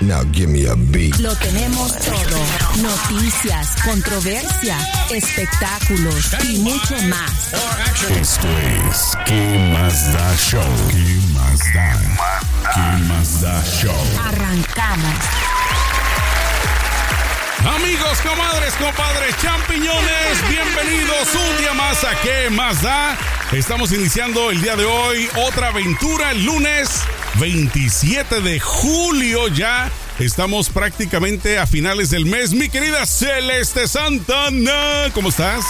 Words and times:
Now 0.00 0.24
give 0.32 0.48
me 0.48 0.64
a 0.66 0.74
beat. 0.76 1.18
Lo 1.18 1.34
tenemos 1.36 1.94
todo. 1.98 2.38
Noticias, 2.80 3.76
controversia, 3.84 4.78
espectáculos 5.10 6.34
y 6.48 6.58
mucho 6.60 6.96
más. 7.02 7.52
Esto 8.08 8.48
es 8.88 9.16
¿Qué 9.26 9.70
más 9.72 10.12
da 10.14 10.36
show? 10.36 10.62
¿Qué 10.90 11.20
más 11.34 11.58
da? 11.74 12.00
¿Qué 12.74 13.04
más 13.08 13.42
da 13.42 13.62
show? 13.62 13.94
Arrancamos. 14.26 15.14
Amigos, 17.76 18.18
comadres, 18.22 18.72
compadres, 18.76 19.34
champiñones, 19.42 20.48
bienvenidos 20.48 21.28
un 21.34 21.58
día 21.58 21.74
más 21.74 22.02
a 22.04 22.18
¿Qué 22.22 22.48
más 22.48 22.80
da? 22.80 23.18
Estamos 23.52 23.92
iniciando 23.92 24.50
el 24.50 24.62
día 24.62 24.76
de 24.76 24.86
hoy 24.86 25.28
otra 25.36 25.68
aventura, 25.68 26.30
el 26.30 26.42
lunes 26.42 27.02
27 27.38 28.40
de 28.40 28.60
julio 28.60 29.48
ya. 29.48 29.90
Estamos 30.18 30.68
prácticamente 30.68 31.58
a 31.58 31.66
finales 31.66 32.10
del 32.10 32.26
mes. 32.26 32.52
Mi 32.52 32.68
querida 32.68 33.06
Celeste 33.06 33.88
Santana, 33.88 35.10
¿cómo 35.14 35.30
estás? 35.30 35.64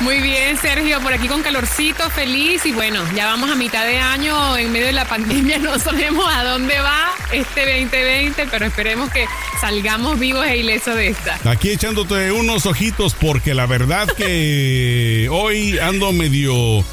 Muy 0.00 0.20
bien, 0.20 0.58
Sergio, 0.58 1.00
por 1.00 1.14
aquí 1.14 1.26
con 1.26 1.42
calorcito, 1.42 2.10
feliz 2.10 2.66
y 2.66 2.72
bueno, 2.72 3.02
ya 3.14 3.24
vamos 3.24 3.50
a 3.50 3.54
mitad 3.54 3.86
de 3.86 3.96
año 3.98 4.56
en 4.58 4.70
medio 4.70 4.86
de 4.86 4.92
la 4.92 5.04
pandemia, 5.08 5.58
no 5.58 5.78
sabemos 5.78 6.26
a 6.30 6.44
dónde 6.44 6.78
va 6.80 7.12
este 7.32 7.80
2020, 7.80 8.46
pero 8.50 8.66
esperemos 8.66 9.10
que 9.10 9.26
salgamos 9.58 10.18
vivos 10.18 10.46
e 10.46 10.58
ilesos 10.58 10.94
de 10.96 11.08
esta. 11.08 11.38
Aquí 11.50 11.70
echándote 11.70 12.30
unos 12.30 12.66
ojitos 12.66 13.14
porque 13.14 13.54
la 13.54 13.64
verdad 13.64 14.06
que 14.08 15.28
hoy 15.32 15.78
ando 15.78 16.12
medio 16.12 16.84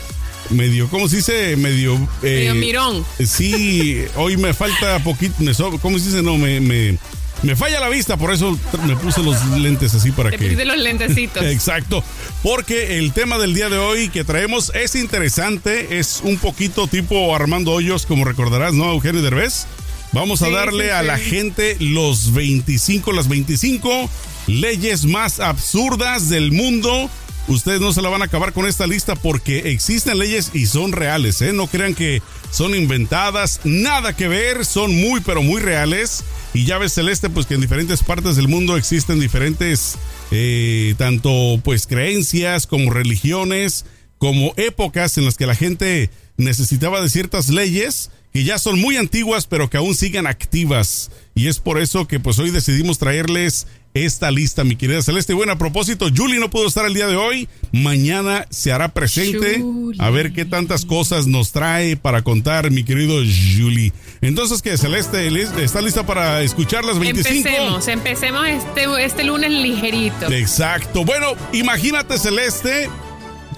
medio, 0.49 0.89
¿cómo 0.89 1.08
se 1.08 1.17
dice? 1.17 1.55
Medio... 1.58 1.95
Eh, 2.22 2.49
medio 2.49 2.55
mirón. 2.55 3.05
Sí, 3.25 4.03
hoy 4.16 4.38
me 4.38 4.53
falta 4.53 5.00
poquito, 5.00 5.35
me 5.39 5.53
¿cómo 5.80 6.00
se 6.00 6.05
dice? 6.05 6.22
No, 6.22 6.38
me, 6.38 6.59
me, 6.59 6.97
me, 7.41 7.55
falla 7.55 7.80
la 7.80 7.89
vista, 7.89 8.17
por 8.17 8.31
eso 8.33 8.58
me 8.85 8.95
puse 8.95 9.22
los 9.23 9.45
lentes 9.58 9.94
así 9.94 10.11
para 10.11 10.30
Te 10.31 10.38
que... 10.38 10.66
Los 10.66 10.77
lentecitos. 10.77 11.44
Exacto, 11.45 12.03
porque 12.41 12.97
el 13.00 13.13
tema 13.13 13.38
del 13.38 13.53
día 13.53 13.69
de 13.69 13.77
hoy 13.77 14.09
que 14.09 14.23
traemos 14.23 14.72
es 14.75 14.95
interesante, 14.95 16.00
es 16.00 16.22
un 16.23 16.38
poquito 16.38 16.88
tipo 16.88 17.35
Armando 17.35 17.72
Hoyos, 17.72 18.05
como 18.05 18.25
recordarás, 18.25 18.73
¿no, 18.73 18.91
Eugenio 18.91 19.22
Derbez? 19.22 19.66
Vamos 20.13 20.44
a 20.44 20.45
Sí, 20.45 20.52
darle 20.52 20.85
sí, 20.85 20.89
a 20.91 21.02
sí. 21.02 21.07
la 21.07 21.17
gente 21.17 21.75
los 21.80 22.33
25, 22.33 23.11
las 23.13 23.28
25 23.28 24.09
leyes 24.47 25.05
más 25.05 25.39
absurdas 25.39 26.30
del 26.30 26.52
mundo. 26.52 27.09
Ustedes 27.47 27.81
no 27.81 27.91
se 27.91 28.02
la 28.02 28.09
van 28.09 28.22
a 28.22 28.25
acabar 28.25 28.53
con 28.53 28.66
esta 28.66 28.88
lista 28.88 29.16
porque 29.16 29.72
existen 29.72 30.17
leyes 30.17 30.52
y 30.53 30.66
son 30.66 30.94
reales, 30.94 31.41
¿eh? 31.41 31.52
No 31.52 31.67
crean 31.67 31.94
que 31.94 32.22
son 32.52 32.73
inventadas, 32.73 33.59
nada 33.66 34.16
que 34.16 34.30
ver, 34.30 34.66
son 34.66 34.95
muy 34.95 35.19
pero 35.19 35.44
muy 35.44 35.61
reales. 35.61 36.23
Y 36.53 36.66
ya 36.66 36.77
ves, 36.77 36.94
Celeste, 36.94 37.30
pues 37.30 37.45
que 37.45 37.55
en 37.55 37.61
diferentes 37.61 38.02
partes 38.03 38.38
del 38.38 38.47
mundo 38.47 38.77
existen 38.77 39.19
diferentes, 39.19 39.95
eh, 40.31 40.95
tanto 40.97 41.59
pues 41.63 41.85
creencias 41.85 42.66
como 42.66 42.91
religiones, 42.91 43.85
como 44.17 44.53
épocas 44.55 45.17
en 45.17 45.25
las 45.25 45.35
que 45.35 45.45
la 45.45 45.55
gente 45.55 46.09
necesitaba 46.38 47.02
de 47.02 47.09
ciertas 47.09 47.50
leyes 47.50 48.09
que 48.31 48.44
ya 48.44 48.57
son 48.57 48.80
muy 48.80 48.97
antiguas 48.97 49.45
pero 49.45 49.69
que 49.69 49.78
aún 49.78 49.95
siguen 49.95 50.28
activas. 50.28 51.11
Y 51.35 51.47
es 51.47 51.59
por 51.59 51.79
eso 51.79 52.07
que 52.07 52.19
pues 52.19 52.39
hoy 52.39 52.51
decidimos 52.51 52.97
traerles 52.97 53.68
esta 53.94 54.31
lista, 54.31 54.64
mi 54.64 54.76
querida 54.76 55.02
Celeste. 55.02 55.34
Bueno, 55.34 55.52
a 55.52 55.58
propósito, 55.58 56.08
Julie 56.16 56.40
no 56.40 56.50
pudo 56.50 56.68
estar 56.68 56.86
el 56.86 56.94
día 56.94 57.08
de 57.08 57.16
hoy. 57.16 57.48
Mañana 57.72 58.48
se 58.50 58.72
hará 58.72 58.90
presente. 58.90 59.59
Julie. 59.59 60.02
A 60.02 60.09
ver 60.09 60.34
qué 60.34 60.46
tantas 60.46 60.86
cosas 60.86 61.28
nos 61.28 61.52
trae 61.52 61.96
para 61.96 62.24
contar, 62.24 62.72
mi 62.72 62.84
querido 62.84 63.16
Julie. 63.18 63.94
Entonces, 64.22 64.62
que 64.62 64.78
Celeste, 64.78 65.28
¿está 65.64 65.81
lista 65.81 66.06
para 66.06 66.42
escuchar 66.42 66.84
las 66.84 66.98
25? 67.00 67.48
Empecemos, 67.48 67.88
empecemos 67.88 68.48
este, 68.48 69.06
este 69.06 69.24
lunes 69.24 69.52
ligerito. 69.52 70.31
Exacto. 70.31 71.06
Bueno, 71.06 71.34
imagínate, 71.52 72.18
Celeste, 72.18 72.90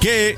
que 0.01 0.37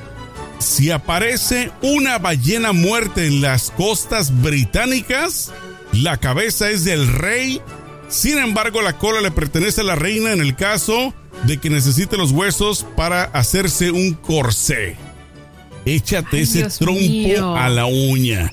si 0.58 0.90
aparece 0.90 1.70
una 1.82 2.18
ballena 2.18 2.72
muerta 2.72 3.24
en 3.24 3.40
las 3.40 3.70
costas 3.70 4.42
británicas, 4.42 5.52
la 5.92 6.18
cabeza 6.18 6.70
es 6.70 6.84
del 6.84 7.06
rey. 7.08 7.60
Sin 8.08 8.38
embargo, 8.38 8.80
la 8.82 8.94
cola 8.94 9.20
le 9.20 9.30
pertenece 9.30 9.82
a 9.82 9.84
la 9.84 9.94
reina 9.94 10.32
en 10.32 10.40
el 10.40 10.56
caso 10.56 11.14
de 11.44 11.58
que 11.58 11.68
necesite 11.70 12.16
los 12.16 12.32
huesos 12.32 12.86
para 12.96 13.24
hacerse 13.24 13.90
un 13.90 14.14
corsé. 14.14 14.96
Échate 15.84 16.36
Ay, 16.38 16.42
ese 16.42 16.58
Dios 16.58 16.78
trompo 16.78 17.00
mío. 17.00 17.56
a 17.56 17.68
la 17.68 17.86
uña. 17.86 18.52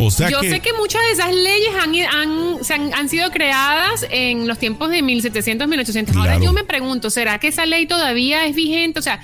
O 0.00 0.10
sea 0.10 0.30
Yo 0.30 0.40
que, 0.40 0.50
sé 0.50 0.60
que 0.60 0.72
muchas 0.74 1.02
de 1.02 1.10
esas 1.12 1.34
leyes 1.34 1.70
han, 1.80 1.94
han- 1.94 2.58
han, 2.70 2.94
han 2.94 3.08
sido 3.08 3.30
creadas 3.30 4.06
en 4.10 4.46
los 4.46 4.58
tiempos 4.58 4.90
de 4.90 5.02
1700, 5.02 5.66
1800. 5.66 6.14
Ahora 6.16 6.32
Claro. 6.32 6.44
yo 6.44 6.52
me 6.52 6.64
pregunto, 6.64 7.10
¿será 7.10 7.38
que 7.40 7.48
esa 7.48 7.66
ley 7.66 7.86
todavía 7.86 8.46
es 8.46 8.54
vigente? 8.54 8.98
O 9.00 9.02
sea, 9.02 9.20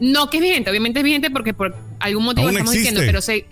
no 0.00 0.30
que 0.30 0.38
es 0.38 0.42
vigente, 0.42 0.70
obviamente 0.70 1.00
es 1.00 1.04
vigente 1.04 1.30
porque 1.30 1.52
por 1.54 1.76
algún 2.00 2.24
motivo 2.24 2.46
Aún 2.48 2.56
estamos 2.56 2.74
existe. 2.74 2.92
diciendo, 2.94 3.06
pero 3.12 3.20
se... 3.22 3.46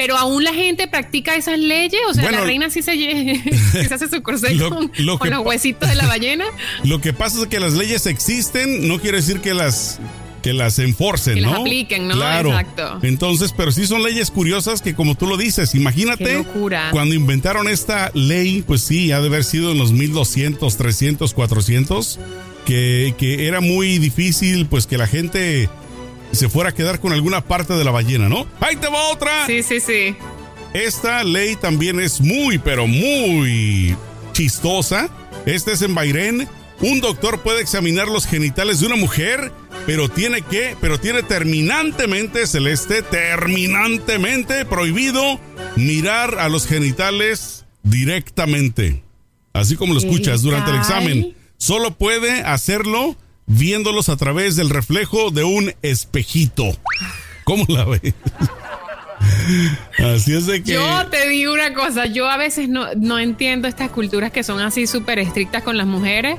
Pero 0.00 0.16
aún 0.16 0.42
la 0.44 0.54
gente 0.54 0.88
practica 0.88 1.34
esas 1.36 1.58
leyes, 1.58 2.00
o 2.08 2.14
sea, 2.14 2.22
Bueno, 2.22 2.38
la 2.38 2.44
reina 2.44 2.70
sí 2.70 2.80
se, 2.80 2.94
se 3.86 3.94
hace 3.94 4.08
su 4.08 4.22
corsé 4.22 4.54
lo- 4.54 4.70
con, 4.70 4.90
lo 4.96 5.18
con 5.18 5.28
que 5.28 5.34
los 5.34 5.44
huesitos 5.44 5.86
de 5.90 5.94
la 5.94 6.06
ballena, 6.06 6.46
lo 6.84 7.02
que 7.02 7.12
pasa 7.12 7.38
es 7.42 7.46
que 7.48 7.60
las 7.60 7.74
leyes 7.74 8.06
existen, 8.06 8.88
no 8.88 8.98
quiere 8.98 9.18
decir 9.18 9.40
que 9.40 9.52
las 9.52 10.00
que 10.42 10.54
las 10.54 10.78
enforcen, 10.78 11.34
Que 11.34 11.42
¿no? 11.42 11.50
las 11.50 11.60
apliquen, 11.60 12.08
¿no? 12.08 12.14
Claro. 12.14 12.48
Exacto. 12.48 13.00
Entonces, 13.02 13.52
pero 13.54 13.72
sí 13.72 13.86
son 13.86 14.02
leyes 14.02 14.30
curiosas 14.30 14.80
que 14.80 14.94
como 14.94 15.14
tú 15.14 15.26
lo 15.26 15.36
dices, 15.36 15.74
imagínate 15.74 16.46
cuando 16.92 17.14
inventaron 17.14 17.68
esta 17.68 18.10
ley, 18.14 18.64
pues 18.66 18.80
sí, 18.80 19.12
ha 19.12 19.20
de 19.20 19.26
haber 19.26 19.44
sido 19.44 19.70
en 19.72 19.76
los 19.76 19.92
1200, 19.92 20.78
300, 20.78 21.34
400, 21.34 22.18
que, 22.64 23.14
que 23.18 23.48
era 23.48 23.60
muy 23.60 23.98
difícil 23.98 24.64
pues 24.64 24.86
que 24.86 24.96
la 24.96 25.06
gente 25.06 25.68
se 26.32 26.48
fuera 26.48 26.70
a 26.70 26.74
quedar 26.74 27.00
con 27.00 27.12
alguna 27.12 27.42
parte 27.42 27.74
de 27.74 27.84
la 27.84 27.90
ballena, 27.90 28.28
¿no? 28.28 28.46
Ahí 28.60 28.76
te 28.76 28.88
va 28.88 29.08
otra. 29.08 29.46
sí, 29.46 29.62
sí, 29.62 29.80
sí. 29.80 30.16
Esta 30.72 31.24
ley 31.24 31.56
también 31.56 31.98
es 31.98 32.20
muy, 32.20 32.58
pero 32.58 32.86
muy 32.86 33.96
chistosa. 34.32 35.08
Esta 35.44 35.72
es 35.72 35.82
en 35.82 35.94
Bahrein. 35.94 36.46
Un 36.80 37.00
doctor 37.00 37.40
puede 37.40 37.60
examinar 37.60 38.08
los 38.08 38.26
genitales 38.26 38.80
de 38.80 38.86
una 38.86 38.96
mujer, 38.96 39.52
pero 39.84 40.08
tiene 40.08 40.42
que, 40.42 40.76
pero 40.80 40.98
tiene 40.98 41.22
terminantemente, 41.22 42.46
Celeste, 42.46 43.02
terminantemente 43.02 44.64
prohibido 44.64 45.40
mirar 45.76 46.38
a 46.38 46.48
los 46.48 46.66
genitales 46.66 47.66
directamente. 47.82 49.02
Así 49.52 49.76
como 49.76 49.92
lo 49.92 49.98
escuchas 49.98 50.40
¿Qué 50.40 50.46
durante 50.46 50.70
el 50.70 50.76
examen. 50.76 51.36
Solo 51.58 51.90
puede 51.90 52.42
hacerlo 52.42 53.16
viéndolos 53.52 54.08
a 54.08 54.16
través 54.16 54.56
del 54.56 54.70
reflejo 54.70 55.30
de 55.30 55.44
un 55.44 55.72
espejito. 55.82 56.64
¿Cómo 57.44 57.64
la 57.68 57.84
ves? 57.84 58.14
Así 59.98 60.34
es 60.34 60.46
de 60.46 60.62
que. 60.62 60.72
Yo 60.72 61.06
te 61.08 61.28
digo 61.28 61.52
una 61.52 61.74
cosa, 61.74 62.06
yo 62.06 62.28
a 62.28 62.36
veces 62.36 62.68
no, 62.68 62.86
no 62.96 63.18
entiendo 63.18 63.68
estas 63.68 63.90
culturas 63.90 64.30
que 64.32 64.42
son 64.42 64.60
así 64.60 64.86
súper 64.86 65.18
estrictas 65.18 65.62
con 65.62 65.76
las 65.76 65.86
mujeres. 65.86 66.38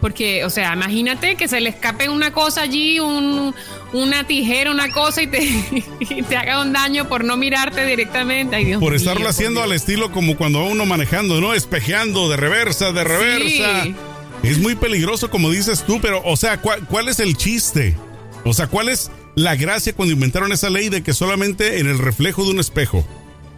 Porque, 0.00 0.44
o 0.44 0.50
sea, 0.50 0.74
imagínate 0.74 1.36
que 1.36 1.48
se 1.48 1.58
le 1.60 1.70
escape 1.70 2.10
una 2.10 2.30
cosa 2.30 2.60
allí, 2.62 3.00
un- 3.00 3.54
una 3.94 4.24
tijera, 4.24 4.70
una 4.70 4.90
cosa 4.92 5.22
y 5.22 5.26
te, 5.26 5.42
y 6.00 6.22
te 6.22 6.36
haga 6.36 6.60
un 6.60 6.72
daño 6.74 7.08
por 7.08 7.24
no 7.24 7.36
mirarte 7.38 7.84
directamente. 7.86 8.56
Ay, 8.56 8.66
Dios 8.66 8.78
por 8.80 8.94
estarlo 8.94 9.26
haciendo 9.26 9.60
Dios. 9.60 9.70
al 9.70 9.76
estilo 9.76 10.12
como 10.12 10.36
cuando 10.36 10.60
va 10.60 10.66
uno 10.66 10.84
manejando, 10.84 11.40
¿no? 11.40 11.54
Espejeando 11.54 12.28
de 12.28 12.36
reversa, 12.36 12.92
de 12.92 13.04
reversa. 13.04 13.82
Sí. 13.84 13.94
Es 14.42 14.58
muy 14.58 14.74
peligroso, 14.76 15.30
como 15.30 15.50
dices 15.50 15.82
tú, 15.84 16.00
pero, 16.00 16.22
o 16.24 16.36
sea, 16.36 16.58
¿cuál, 16.60 16.86
cuál 16.86 17.08
es 17.08 17.18
el 17.20 17.36
chiste? 17.36 17.96
O 18.44 18.52
sea, 18.54 18.68
¿cuál 18.68 18.88
es 18.88 19.10
la 19.34 19.56
gracia 19.56 19.92
cuando 19.92 20.14
inventaron 20.14 20.52
esa 20.52 20.70
ley 20.70 20.88
de 20.88 21.02
que 21.02 21.12
solamente 21.12 21.80
en 21.80 21.88
el 21.88 21.98
reflejo 21.98 22.44
de 22.44 22.50
un 22.52 22.60
espejo? 22.60 23.04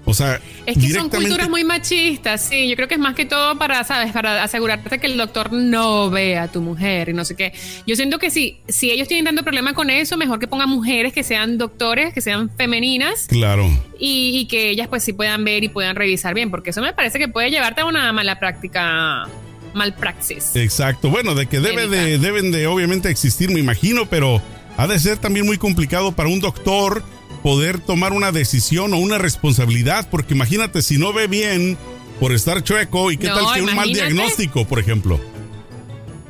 O 0.06 0.14
sea, 0.14 0.40
Es 0.64 0.78
que 0.78 0.88
son 0.90 1.10
culturas 1.10 1.50
muy 1.50 1.64
machistas, 1.64 2.40
sí. 2.48 2.66
Yo 2.70 2.76
creo 2.76 2.88
que 2.88 2.94
es 2.94 3.00
más 3.00 3.14
que 3.14 3.26
todo 3.26 3.58
para, 3.58 3.84
¿sabes? 3.84 4.10
Para 4.12 4.42
asegurarte 4.42 4.98
que 4.98 5.06
el 5.06 5.18
doctor 5.18 5.52
no 5.52 6.08
vea 6.08 6.44
a 6.44 6.48
tu 6.48 6.62
mujer 6.62 7.10
y 7.10 7.12
no 7.12 7.26
sé 7.26 7.36
qué. 7.36 7.52
Yo 7.86 7.94
siento 7.94 8.18
que 8.18 8.30
si, 8.30 8.56
si 8.68 8.90
ellos 8.90 9.06
tienen 9.06 9.26
tanto 9.26 9.42
problema 9.42 9.74
con 9.74 9.90
eso, 9.90 10.16
mejor 10.16 10.38
que 10.38 10.46
pongan 10.48 10.70
mujeres 10.70 11.12
que 11.12 11.22
sean 11.22 11.58
doctores, 11.58 12.14
que 12.14 12.22
sean 12.22 12.48
femeninas 12.56 13.26
Claro. 13.28 13.66
y, 13.98 14.30
y 14.38 14.46
que 14.46 14.70
ellas 14.70 14.88
pues 14.88 15.04
sí 15.04 15.12
puedan 15.12 15.44
ver 15.44 15.62
y 15.64 15.68
puedan 15.68 15.94
revisar 15.94 16.32
bien, 16.32 16.50
porque 16.50 16.70
eso 16.70 16.80
me 16.80 16.94
parece 16.94 17.18
que 17.18 17.28
puede 17.28 17.50
llevarte 17.50 17.82
a 17.82 17.84
una 17.84 18.10
mala 18.14 18.38
práctica, 18.38 19.28
mal 19.74 19.94
praxis. 19.94 20.54
Exacto. 20.54 21.10
Bueno, 21.10 21.34
de 21.34 21.46
que 21.46 21.60
debe 21.60 21.88
de, 21.88 22.18
deben 22.18 22.50
de 22.50 22.66
obviamente 22.66 23.10
existir, 23.10 23.50
me 23.50 23.60
imagino, 23.60 24.06
pero 24.06 24.42
ha 24.76 24.86
de 24.86 24.98
ser 24.98 25.18
también 25.18 25.46
muy 25.46 25.58
complicado 25.58 26.12
para 26.12 26.28
un 26.28 26.40
doctor 26.40 27.02
poder 27.42 27.78
tomar 27.78 28.12
una 28.12 28.32
decisión 28.32 28.92
o 28.94 28.98
una 28.98 29.18
responsabilidad, 29.18 30.08
porque 30.10 30.34
imagínate 30.34 30.82
si 30.82 30.98
no 30.98 31.12
ve 31.12 31.26
bien 31.28 31.76
por 32.20 32.32
estar 32.32 32.62
chueco 32.64 33.12
y 33.12 33.16
qué 33.16 33.28
No, 33.28 33.34
tal 33.36 33.54
que 33.54 33.62
un 33.62 33.74
mal 33.76 33.92
diagnóstico, 33.92 34.66
por 34.66 34.78
ejemplo. 34.80 35.20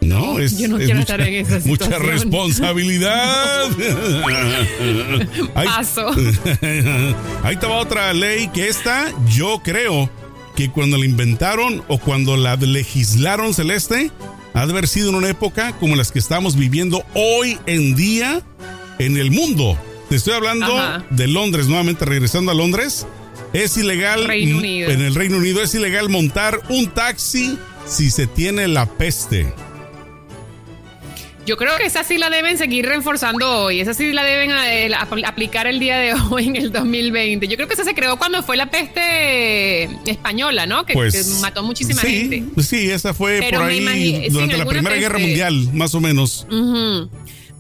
No, 0.01 0.39
es, 0.39 0.57
yo 0.59 0.69
no 0.69 0.79
es 0.79 0.85
quiero 0.85 1.01
mucha, 1.01 1.15
estar 1.15 1.29
en 1.29 1.35
esa 1.47 1.59
mucha 1.67 1.85
situación. 1.87 2.03
responsabilidad. 2.13 3.65
Ahí- 5.55 5.67
Paso. 5.67 6.11
Ahí 7.43 7.57
te 7.57 7.67
va 7.67 7.77
otra 7.77 8.13
ley 8.13 8.49
que 8.49 8.69
esta 8.69 9.13
yo 9.29 9.61
creo 9.63 10.09
que 10.59 10.71
cuando 10.71 10.99
la 10.99 11.05
inventaron 11.05 11.85
o 11.87 11.99
cuando 11.99 12.37
la 12.37 12.57
legislaron 12.57 13.55
celeste, 13.55 14.11
ha 14.55 14.67
de 14.67 14.73
haber 14.73 14.89
sido 14.89 15.11
en 15.11 15.15
una 15.15 15.29
época 15.29 15.71
como 15.79 15.95
las 15.95 16.11
que 16.11 16.19
estamos 16.19 16.57
viviendo 16.57 17.05
hoy 17.15 17.61
en 17.67 17.95
día 17.95 18.43
en 18.99 19.19
el 19.19 19.31
mundo. 19.31 19.79
Te 20.09 20.17
estoy 20.17 20.35
hablando 20.35 20.77
Ajá. 20.77 21.07
de 21.11 21.29
Londres, 21.29 21.69
nuevamente 21.69 22.05
regresando 22.05 22.51
a 22.51 22.55
Londres. 22.55 23.07
Es 23.53 23.77
ilegal 23.77 24.25
Reino 24.25 24.59
Unido. 24.59 24.91
en 24.91 25.01
el 25.01 25.15
Reino 25.15 25.37
Unido 25.37 25.63
es 25.63 25.73
ilegal 25.77 26.09
montar 26.09 26.61
un 26.71 26.89
taxi 26.89 27.57
si 27.87 28.11
se 28.11 28.27
tiene 28.27 28.67
la 28.67 28.87
peste. 28.87 29.55
Yo 31.49 31.57
creo 31.57 31.79
que 31.79 31.87
esa 31.87 32.05
sí 32.05 32.19
la 32.19 32.29
deben 32.29 32.59
seguir 32.59 32.85
reforzando 32.85 33.63
hoy. 33.63 33.81
Esa 33.81 33.95
sí 33.95 34.13
la 34.13 34.23
deben 34.23 34.51
eh, 34.51 34.91
apl- 34.91 35.27
aplicar 35.27 35.67
el 35.67 35.81
día 35.81 35.97
de 35.97 36.13
hoy 36.31 36.45
en 36.49 36.57
el 36.57 36.71
2020. 36.71 37.49
Yo 37.49 37.57
creo 37.57 37.67
que 37.67 37.73
esa 37.73 37.85
se 37.85 37.95
creó 37.95 38.19
cuando 38.19 38.43
fue 38.43 38.59
la 38.59 38.71
peste 38.71 39.85
española, 40.11 40.67
¿no? 40.67 40.85
Que, 40.85 40.93
Pues 40.93 41.15
que 41.15 41.41
mató 41.41 41.63
muchísima 41.63 42.03
sí, 42.03 42.29
gente. 42.29 42.63
Sí, 42.63 42.91
esa 42.91 43.15
fue 43.15 43.39
Pero 43.41 43.61
por 43.61 43.69
ahí 43.71 44.29
durante 44.29 44.59
la 44.59 44.67
Primera 44.67 44.97
Guerra. 44.97 45.19
Mundial, 45.19 45.71
más 45.73 45.95
o 45.95 46.01
menos. 46.03 46.47
Ujú. 46.51 47.09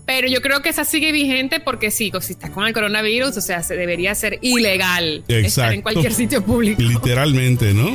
Pero 0.08 0.26
yo 0.26 0.40
creo 0.40 0.62
que 0.62 0.70
esa 0.70 0.86
sigue 0.86 1.12
vigente 1.12 1.60
porque 1.60 1.90
sí, 1.90 2.10
si 2.22 2.32
estás 2.32 2.48
con 2.48 2.66
el 2.66 2.72
coronavirus, 2.72 3.36
o 3.36 3.40
sea, 3.42 3.62
se 3.62 3.76
debería 3.76 4.14
ser 4.14 4.38
ilegal 4.40 5.18
estar 5.28 5.36
Exacto. 5.36 5.72
en 5.74 5.82
cualquier 5.82 6.14
sitio 6.14 6.42
público. 6.42 6.80
Literalmente, 6.80 7.74
¿no? 7.74 7.90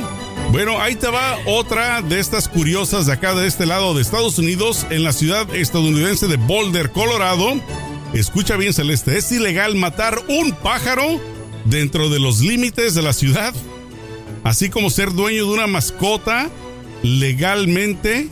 Bueno, 0.52 0.80
ahí 0.80 0.94
te 0.94 1.08
va 1.08 1.36
otra 1.44 2.02
de 2.02 2.20
estas 2.20 2.48
curiosas 2.48 3.06
de 3.06 3.14
acá 3.14 3.34
de 3.34 3.48
este 3.48 3.66
lado 3.66 3.94
de 3.94 4.02
Estados 4.02 4.38
Unidos, 4.38 4.86
en 4.90 5.02
la 5.02 5.12
ciudad 5.12 5.52
estadounidense 5.56 6.28
de 6.28 6.36
Boulder, 6.36 6.92
Colorado. 6.92 7.60
Escucha 8.12 8.56
bien, 8.56 8.72
Celeste, 8.72 9.18
es 9.18 9.32
ilegal 9.32 9.74
matar 9.74 10.16
un 10.28 10.52
pájaro 10.52 11.20
dentro 11.64 12.10
de 12.10 12.20
los 12.20 12.42
límites 12.42 12.94
de 12.94 13.02
la 13.02 13.12
ciudad, 13.12 13.52
así 14.44 14.70
como 14.70 14.88
ser 14.88 15.14
dueño 15.14 15.46
de 15.46 15.52
una 15.52 15.66
mascota 15.66 16.48
legalmente. 17.02 18.28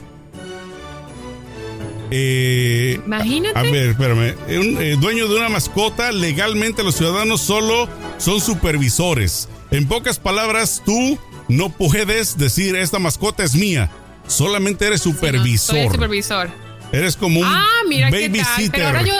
Eh, 2.14 3.00
Imagínate. 3.06 3.58
a 3.58 3.62
ver, 3.62 3.90
espérame. 3.90 4.34
Un 4.60 4.76
eh, 4.82 4.96
dueño 5.00 5.28
de 5.28 5.36
una 5.36 5.48
mascota, 5.48 6.12
legalmente 6.12 6.82
los 6.84 6.96
ciudadanos 6.96 7.40
solo 7.40 7.88
son 8.18 8.40
supervisores. 8.40 9.48
En 9.70 9.88
pocas 9.88 10.18
palabras, 10.18 10.82
tú 10.84 11.18
no 11.48 11.70
puedes 11.70 12.36
decir 12.36 12.76
esta 12.76 12.98
mascota 12.98 13.42
es 13.44 13.54
mía. 13.54 13.90
Solamente 14.26 14.86
eres 14.86 15.00
Sí, 15.02 15.08
no, 15.08 15.14
supervisor. 15.14 15.76
soy 15.76 15.88
supervisor. 15.88 16.50
Eres 16.92 17.16
como 17.16 17.40
un 17.40 17.46
Ah, 17.48 17.66
mira 17.88 18.10
qué 18.10 18.28
tal. 18.28 18.38
babysitter. 18.40 18.70
Pero 18.72 18.86
ahora 18.88 19.02
yo. 19.02 19.14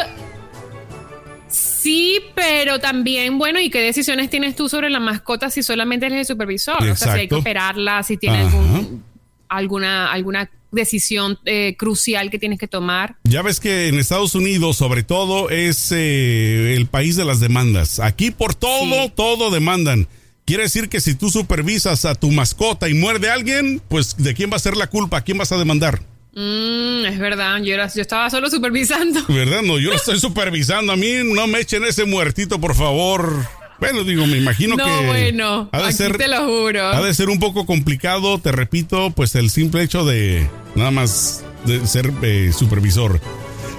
Sí, 1.49 2.21
pero 2.35 2.79
también, 2.79 3.38
bueno, 3.38 3.59
¿y 3.59 3.69
qué 3.71 3.81
decisiones 3.81 4.31
tienes 4.31 4.55
tú 4.55 4.69
sobre 4.69 4.88
la 4.91 5.00
mascota 5.00 5.50
si 5.50 5.62
solamente 5.62 6.06
eres 6.06 6.21
el 6.21 6.27
supervisor? 6.27 6.77
O 6.83 6.97
sea, 6.97 6.97
si 6.97 7.05
hay 7.09 7.15
que 7.17 7.23
Exacto. 7.35 7.38
operarla, 7.38 8.03
si 8.03 8.17
tiene 8.19 8.38
algún, 8.41 9.03
alguna, 9.49 10.12
alguna 10.12 10.49
decisión 10.73 11.39
eh, 11.45 11.77
crucial 11.79 12.31
que 12.31 12.39
tienes 12.39 12.59
que 12.59 12.67
tomar. 12.69 13.17
Ya 13.25 13.43
ves 13.43 13.61
que 13.61 13.89
en 13.89 13.99
Estados 13.99 14.35
Unidos, 14.35 14.77
sobre 14.77 15.03
todo, 15.03 15.51
es 15.51 15.93
eh, 15.93 16.75
el 16.77 16.87
país 16.87 17.17
de 17.17 17.25
las 17.25 17.41
demandas. 17.41 18.01
Aquí 18.01 18.31
por 18.31 18.55
todo, 18.55 19.05
Sí. 19.05 19.13
todo 19.15 19.51
demandan. 19.51 20.09
Quiere 20.45 20.65
decir 20.65 20.89
que 20.89 21.01
si 21.01 21.15
tú 21.15 21.31
supervisas 21.31 22.05
a 22.05 22.15
tu 22.17 22.31
mascota 22.33 22.89
y 22.89 22.95
muerde 22.95 23.31
a 23.31 23.35
alguien, 23.35 23.81
pues 23.89 24.17
¿de 24.17 24.35
quién 24.35 24.51
va 24.51 24.57
a 24.57 24.61
ser 24.61 24.77
la 24.77 24.89
culpa? 24.89 25.19
¿A 25.19 25.21
quién 25.23 25.39
vas 25.39 25.53
a 25.53 25.57
demandar? 25.57 26.03
Mm, 26.35 27.05
es 27.07 27.19
verdad, 27.19 27.63
yo, 27.63 27.75
era- 27.75 27.93
yo 27.95 28.01
estaba 28.03 28.29
solo 28.31 28.49
supervisando. 28.51 29.21
¿Verdad? 29.29 29.61
No, 29.63 29.79
yo 29.79 29.91
lo 29.91 29.97
estoy 29.97 30.19
supervisando. 30.19 30.93
A 30.93 30.97
mí 30.97 31.13
no 31.25 31.47
me 31.47 31.61
echen 31.61 31.85
ese 31.85 32.07
muertito, 32.07 32.59
por 32.61 32.75
favor. 32.75 33.47
Bueno, 33.82 34.05
digo, 34.05 34.29
me 34.29 34.38
imagino 34.38 34.76
No, 34.76 34.84
que. 34.84 35.06
bueno, 35.08 35.69
ha 35.73 35.79
de 35.79 35.84
aquí 35.87 35.94
ser, 35.94 36.17
te 36.17 36.29
lo 36.29 36.46
juro. 36.46 36.87
Ha 36.87 37.02
de 37.02 37.12
ser 37.14 37.29
un 37.29 37.40
poco 37.40 37.67
complicado, 37.67 38.38
te 38.38 38.52
repito, 38.52 39.11
pues 39.11 39.34
el 39.34 39.50
simple 39.50 39.82
hecho 39.82 40.05
de 40.05 40.49
nada 40.76 40.93
más 40.93 41.43
de 41.64 41.84
ser 41.84 42.12
eh, 42.23 42.52
supervisor. 42.56 43.20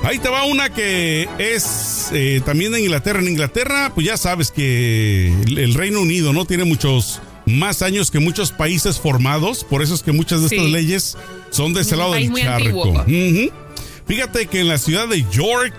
Ahí 0.04 0.20
te 0.20 0.28
va 0.28 0.44
una 0.44 0.74
que 0.74 1.30
es 1.40 2.10
eh, 2.12 2.42
también 2.46 2.76
en 2.76 2.82
Inglaterra. 2.82 3.22
En 3.22 3.30
Inglaterra, 3.30 3.94
pues 3.96 4.06
ya 4.06 4.18
sabes 4.18 4.52
que 4.52 5.34
el, 5.48 5.74
Reino 5.74 6.02
Unido 6.02 6.34
no 6.34 6.44
tiene 6.44 6.66
muchos 6.66 7.22
más 7.46 7.82
años 7.82 8.12
que 8.12 8.20
muchos 8.20 8.52
países 8.52 9.00
formados. 9.00 9.64
Por 9.64 9.82
eso 9.84 9.96
es 9.96 10.04
que 10.04 10.12
muchas 10.12 10.42
de 10.42 10.50
Sí. 10.50 10.56
estas 10.56 10.70
leyes 10.70 11.18
son 11.50 11.74
de 11.74 11.80
ese 11.80 11.94
Un 11.94 12.00
lado 12.00 12.12
del 12.12 12.34
charco. 12.34 13.06
Fíjate 14.06 14.48
que 14.48 14.60
en 14.60 14.68
la 14.68 14.78
ciudad 14.78 15.08
de 15.08 15.24
York, 15.32 15.74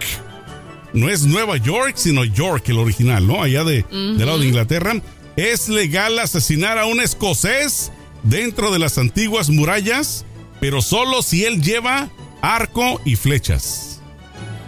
no 0.95 1.11
es 1.11 1.25
Nueva 1.25 1.59
York, 1.59 1.93
sino 1.97 2.25
York, 2.25 2.65
el 2.71 2.79
original, 2.79 3.27
¿no? 3.27 3.43
Allá 3.43 3.63
de, 3.65 3.85
del 3.91 4.25
lado 4.25 4.39
de 4.39 4.47
Inglaterra, 4.47 4.95
es 5.37 5.69
legal 5.69 6.19
asesinar 6.19 6.79
a 6.79 6.87
un 6.87 7.01
escocés 7.01 7.93
dentro 8.23 8.71
de 8.73 8.79
las 8.79 8.97
antiguas 8.97 9.51
murallas, 9.51 10.25
pero 10.61 10.81
solo 10.81 11.21
si 11.23 11.45
él 11.45 11.61
lleva 11.61 12.09
arco 12.41 13.01
y 13.05 13.17
flechas. 13.17 14.01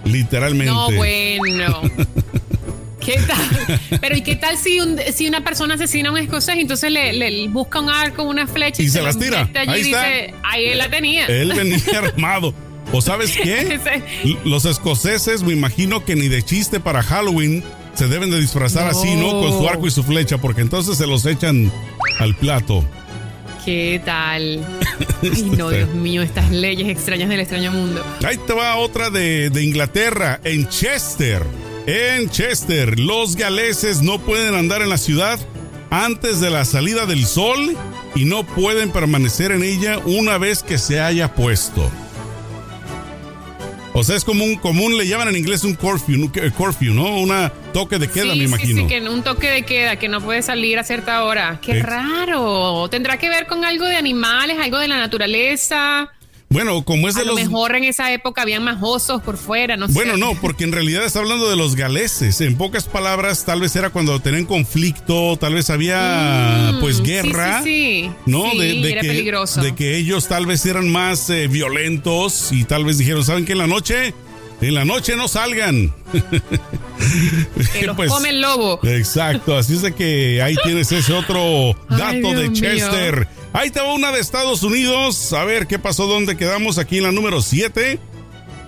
Literalmente. 0.04 0.72
No, 0.72 0.90
bueno. 0.92 1.80
¿Qué 3.00 3.20
tal? 3.20 3.80
Pero 4.00 4.16
¿y 4.16 4.22
qué 4.22 4.34
tal 4.34 4.58
si, 4.58 4.80
un- 4.80 4.98
si 5.14 5.28
una 5.28 5.44
persona 5.44 5.74
asesina 5.74 6.08
a 6.08 6.12
un 6.12 6.18
escocés 6.18 6.56
y 6.56 6.60
entonces 6.62 6.90
le, 6.90 7.12
le 7.12 7.46
busca 7.48 7.78
un 7.80 7.88
arco, 7.88 8.24
una 8.24 8.48
flecha 8.48 8.82
Y 8.82 8.88
se 8.88 8.98
lo 8.98 9.04
las 9.04 9.16
tira. 9.18 9.48
allí 9.54 9.70
Ahí 9.70 9.80
y 9.80 9.84
está. 9.92 10.04
dice, 10.08 10.34
ahí 10.42 10.64
él 10.66 10.78
la 10.78 10.90
tenía. 10.90 11.26
Él 11.26 11.52
venía 11.54 11.78
armado. 11.98 12.52
¿O 12.92 13.00
sabes 13.00 13.36
qué? 13.36 13.80
Los 14.44 14.64
escoceses, 14.64 15.42
me 15.42 15.52
imagino 15.52 16.04
que 16.04 16.16
ni 16.16 16.28
de 16.28 16.42
chiste 16.42 16.80
para 16.80 17.02
Halloween 17.02 17.64
se 17.94 18.08
deben 18.08 18.30
de 18.30 18.40
disfrazar 18.40 18.86
así, 18.86 19.14
¿no? 19.16 19.30
Con 19.40 19.52
su 19.52 19.68
arco 19.68 19.86
y 19.86 19.90
su 19.90 20.02
flecha, 20.02 20.38
porque 20.38 20.60
entonces 20.60 20.98
se 20.98 21.06
los 21.06 21.24
echan 21.24 21.72
al 22.18 22.36
plato. 22.36 22.84
¿Qué 23.64 24.00
tal? 24.04 24.64
Ay, 25.22 25.42
no, 25.56 25.70
Dios 25.70 25.92
mío, 25.94 26.22
estas 26.22 26.50
leyes 26.50 26.88
extrañas 26.88 27.28
del 27.28 27.40
extraño 27.40 27.72
mundo. 27.72 28.04
Ahí 28.24 28.38
te 28.46 28.52
va 28.52 28.76
otra 28.76 29.10
de, 29.10 29.50
de 29.50 29.64
Inglaterra, 29.64 30.40
en 30.44 30.68
Chester. 30.68 31.42
En 31.86 32.28
Chester, 32.30 33.00
los 33.00 33.36
galeses 33.36 34.02
no 34.02 34.18
pueden 34.18 34.54
andar 34.54 34.82
en 34.82 34.90
la 34.90 34.98
ciudad 34.98 35.38
antes 35.90 36.40
de 36.40 36.50
la 36.50 36.64
salida 36.64 37.06
del 37.06 37.26
sol 37.26 37.76
y 38.14 38.24
no 38.24 38.44
pueden 38.44 38.90
permanecer 38.90 39.52
en 39.52 39.62
ella 39.62 39.98
una 40.04 40.38
vez 40.38 40.62
que 40.62 40.78
se 40.78 41.00
haya 41.00 41.34
puesto. 41.34 41.90
O 43.98 44.04
sea, 44.04 44.14
es 44.14 44.26
como 44.26 44.44
un 44.44 44.56
común, 44.56 44.98
le 44.98 45.08
llaman 45.08 45.28
en 45.28 45.36
inglés 45.36 45.64
un 45.64 45.72
curfew, 45.72 46.16
un 46.16 46.32
eh, 46.34 46.50
curfew, 46.50 46.92
¿no? 46.92 47.16
Una 47.18 47.50
toque 47.72 47.98
de 47.98 48.10
queda, 48.10 48.34
sí, 48.34 48.38
me 48.38 48.44
imagino. 48.44 48.82
Sí, 48.82 48.88
sí, 48.88 48.88
que 48.88 49.08
un 49.08 49.22
toque 49.22 49.48
de 49.48 49.62
queda, 49.62 49.96
que 49.96 50.06
no 50.06 50.20
puede 50.20 50.42
salir 50.42 50.78
a 50.78 50.84
cierta 50.84 51.24
hora. 51.24 51.60
Qué 51.62 51.78
Ex- 51.78 51.82
raro. 51.82 52.86
¿Tendrá 52.90 53.16
que 53.16 53.30
ver 53.30 53.46
con 53.46 53.64
algo 53.64 53.86
de 53.86 53.96
animales, 53.96 54.58
algo 54.60 54.76
de 54.76 54.88
la 54.88 54.98
naturaleza? 54.98 56.12
Bueno, 56.48 56.84
como 56.84 57.08
es 57.08 57.16
A 57.16 57.20
de 57.20 57.24
lo 57.26 57.32
los... 57.32 57.40
mejor 57.42 57.74
en 57.74 57.82
esa 57.84 58.12
época 58.12 58.42
habían 58.42 58.62
más 58.62 58.78
osos 58.80 59.20
por 59.20 59.36
fuera, 59.36 59.76
no 59.76 59.88
sé. 59.88 59.94
Bueno, 59.94 60.16
no, 60.16 60.34
porque 60.40 60.62
en 60.64 60.70
realidad 60.72 61.04
está 61.04 61.18
hablando 61.18 61.50
de 61.50 61.56
los 61.56 61.74
galeses. 61.74 62.40
En 62.40 62.56
pocas 62.56 62.84
palabras, 62.84 63.44
tal 63.44 63.60
vez 63.60 63.74
era 63.74 63.90
cuando 63.90 64.20
tenían 64.20 64.44
conflicto, 64.44 65.36
tal 65.38 65.54
vez 65.54 65.70
había 65.70 66.70
Mm, 66.74 66.80
pues 66.80 67.02
guerra. 67.02 67.62
sí, 67.64 68.04
sí. 68.04 68.10
¿No? 68.26 68.44
De, 68.54 68.80
de 68.80 68.92
era 68.92 69.00
que, 69.00 69.08
peligroso. 69.08 69.60
de 69.60 69.74
que 69.74 69.96
ellos 69.96 70.28
tal 70.28 70.46
vez 70.46 70.64
eran 70.66 70.88
más 70.90 71.28
eh, 71.30 71.48
violentos 71.48 72.52
y 72.52 72.64
tal 72.64 72.84
vez 72.84 72.98
dijeron, 72.98 73.24
¿saben 73.24 73.44
qué? 73.44 73.52
En 73.52 73.58
la 73.58 73.66
noche, 73.66 74.14
en 74.60 74.74
la 74.74 74.84
noche 74.84 75.16
no 75.16 75.26
salgan. 75.28 75.92
Que 77.72 77.86
los 77.86 77.96
Pues, 77.96 78.10
come 78.10 78.30
el 78.30 78.40
lobo. 78.40 78.80
Exacto, 78.84 79.56
así 79.56 79.74
es 79.74 79.82
de 79.82 79.94
que 79.94 80.40
ahí 80.42 80.56
tienes 80.64 80.90
ese 80.92 81.12
otro 81.12 81.76
Ay, 81.88 81.98
dato 82.22 82.34
de 82.40 82.48
mío. 82.48 82.60
Ahí 83.56 83.70
va 83.70 83.94
una 83.94 84.12
de 84.12 84.20
Estados 84.20 84.62
Unidos. 84.62 85.32
A 85.32 85.42
ver 85.44 85.66
qué 85.66 85.78
pasó, 85.78 86.06
dónde 86.06 86.36
quedamos 86.36 86.76
aquí 86.76 86.98
en 86.98 87.04
la 87.04 87.12
número 87.12 87.40
7. 87.40 87.98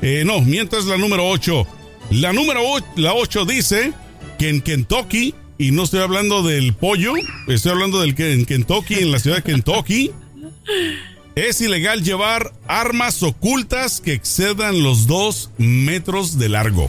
Eh, 0.01 0.23
no, 0.25 0.41
mientras 0.41 0.87
la 0.87 0.97
número 0.97 1.29
8. 1.29 1.67
La 2.13 2.33
número 2.33 2.63
8, 2.65 2.87
la 2.97 3.13
8 3.13 3.45
dice 3.45 3.93
que 4.39 4.49
en 4.49 4.63
Kentucky, 4.63 5.35
y 5.59 5.73
no 5.73 5.83
estoy 5.83 6.01
hablando 6.01 6.43
del 6.43 6.73
pollo, 6.73 7.13
estoy 7.49 7.73
hablando 7.73 8.01
del 8.01 8.15
que 8.15 8.33
en 8.33 8.47
Kentucky, 8.47 8.95
en 8.95 9.13
la 9.13 9.19
ciudad 9.19 9.37
de 9.37 9.43
Kentucky, 9.43 10.11
es 11.35 11.61
ilegal 11.61 12.03
llevar 12.03 12.55
armas 12.67 13.23
ocultas 13.23 14.01
que 14.01 14.15
excedan 14.15 14.83
los 14.83 15.07
2 15.07 15.51
metros 15.59 16.39
de 16.39 16.49
largo. 16.49 16.89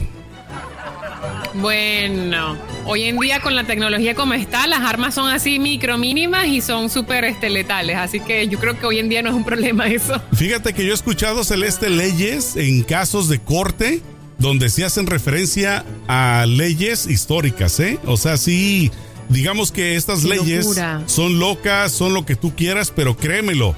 Bueno, 1.54 2.56
hoy 2.84 3.04
en 3.04 3.18
día 3.18 3.40
con 3.40 3.56
la 3.56 3.64
tecnología 3.64 4.14
como 4.14 4.34
está, 4.34 4.66
las 4.66 4.80
armas 4.80 5.14
son 5.14 5.28
así 5.28 5.58
micro 5.58 5.98
mínimas 5.98 6.46
y 6.46 6.60
son 6.60 6.88
súper 6.90 7.24
este, 7.24 7.50
letales. 7.50 7.96
Así 7.96 8.20
que 8.20 8.46
yo 8.48 8.58
creo 8.58 8.78
que 8.78 8.86
hoy 8.86 8.98
en 8.98 9.08
día 9.08 9.22
no 9.22 9.30
es 9.30 9.34
un 9.34 9.44
problema 9.44 9.88
eso. 9.88 10.20
Fíjate 10.32 10.72
que 10.72 10.84
yo 10.84 10.92
he 10.92 10.94
escuchado, 10.94 11.42
Celeste, 11.42 11.90
leyes 11.90 12.56
en 12.56 12.82
casos 12.82 13.28
de 13.28 13.40
corte 13.40 14.00
donde 14.38 14.70
se 14.70 14.84
hacen 14.84 15.06
referencia 15.06 15.84
a 16.08 16.46
leyes 16.46 17.06
históricas, 17.06 17.78
¿eh? 17.80 17.98
O 18.06 18.16
sea, 18.16 18.36
sí, 18.38 18.90
digamos 19.28 19.70
que 19.70 19.96
estas 19.96 20.22
Qué 20.22 20.28
leyes 20.28 20.64
locura. 20.64 21.02
son 21.06 21.38
locas, 21.38 21.92
son 21.92 22.14
lo 22.14 22.24
que 22.24 22.36
tú 22.36 22.54
quieras, 22.54 22.92
pero 22.94 23.16
créemelo, 23.16 23.74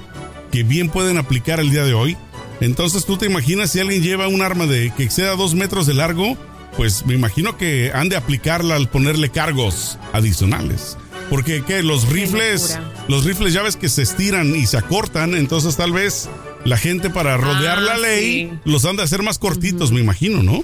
que 0.51 0.63
bien 0.63 0.89
pueden 0.89 1.17
aplicar 1.17 1.59
el 1.59 1.69
día 1.69 1.83
de 1.83 1.93
hoy. 1.93 2.15
Entonces 2.61 3.05
tú 3.05 3.17
te 3.17 3.25
imaginas 3.25 3.71
si 3.71 3.79
alguien 3.81 4.01
lleva 4.01 4.29
un 4.29 4.41
arma 4.41 4.67
de 4.67 4.93
que 4.95 5.03
exceda 5.03 5.35
dos 5.35 5.53
metros 5.53 5.85
de 5.85 5.95
largo, 5.95 6.37
pues 6.77 7.05
me 7.05 7.13
imagino 7.13 7.57
que 7.57 7.91
han 7.93 8.09
de 8.09 8.15
aplicarla 8.15 8.75
al 8.75 8.89
ponerle 8.89 9.29
cargos 9.29 9.97
adicionales. 10.11 10.97
Porque 11.29 11.63
¿qué? 11.65 11.83
los 11.83 12.09
rifles, 12.09 12.77
los 13.07 13.23
rifles 13.23 13.53
ya 13.53 13.61
ves 13.63 13.75
que 13.75 13.89
se 13.89 14.01
estiran 14.01 14.55
y 14.55 14.65
se 14.67 14.77
acortan, 14.77 15.35
entonces 15.35 15.75
tal 15.77 15.91
vez 15.91 16.29
la 16.65 16.77
gente 16.77 17.09
para 17.09 17.37
rodear 17.37 17.77
Ah, 17.79 17.81
la 17.81 17.97
ley 17.97 18.49
sí. 18.51 18.59
los 18.65 18.85
han 18.85 18.95
de 18.97 19.03
hacer 19.03 19.23
más 19.23 19.39
cortitos, 19.39 19.91
me 19.91 19.99
imagino, 20.01 20.43
¿no? 20.43 20.63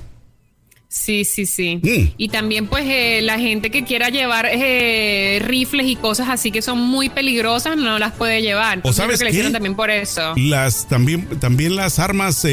Sí, 0.91 1.24
sí, 1.24 1.46
sí. 1.46 1.79
Mm. 1.84 2.13
Y 2.17 2.29
también 2.29 2.65
pues 2.65 2.84
eh, 2.88 3.19
la 3.22 3.38
gente 3.38 3.69
que 3.69 3.84
quiera 3.84 4.10
llevar 4.10 4.48
eh, 4.51 5.38
rifles 5.39 5.86
y 5.86 5.96
cosas 5.96 6.29
así 6.29 6.50
que 6.50 6.63
son 6.63 6.79
muy 6.79 7.10
peligrosas 7.10 7.77
no 7.77 8.00
las 8.00 8.13
puede 8.13 8.41
llevar. 8.41 8.81
Yo 8.84 8.91
sabes 8.91 9.19
que 9.19 9.25
le 9.25 9.31
qué? 9.31 9.50
también 9.51 9.75
por 9.75 9.91
eso. 9.91 10.34
Las 10.36 10.88
también 10.88 11.27
también 11.39 11.75
las 11.75 12.00
armas 12.00 12.43
eh, 12.43 12.50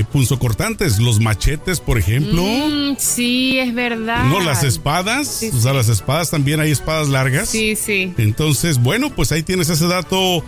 eh, 0.00 0.04
punzocortantes, 0.12 1.00
los 1.00 1.18
machetes, 1.18 1.80
por 1.80 1.98
ejemplo. 1.98 2.44
Mm, 2.44 2.94
sí, 2.96 3.58
es 3.58 3.74
verdad. 3.74 4.24
No, 4.26 4.38
las 4.38 4.62
espadas, 4.62 5.26
Sí, 5.26 5.48
o 5.52 5.60
sea, 5.60 5.72
sí. 5.72 5.76
las 5.76 5.88
espadas 5.88 6.30
también 6.30 6.60
hay 6.60 6.70
espadas 6.70 7.08
largas. 7.08 7.48
Sí, 7.48 7.74
sí. 7.74 8.12
Entonces, 8.18 8.80
bueno, 8.80 9.10
pues 9.12 9.32
ahí 9.32 9.42
tienes 9.42 9.68
ese 9.68 9.88
dato 9.88 10.44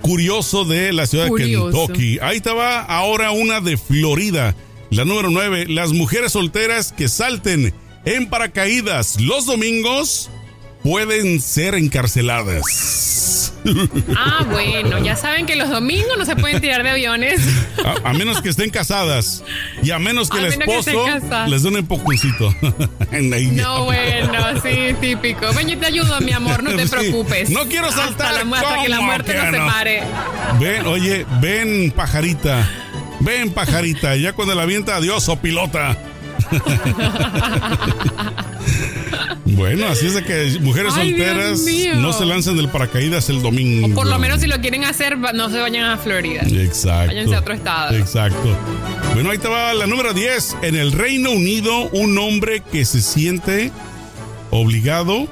curioso 0.00 0.64
de 0.64 0.92
la 0.92 1.06
ciudad 1.06 1.28
Curioso. 1.28 1.66
de 1.66 1.86
Kentucky. 1.86 2.18
Ahí 2.22 2.40
te 2.40 2.50
va 2.52 2.80
ahora 2.80 3.30
una 3.30 3.60
de 3.60 3.76
Florida. 3.76 4.54
La 4.90 5.04
número 5.04 5.30
9, 5.30 5.66
las 5.68 5.92
mujeres 5.92 6.32
solteras 6.32 6.92
que 6.92 7.08
salten 7.08 7.74
en 8.04 8.28
paracaídas 8.28 9.20
los 9.20 9.46
domingos 9.46 10.30
pueden 10.82 11.40
ser 11.40 11.74
encarceladas. 11.74 12.62
Ah, 14.16 14.46
bueno, 14.48 15.02
ya 15.02 15.16
saben 15.16 15.44
que 15.44 15.56
los 15.56 15.68
domingos 15.68 16.16
no 16.16 16.24
se 16.24 16.36
pueden 16.36 16.60
tirar 16.60 16.84
de 16.84 16.90
aviones. 16.90 17.40
A, 17.84 18.10
a 18.10 18.12
menos 18.12 18.40
que 18.40 18.48
estén 18.48 18.70
casadas 18.70 19.42
y 19.82 19.90
a 19.90 19.98
menos 19.98 20.30
que 20.30 20.38
A 20.38 20.46
el 20.46 20.56
menos 20.56 20.86
esposo 20.86 21.04
les 21.48 21.62
dé 21.64 21.68
un 21.70 21.76
empujoncito. 21.76 22.54
En 23.10 23.28
la 23.28 23.40
India. 23.40 23.64
No, 23.64 23.86
bueno, 23.86 24.32
sí, 24.62 24.94
típico. 25.00 25.52
Ven, 25.52 25.66
yo 25.68 25.78
te 25.78 25.86
ayudo, 25.86 26.20
mi 26.20 26.30
amor, 26.30 26.62
no 26.62 26.70
te 26.76 26.84
Sí. 26.86 26.94
preocupes. 26.94 27.50
No 27.50 27.66
quiero 27.66 27.90
saltar, 27.90 28.34
Hasta, 28.34 28.44
la, 28.44 28.56
hasta 28.56 28.82
que 28.82 28.88
la 28.88 28.96
¿cómo 28.98 29.08
muerte 29.08 29.34
nos 29.34 29.44
no? 29.46 29.50
separe. 29.66 30.02
Ven, 30.60 30.86
oye, 30.86 31.26
ven, 31.40 31.90
pajarita. 31.90 32.70
Ven, 33.20 33.50
pajarita. 33.50 34.16
Ya 34.16 34.32
cuando 34.32 34.54
la 34.54 34.62
avienta, 34.62 34.96
adiós, 34.96 35.28
o 35.28 35.36
pilota. 35.36 35.96
bueno, 39.44 39.86
así 39.86 40.06
es 40.06 40.14
de 40.14 40.22
que 40.22 40.58
mujeres 40.60 40.92
Ay, 40.96 41.10
solteras 41.10 41.60
no 41.96 42.12
se 42.12 42.24
lancen 42.26 42.56
del 42.56 42.68
paracaídas 42.68 43.28
el 43.30 43.42
domingo. 43.42 43.86
O 43.88 43.90
por 43.90 44.06
lo 44.06 44.18
menos 44.18 44.40
si 44.40 44.46
lo 44.46 44.60
quieren 44.60 44.84
hacer, 44.84 45.18
no 45.18 45.50
se 45.50 45.58
vayan 45.58 45.84
a 45.84 45.96
Florida. 45.96 46.42
Exacto. 46.42 47.08
Váyanse 47.08 47.34
a 47.34 47.38
otro 47.40 47.54
estado. 47.54 47.96
Exacto. 47.96 48.56
Bueno, 49.14 49.30
ahí 49.30 49.38
te 49.38 49.48
va 49.48 49.72
la 49.74 49.86
número 49.86 50.12
10. 50.12 50.58
En 50.62 50.76
el 50.76 50.92
Reino 50.92 51.30
Unido, 51.30 51.88
un 51.90 52.18
hombre 52.18 52.60
que 52.60 52.84
se 52.84 53.00
siente 53.00 53.72
obligado 54.50 55.26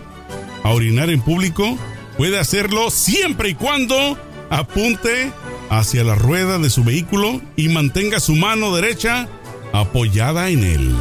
a 0.62 0.71
orinar 0.71 1.11
en 1.11 1.21
público 1.21 1.79
puede 2.17 2.38
hacerlo 2.38 2.91
siempre 2.91 3.50
y 3.50 3.55
cuando 3.55 4.19
apunte 4.50 5.33
hacia 5.71 6.04
la 6.04 6.14
rueda 6.14 6.59
de 6.59 6.71
su 6.71 6.85
vehículo 6.85 7.40
y 7.56 7.68
mantenga 7.68 8.21
su 8.21 8.35
mano 8.35 8.75
derecha 8.75 9.28
apoyada 9.73 10.49
en 10.50 10.64
él. 10.64 10.97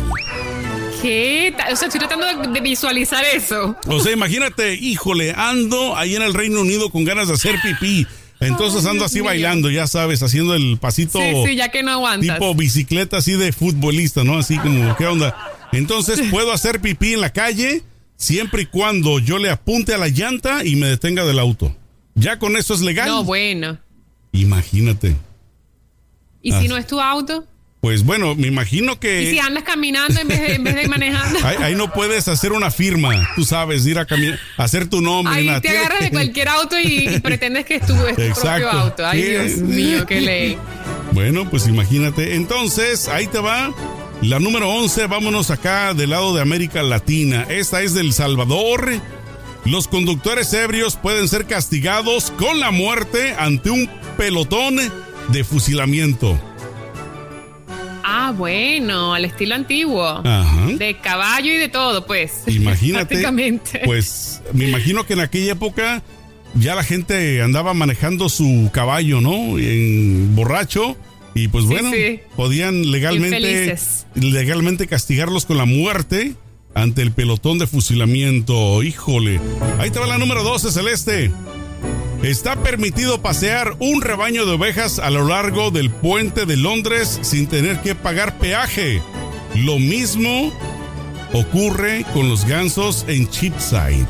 ¿Qué? 1.02 1.54
O 1.72 1.76
sea, 1.76 1.88
estoy 1.88 2.00
tratando 2.00 2.26
de, 2.52 2.62
visualizar 2.62 3.24
eso. 3.26 3.76
O 3.88 4.00
sea, 4.00 4.14
imagínate, 4.14 4.74
híjole, 4.76 5.34
ando 5.36 5.98
ahí 5.98 6.16
en 6.16 6.22
el 6.22 6.34
Reino 6.34 6.62
Unido 6.62 6.90
con 6.90 7.04
ganas 7.04 7.28
de 7.28 7.34
hacer 7.34 7.56
pipí. 7.62 8.08
Entonces 8.40 8.86
ando 8.86 9.06
así 9.06 9.22
bailando, 9.22 9.70
ya 9.70 9.88
sabes, 9.88 10.22
haciendo 10.24 10.56
el 10.56 10.78
pasito. 10.78 11.20
Sí, 11.20 11.34
sí, 11.46 11.56
ya 11.56 11.70
que 11.70 11.84
no 11.84 11.92
aguantas. 11.92 12.38
tipo 12.38 12.56
bicicleta 12.56 13.18
así 13.18 13.34
de 13.34 13.52
futbolista, 13.52 14.24
¿no? 14.24 14.38
Así 14.38 14.58
como, 14.58 14.96
¿qué 14.98 15.08
onda? 15.08 15.36
Entonces 15.72 16.22
puedo 16.32 16.52
hacer 16.52 16.82
pipí 16.82 17.14
en 17.14 17.22
la 17.22 17.32
calle 17.32 17.84
siempre 18.18 18.64
y 18.64 18.66
cuando 18.66 19.20
yo 19.20 19.38
le 19.38 19.50
apunte 19.50 19.94
a 19.94 19.98
la 19.98 20.08
llanta 20.08 20.66
y 20.66 20.76
me 20.76 20.88
detenga 20.88 21.26
del 21.26 21.40
auto. 21.40 21.76
Ya 22.16 22.38
con 22.40 22.56
eso 22.58 22.74
es 22.74 22.82
legal. 22.82 23.08
No, 23.08 23.24
bueno. 23.24 23.80
Imagínate. 24.34 25.16
¿Y 26.42 26.52
Ah. 26.52 26.62
si 26.62 26.68
no 26.68 26.76
es 26.78 26.86
tu 26.88 27.00
auto? 27.00 27.46
Pues 27.80 28.04
bueno, 28.06 28.34
me 28.36 28.48
imagino 28.48 28.98
que 28.98 29.24
¿Y 29.24 29.32
si 29.32 29.40
andas 29.40 29.64
caminando 29.64 30.20
en 30.22 30.28
vez 30.30 30.40
de, 30.40 30.54
en 30.56 30.64
vez 30.64 30.76
de 30.76 30.88
manejando? 30.88 31.38
ahí, 31.46 31.58
ahí 31.62 31.76
no 31.76 31.92
puedes 31.92 32.30
hacer 32.30 32.54
una 32.54 32.72
firma, 32.72 33.30
tú 33.36 33.44
sabes, 33.44 33.86
ir 33.86 34.00
a 34.00 34.06
caminar, 34.06 34.40
hacer 34.56 34.88
tu 34.90 35.02
nombre. 35.02 35.34
Ahí 35.36 35.62
te 35.62 35.78
agarras 35.78 36.00
de 36.00 36.10
cualquier 36.12 36.48
auto 36.48 36.80
y, 36.80 37.10
y 37.10 37.20
pretendes 37.20 37.66
que 37.66 37.76
es 37.76 37.86
tu, 37.86 37.94
es 38.08 38.16
tu 38.16 38.22
Exacto. 38.22 38.70
propio 38.70 38.80
auto. 38.80 39.06
Ay, 39.06 39.22
¿Qué 39.22 39.40
Dios 39.44 39.58
mío, 39.60 40.06
qué 40.06 40.22
ley. 40.22 40.58
Bueno, 41.12 41.50
pues 41.50 41.68
imagínate. 41.68 42.36
Entonces, 42.36 43.10
ahí 43.10 43.28
te 43.28 43.40
va. 43.40 43.74
La 44.22 44.40
número 44.40 44.70
11, 44.70 45.08
vámonos 45.08 45.52
acá 45.52 45.94
del 45.94 46.12
lado 46.12 46.34
de 46.34 46.42
América 46.42 46.82
Latina. 46.84 47.46
Esta 47.50 47.82
es 47.82 47.94
del 47.94 48.14
Salvador. 48.14 48.94
Los 49.66 49.90
conductores 49.90 50.54
ebrios 50.54 50.96
pueden 50.96 51.28
ser 51.28 51.46
castigados 51.48 52.32
con 52.32 52.62
la 52.62 52.72
muerte 52.72 53.36
ante 53.38 53.70
un 53.72 53.90
pelotón 54.18 54.78
de 55.30 55.44
fusilamiento. 55.44 56.40
Ah, 58.06 58.34
bueno, 58.36 59.14
al 59.14 59.26
estilo 59.26 59.56
antiguo. 59.56 60.06
Ajá. 60.06 60.68
De 60.78 60.98
caballo 61.00 61.52
y 61.54 61.58
de 61.58 61.70
todo, 61.70 62.06
pues. 62.06 62.44
Imagínate. 62.48 63.06
Prácticamente. 63.08 63.82
Pues 63.86 64.42
me 64.54 64.68
imagino 64.70 65.06
que 65.06 65.14
en 65.14 65.22
aquella 65.22 65.54
época 65.54 66.04
ya 66.56 66.76
la 66.76 66.84
gente 66.84 67.42
andaba 67.42 67.74
manejando 67.74 68.30
su 68.30 68.70
caballo, 68.74 69.22
¿no? 69.22 69.58
En 69.58 70.36
borracho. 70.36 70.96
Y 71.36 71.48
pues 71.48 71.64
Sí, 71.66 71.70
bueno, 71.72 71.92
sí. 71.92 72.20
podían 72.36 72.92
legalmente, 72.92 73.38
Infelices. 73.38 74.06
legalmente 74.14 74.86
castigarlos 74.86 75.46
con 75.46 75.58
la 75.58 75.66
muerte 75.66 76.36
ante 76.76 77.02
el 77.02 77.12
pelotón 77.12 77.58
de 77.58 77.66
fusilamiento. 77.66 78.84
Híjole. 78.84 79.40
Ahí 79.80 79.90
te 79.90 79.98
va 80.00 80.06
la 80.06 80.18
número 80.20 80.44
12, 80.44 80.72
Celeste. 80.72 81.32
Está 82.24 82.56
permitido 82.56 83.22
pasear 83.22 83.76
un 83.80 84.02
rebaño 84.02 84.46
de 84.46 84.54
ovejas 84.54 84.98
a 84.98 85.10
lo 85.10 85.28
largo 85.28 85.72
del 85.72 85.90
puente 85.90 86.46
de 86.46 86.56
Londres 86.56 87.20
sin 87.22 87.48
tener 87.48 87.82
que 87.82 87.96
pagar 87.96 88.38
peaje. 88.38 89.02
Lo 89.56 89.78
mismo 89.78 90.54
ocurre 91.34 92.06
con 92.14 92.30
los 92.30 92.46
gansos 92.46 93.04
en 93.10 93.30
Cheapside. 93.30 94.08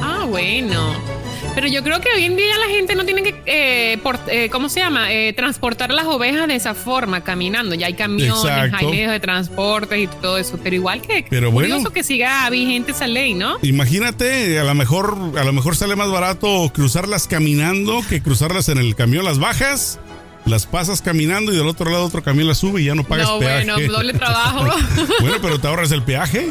Ah, 0.00 0.24
bueno. 0.26 1.19
Pero 1.60 1.70
yo 1.70 1.82
creo 1.84 2.00
que 2.00 2.08
hoy 2.16 2.24
en 2.24 2.36
día 2.36 2.56
la 2.56 2.74
gente 2.74 2.94
no 2.94 3.04
tiene 3.04 3.22
que, 3.22 3.34
eh, 3.44 3.98
por- 4.02 4.18
eh, 4.28 4.48
¿cómo 4.50 4.70
se 4.70 4.80
llama? 4.80 5.12
Eh, 5.12 5.34
transportar 5.34 5.90
las 5.90 6.06
ovejas 6.06 6.48
de 6.48 6.54
esa 6.54 6.72
forma, 6.72 7.22
caminando. 7.22 7.74
Ya 7.74 7.88
hay 7.88 7.92
camiones, 7.92 8.42
Exacto. 8.44 8.78
hay 8.78 8.86
medios 8.86 9.12
de 9.12 9.20
transporte 9.20 10.00
y 10.00 10.06
todo 10.06 10.38
eso. 10.38 10.58
Pero 10.62 10.76
igual 10.76 11.02
que 11.02 11.26
Pero 11.28 11.50
bueno. 11.50 11.68
curioso 11.68 11.92
que 11.92 12.02
siga 12.02 12.48
vigente 12.48 12.92
esa 12.92 13.06
ley, 13.06 13.34
¿no? 13.34 13.58
Imagínate, 13.60 14.58
a 14.58 14.64
lo 14.64 14.74
mejor, 14.74 15.18
a 15.36 15.44
lo 15.44 15.52
mejor 15.52 15.76
sale 15.76 15.96
más 15.96 16.10
barato 16.10 16.70
cruzarlas 16.72 17.28
caminando 17.28 18.00
que 18.08 18.22
cruzarlas 18.22 18.70
en 18.70 18.78
el 18.78 18.94
camión. 18.96 19.26
Las 19.26 19.38
bajas, 19.38 19.98
las 20.50 20.66
pasas 20.66 21.00
caminando 21.00 21.52
y 21.52 21.56
del 21.56 21.66
otro 21.68 21.90
lado 21.90 22.04
otro 22.04 22.22
camión 22.22 22.48
las 22.48 22.58
sube 22.58 22.82
y 22.82 22.84
ya 22.86 22.94
no 22.94 23.04
pagas 23.04 23.28
No, 23.28 23.38
peaje. 23.38 23.64
bueno, 23.72 23.92
doble 23.92 24.12
trabajo. 24.12 24.64
bueno, 25.20 25.36
pero 25.40 25.58
te 25.60 25.66
ahorras 25.68 25.90
el 25.92 26.02
peaje. 26.02 26.48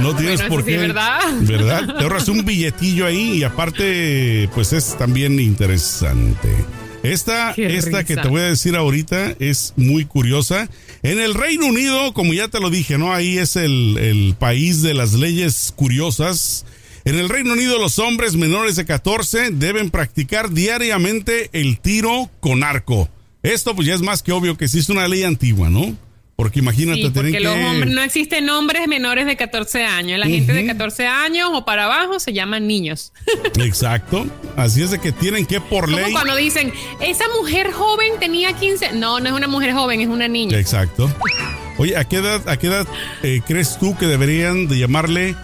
No 0.00 0.14
tienes 0.16 0.40
Bueno, 0.40 0.54
por 0.54 0.64
sí, 0.64 0.70
qué. 0.72 0.76
¿verdad? 0.78 1.20
¿Verdad? 1.40 1.96
Te 1.96 2.02
ahorras 2.04 2.28
un 2.28 2.44
billetillo 2.44 3.06
ahí 3.06 3.38
y 3.38 3.44
aparte, 3.44 4.48
pues 4.54 4.72
es 4.72 4.96
también 4.98 5.38
interesante. 5.40 6.48
Esta, 7.02 7.52
Qué 7.54 7.76
esta 7.78 8.04
que 8.04 8.16
te 8.16 8.28
voy 8.28 8.40
a 8.42 8.44
decir 8.44 8.76
ahorita 8.76 9.34
es 9.40 9.72
muy 9.76 10.04
curiosa. 10.04 10.68
En 11.02 11.18
el 11.20 11.34
Reino 11.34 11.66
Unido, 11.66 12.12
como 12.12 12.32
ya 12.32 12.46
te 12.48 12.60
lo 12.60 12.70
dije, 12.70 12.96
¿no? 12.96 13.12
Ahí 13.12 13.38
es 13.38 13.56
el, 13.56 13.98
el 13.98 14.34
país 14.38 14.82
de 14.82 14.94
las 14.94 15.12
leyes 15.14 15.72
curiosas. 15.74 16.64
En 17.04 17.18
el 17.18 17.28
Reino 17.28 17.52
Unido, 17.52 17.78
los 17.78 17.98
hombres 17.98 18.36
menores 18.36 18.76
de 18.76 18.84
14 18.84 19.50
deben 19.50 19.90
practicar 19.90 20.50
diariamente 20.50 21.50
el 21.52 21.80
tiro 21.80 22.30
con 22.40 22.62
arco. 22.62 23.08
Esto, 23.42 23.74
pues 23.74 23.88
ya 23.88 23.94
es 23.94 24.02
más 24.02 24.22
que 24.22 24.30
obvio 24.32 24.56
que 24.56 24.66
es 24.66 24.88
una 24.88 25.08
ley 25.08 25.24
antigua, 25.24 25.68
¿no? 25.68 25.96
Porque 26.36 26.60
imagínate, 26.60 27.02
Sí, 27.02 27.10
tienen 27.10 27.32
porque 27.32 27.38
que. 27.38 27.40
los 27.44 27.56
hombres, 27.56 27.92
no 27.94 28.02
existen 28.02 28.48
hombres 28.50 28.88
menores 28.88 29.26
de 29.26 29.36
14 29.36 29.84
años. 29.84 30.18
La 30.18 30.26
gente 30.26 30.52
de 30.52 30.64
14 30.66 31.06
años 31.06 31.50
o 31.52 31.64
para 31.64 31.84
abajo 31.84 32.18
se 32.20 32.32
llaman 32.32 32.66
niños. 32.66 33.12
Exacto. 33.58 34.26
Así 34.56 34.82
es 34.82 34.90
de 34.92 34.98
que 34.98 35.12
tienen 35.12 35.44
que 35.44 35.60
por 35.60 35.84
Como 35.84 35.98
ley. 35.98 36.12
cuando 36.12 36.34
dicen, 36.36 36.72
esa 37.00 37.24
mujer 37.38 37.70
joven 37.72 38.12
tenía 38.18 38.52
15. 38.54 38.92
No, 38.92 39.20
no 39.20 39.28
es 39.28 39.32
una 39.34 39.46
mujer 39.48 39.72
joven, 39.72 40.00
es 40.00 40.08
una 40.08 40.26
niña. 40.28 40.58
Exacto. 40.58 41.12
Oye, 41.78 41.96
¿a 41.96 42.04
qué 42.04 42.16
edad, 42.16 42.48
a 42.48 42.56
qué 42.56 42.68
edad 42.68 42.86
eh, 43.22 43.40
crees 43.46 43.76
tú 43.78 43.96
que 43.96 44.06
deberían 44.06 44.68
de 44.68 44.78
llamarle 44.78 45.34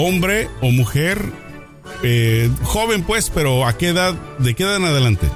hombre 0.00 0.48
o 0.60 0.70
mujer? 0.70 1.20
Eh, 2.02 2.50
joven, 2.62 3.02
pues, 3.02 3.30
pero 3.30 3.66
¿a 3.66 3.76
qué 3.76 3.88
edad? 3.88 4.14
¿De 4.38 4.54
qué 4.54 4.62
edad 4.62 4.76
en 4.76 4.84
adelante? 4.84 5.28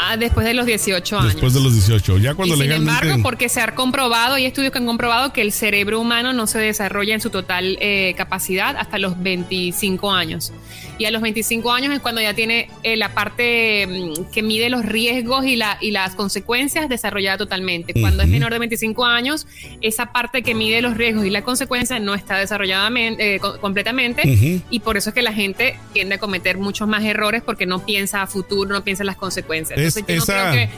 Ah, 0.00 0.16
después 0.16 0.46
de 0.46 0.54
los 0.54 0.66
18 0.66 1.18
años. 1.18 1.32
Después 1.32 1.54
de 1.54 1.60
los 1.60 1.72
18. 1.72 2.18
Ya 2.18 2.34
cuando 2.34 2.54
y 2.54 2.58
sin 2.58 2.66
legalmente. 2.68 3.06
embargo, 3.06 3.22
porque 3.22 3.48
se 3.48 3.60
ha 3.60 3.74
comprobado, 3.74 4.34
hay 4.34 4.44
estudios 4.44 4.72
que 4.72 4.78
han 4.78 4.86
comprobado 4.86 5.32
que 5.32 5.40
el 5.40 5.52
cerebro 5.52 6.00
humano 6.00 6.32
no 6.32 6.46
se 6.46 6.58
desarrolla 6.58 7.14
en 7.14 7.20
su 7.20 7.30
total 7.30 7.78
eh, 7.80 8.14
capacidad 8.16 8.76
hasta 8.76 8.98
los 8.98 9.20
25 9.22 10.10
años. 10.12 10.52
Y 10.96 11.06
a 11.06 11.10
los 11.10 11.22
25 11.22 11.72
años 11.72 11.92
es 11.92 12.00
cuando 12.00 12.20
ya 12.20 12.34
tiene 12.34 12.68
eh, 12.84 12.96
la 12.96 13.14
parte 13.14 13.86
mm, 13.86 14.30
que 14.32 14.42
mide 14.42 14.70
los 14.70 14.84
riesgos 14.84 15.44
y, 15.44 15.56
la, 15.56 15.76
y 15.80 15.90
las 15.90 16.14
consecuencias 16.14 16.88
desarrollada 16.88 17.38
totalmente. 17.38 17.94
Cuando 18.00 18.22
es 18.22 18.28
menor 18.28 18.52
de 18.52 18.58
25 18.60 19.04
años, 19.04 19.46
esa 19.80 20.12
parte 20.12 20.42
que 20.42 20.54
mide 20.54 20.82
los 20.82 20.96
riesgos 20.96 21.24
y 21.26 21.30
las 21.30 21.42
consecuencias 21.42 22.00
no 22.00 22.14
está 22.14 22.38
desarrollada 22.38 22.90
eh, 22.94 23.38
co- 23.40 23.58
completamente. 23.60 24.22
Y 24.70 24.80
por 24.80 24.96
eso 24.96 25.10
es 25.10 25.14
que 25.14 25.22
la 25.22 25.32
gente 25.32 25.76
tiende 25.92 26.16
a 26.16 26.18
cometer 26.18 26.58
muchos 26.58 26.86
más 26.86 27.02
errores 27.04 27.42
porque 27.44 27.66
no 27.66 27.84
piensa 27.84 28.22
a 28.22 28.26
futuro, 28.26 28.70
no 28.72 28.84
piensa 28.84 29.02
en 29.02 29.08
las 29.08 29.16
consecuencias. 29.16 29.78
Es- 29.86 29.94
yo 29.96 30.02
no 30.16 30.22
esa- 30.22 30.50
creo 30.50 30.52
que 30.52 30.70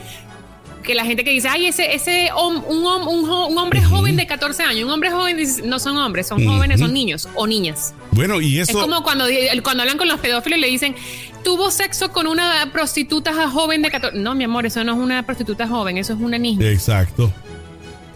que 0.83 0.95
la 0.95 1.03
gente 1.03 1.25
que 1.25 1.31
dice, 1.31 1.49
ay, 1.49 1.65
ese, 1.65 1.95
ese 1.95 2.29
un, 2.41 2.63
un, 2.65 3.25
jo- 3.27 3.47
un 3.47 3.57
hombre 3.57 3.83
joven 3.83 4.15
de 4.15 4.25
14 4.25 4.63
años, 4.63 4.85
un 4.85 4.91
hombre 4.91 5.11
joven, 5.11 5.35
no 5.65 5.79
son 5.79 5.97
hombres, 5.97 6.27
son 6.27 6.45
jóvenes, 6.45 6.79
son 6.79 6.93
niños 6.93 7.27
o 7.35 7.45
niñas. 7.45 7.93
Bueno, 8.11 8.39
y 8.39 8.57
eso. 8.59 8.71
Es 8.71 8.77
como 8.77 9.03
cuando, 9.03 9.25
cuando 9.63 9.83
hablan 9.83 9.97
con 9.97 10.07
los 10.07 10.21
pedófilos 10.21 10.57
y 10.59 10.61
le 10.61 10.67
dicen, 10.69 10.95
tuvo 11.43 11.71
sexo 11.71 12.13
con 12.13 12.25
una 12.25 12.69
prostituta 12.71 13.49
joven 13.49 13.81
de 13.81 13.91
14. 13.91 14.17
No, 14.17 14.33
mi 14.33 14.45
amor, 14.45 14.65
eso 14.65 14.81
no 14.85 14.93
es 14.93 14.97
una 14.97 15.23
prostituta 15.23 15.67
joven, 15.67 15.97
eso 15.97 16.13
es 16.13 16.19
una 16.21 16.37
niña. 16.37 16.65
Exacto. 16.69 17.33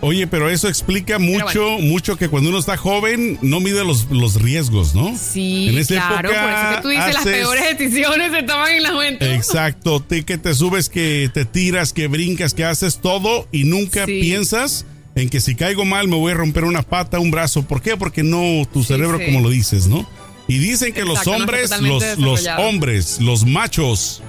Oye, 0.04 0.26
pero 0.26 0.50
eso 0.50 0.68
explica 0.68 1.20
mucho, 1.20 1.64
bueno. 1.74 1.86
mucho 1.88 2.18
que 2.18 2.28
cuando 2.28 2.50
uno 2.50 2.58
está 2.58 2.76
joven 2.76 3.38
no 3.44 3.60
mide 3.60 3.86
los, 3.86 4.10
los 4.10 4.42
riesgos, 4.42 4.96
¿no? 4.96 5.16
Sí, 5.16 5.70
En 5.70 5.78
esa 5.78 5.94
claro, 5.94 6.30
por 6.30 6.38
época 6.38 6.64
eso 6.72 6.76
que 6.76 6.82
tú 6.82 6.88
dices, 6.90 7.14
las 7.14 7.24
peores 7.24 7.78
decisiones 7.78 8.32
se 8.32 8.44
toman 8.44 8.72
en 8.72 8.84
la 8.84 8.92
juventud. 8.94 9.26
Exacto, 9.28 10.00
te, 10.00 10.24
que 10.24 10.40
te 10.40 10.56
subes, 10.56 10.90
que 10.90 11.30
te 11.32 11.46
tiras, 11.46 11.94
que 11.94 12.08
brincas, 12.08 12.56
que 12.56 12.66
haces 12.66 12.98
todo 13.00 13.48
y 13.52 13.64
nunca 13.66 14.06
Sí. 14.08 14.20
piensas 14.22 14.86
en 15.14 15.30
que 15.30 15.40
si 15.40 15.54
caigo 15.56 15.86
mal 15.86 16.08
me 16.08 16.16
voy 16.16 16.32
a 16.32 16.36
romper 16.36 16.64
una 16.64 16.82
pata, 16.82 17.20
un 17.20 17.30
brazo. 17.30 17.64
¿Por 17.64 17.82
qué? 17.84 17.96
Porque 17.96 18.24
no, 18.24 18.68
tu 18.74 18.84
cerebro 18.84 19.20
sí. 19.20 19.26
como 19.26 19.42
lo 19.42 19.50
dices, 19.50 19.86
¿no? 19.88 20.10
Y 20.48 20.58
dicen 20.58 20.94
que 20.94 21.02
los 21.06 21.20
Exacto, 21.20 21.32
hombres, 21.34 21.80
los, 21.80 22.18
los 22.18 22.48
hombres, 22.58 23.18
los 23.22 23.46
machos, 23.46 24.24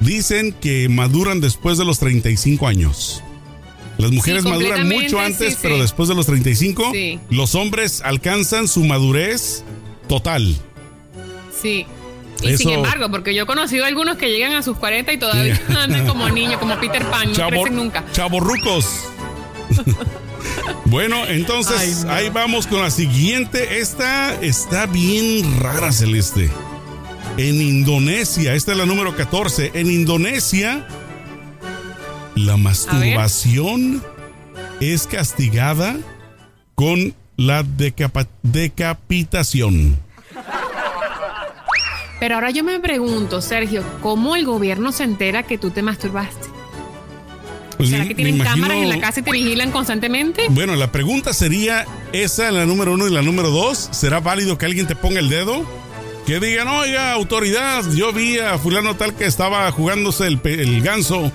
dicen 0.00 0.52
que 0.52 0.88
maduran 0.90 1.40
después 1.40 1.78
de 1.78 1.84
los 1.86 1.98
35 1.98 2.66
años. 2.66 3.22
Las 3.98 4.10
mujeres 4.10 4.42
maduran 4.44 4.88
mucho 4.88 5.20
antes, 5.20 5.54
sí, 5.54 5.58
pero 5.62 5.76
sí. 5.76 5.82
después 5.82 6.08
de 6.08 6.14
los 6.14 6.26
35, 6.26 6.90
Sí. 6.92 7.18
los 7.30 7.54
hombres 7.54 8.00
alcanzan 8.04 8.66
su 8.68 8.84
madurez 8.84 9.62
total. 10.08 10.56
Sí. 11.62 11.86
Y 12.42 12.48
Eso- 12.48 12.58
sin 12.58 12.70
embargo, 12.70 13.10
porque 13.10 13.34
yo 13.34 13.44
he 13.44 13.46
conocido 13.46 13.84
algunos 13.84 14.16
que 14.16 14.28
llegan 14.30 14.52
a 14.54 14.62
sus 14.62 14.76
40 14.76 15.12
y 15.12 15.18
todavía 15.18 15.60
andan 15.78 16.06
como 16.06 16.28
niños, 16.30 16.58
como 16.58 16.78
Peter 16.80 17.04
Pan, 17.08 17.32
no 17.32 17.48
crecen 17.48 17.76
nunca. 17.76 18.04
Chavorrucos. 18.12 18.86
bueno, 20.86 21.26
entonces 21.26 21.76
Ay, 21.78 21.94
no. 22.04 22.12
ahí 22.12 22.28
vamos 22.30 22.66
con 22.66 22.82
la 22.82 22.90
siguiente. 22.90 23.78
Esta 23.80 24.34
está 24.42 24.86
bien 24.86 25.60
rara, 25.60 25.92
Celeste. 25.92 26.50
En 27.36 27.60
Indonesia, 27.60 28.54
esta 28.54 28.72
es 28.72 28.78
la 28.78 28.86
número 28.86 29.16
14. 29.16 29.72
En 29.74 29.90
Indonesia, 29.90 30.86
la 32.34 32.56
masturbación 32.56 34.02
es 34.80 35.06
castigada 35.06 35.96
con 36.74 37.14
la 37.36 37.64
decapitación. 38.42 39.96
Pero 42.20 42.36
ahora 42.36 42.50
yo 42.50 42.64
me 42.64 42.80
pregunto, 42.80 43.40
Sergio, 43.42 43.82
¿cómo 44.00 44.36
el 44.36 44.46
gobierno 44.46 44.92
se 44.92 45.04
entera 45.04 45.42
que 45.42 45.58
tú 45.58 45.70
te 45.70 45.82
masturbaste? 45.82 46.48
Pues 47.76 47.90
¿Será 47.90 48.06
que 48.06 48.14
tienen 48.14 48.36
imagino- 48.36 48.54
cámaras 48.62 48.76
en 48.82 48.88
la 48.88 49.00
casa 49.00 49.20
y 49.20 49.22
te 49.24 49.32
vigilan 49.32 49.70
constantemente? 49.72 50.44
Bueno, 50.48 50.76
la 50.76 50.92
pregunta 50.92 51.32
sería 51.34 51.84
esa, 52.12 52.50
la 52.52 52.64
número 52.66 52.92
uno 52.94 53.08
y 53.08 53.10
la 53.10 53.20
número 53.20 53.50
dos. 53.50 53.88
¿Será 53.90 54.20
válido 54.20 54.56
que 54.56 54.64
alguien 54.66 54.86
te 54.86 54.94
ponga 54.94 55.18
el 55.18 55.28
dedo? 55.28 55.64
Que 56.24 56.38
digan, 56.40 56.68
oiga, 56.68 57.12
autoridad, 57.12 57.82
yo 57.94 58.12
vi 58.12 58.38
a 58.38 58.56
fulano 58.58 58.94
tal 58.96 59.14
que 59.14 59.26
estaba 59.26 59.70
jugándose 59.72 60.26
el, 60.28 60.40
el 60.44 60.80
ganso. 60.82 61.30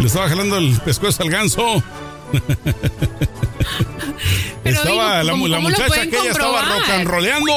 Le 0.00 0.06
estaba 0.06 0.28
jalando 0.28 0.56
el 0.58 0.78
pescuezo 0.80 1.22
al 1.22 1.30
ganso. 1.30 1.82
Pero 4.62 4.76
estaba 4.76 4.90
digo, 4.90 5.02
la, 5.24 5.32
¿cómo- 5.32 5.48
la 5.48 5.56
cómo 5.56 5.68
lo 5.70 5.76
muchacha 5.76 5.88
pueden 5.88 6.08
aquella 6.08 6.30
estaba 6.30 6.62
rock 6.62 6.88
and 6.90 7.08
rollando. 7.08 7.52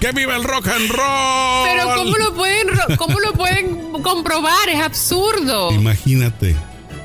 ¡Que 0.00 0.12
viva 0.12 0.36
el 0.36 0.44
rock 0.44 0.68
and 0.68 0.90
roll! 0.90 1.68
Pero 1.68 1.94
¿cómo 1.94 2.16
lo 2.16 2.34
pueden 2.34 2.68
cómo 2.96 3.20
lo 3.20 3.32
pueden 3.32 3.92
comprobar? 4.02 4.68
Es 4.68 4.80
absurdo. 4.80 5.70
Imagínate. 5.72 6.56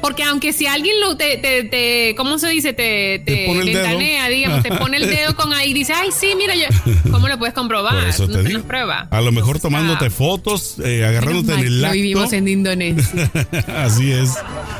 Porque 0.03 0.21
aunque 0.23 0.51
si 0.51 0.67
alguien 0.67 0.99
lo 0.99 1.15
te, 1.15 1.37
te, 1.37 1.63
te- 1.63 2.13
¿cómo 2.17 2.37
se 2.37 2.49
dice? 2.49 2.73
Te, 2.73 3.23
Te 3.25 3.47
ventanea, 3.47 4.27
digamos, 4.27 4.61
te 4.61 4.69
pone 4.69 4.97
el 4.97 5.07
dedo 5.07 5.33
con 5.37 5.53
ahí 5.53 5.71
y 5.71 5.73
dice, 5.73 5.93
ay, 5.93 6.09
sí, 6.11 6.33
mira, 6.37 6.53
yo, 6.55 6.65
¿cómo 7.11 7.29
lo 7.29 7.39
puedes 7.39 7.55
comprobar? 7.55 7.93
Por 8.01 8.09
eso 8.09 8.27
no 8.27 8.33
te 8.33 8.43
digo. 8.43 8.63
prueba. 8.63 9.07
A 9.09 9.21
lo 9.21 9.31
mejor 9.31 9.61
tomándote 9.61 10.09
fotos, 10.09 10.75
eh, 10.83 11.05
agarrándote 11.05 11.53
en 11.57 11.67
el 11.67 11.81
no 11.81 11.91
vivimos 11.93 12.33
en 12.33 12.49
Indonesia. 12.49 13.31
Así 13.77 14.11
es. 14.11 14.31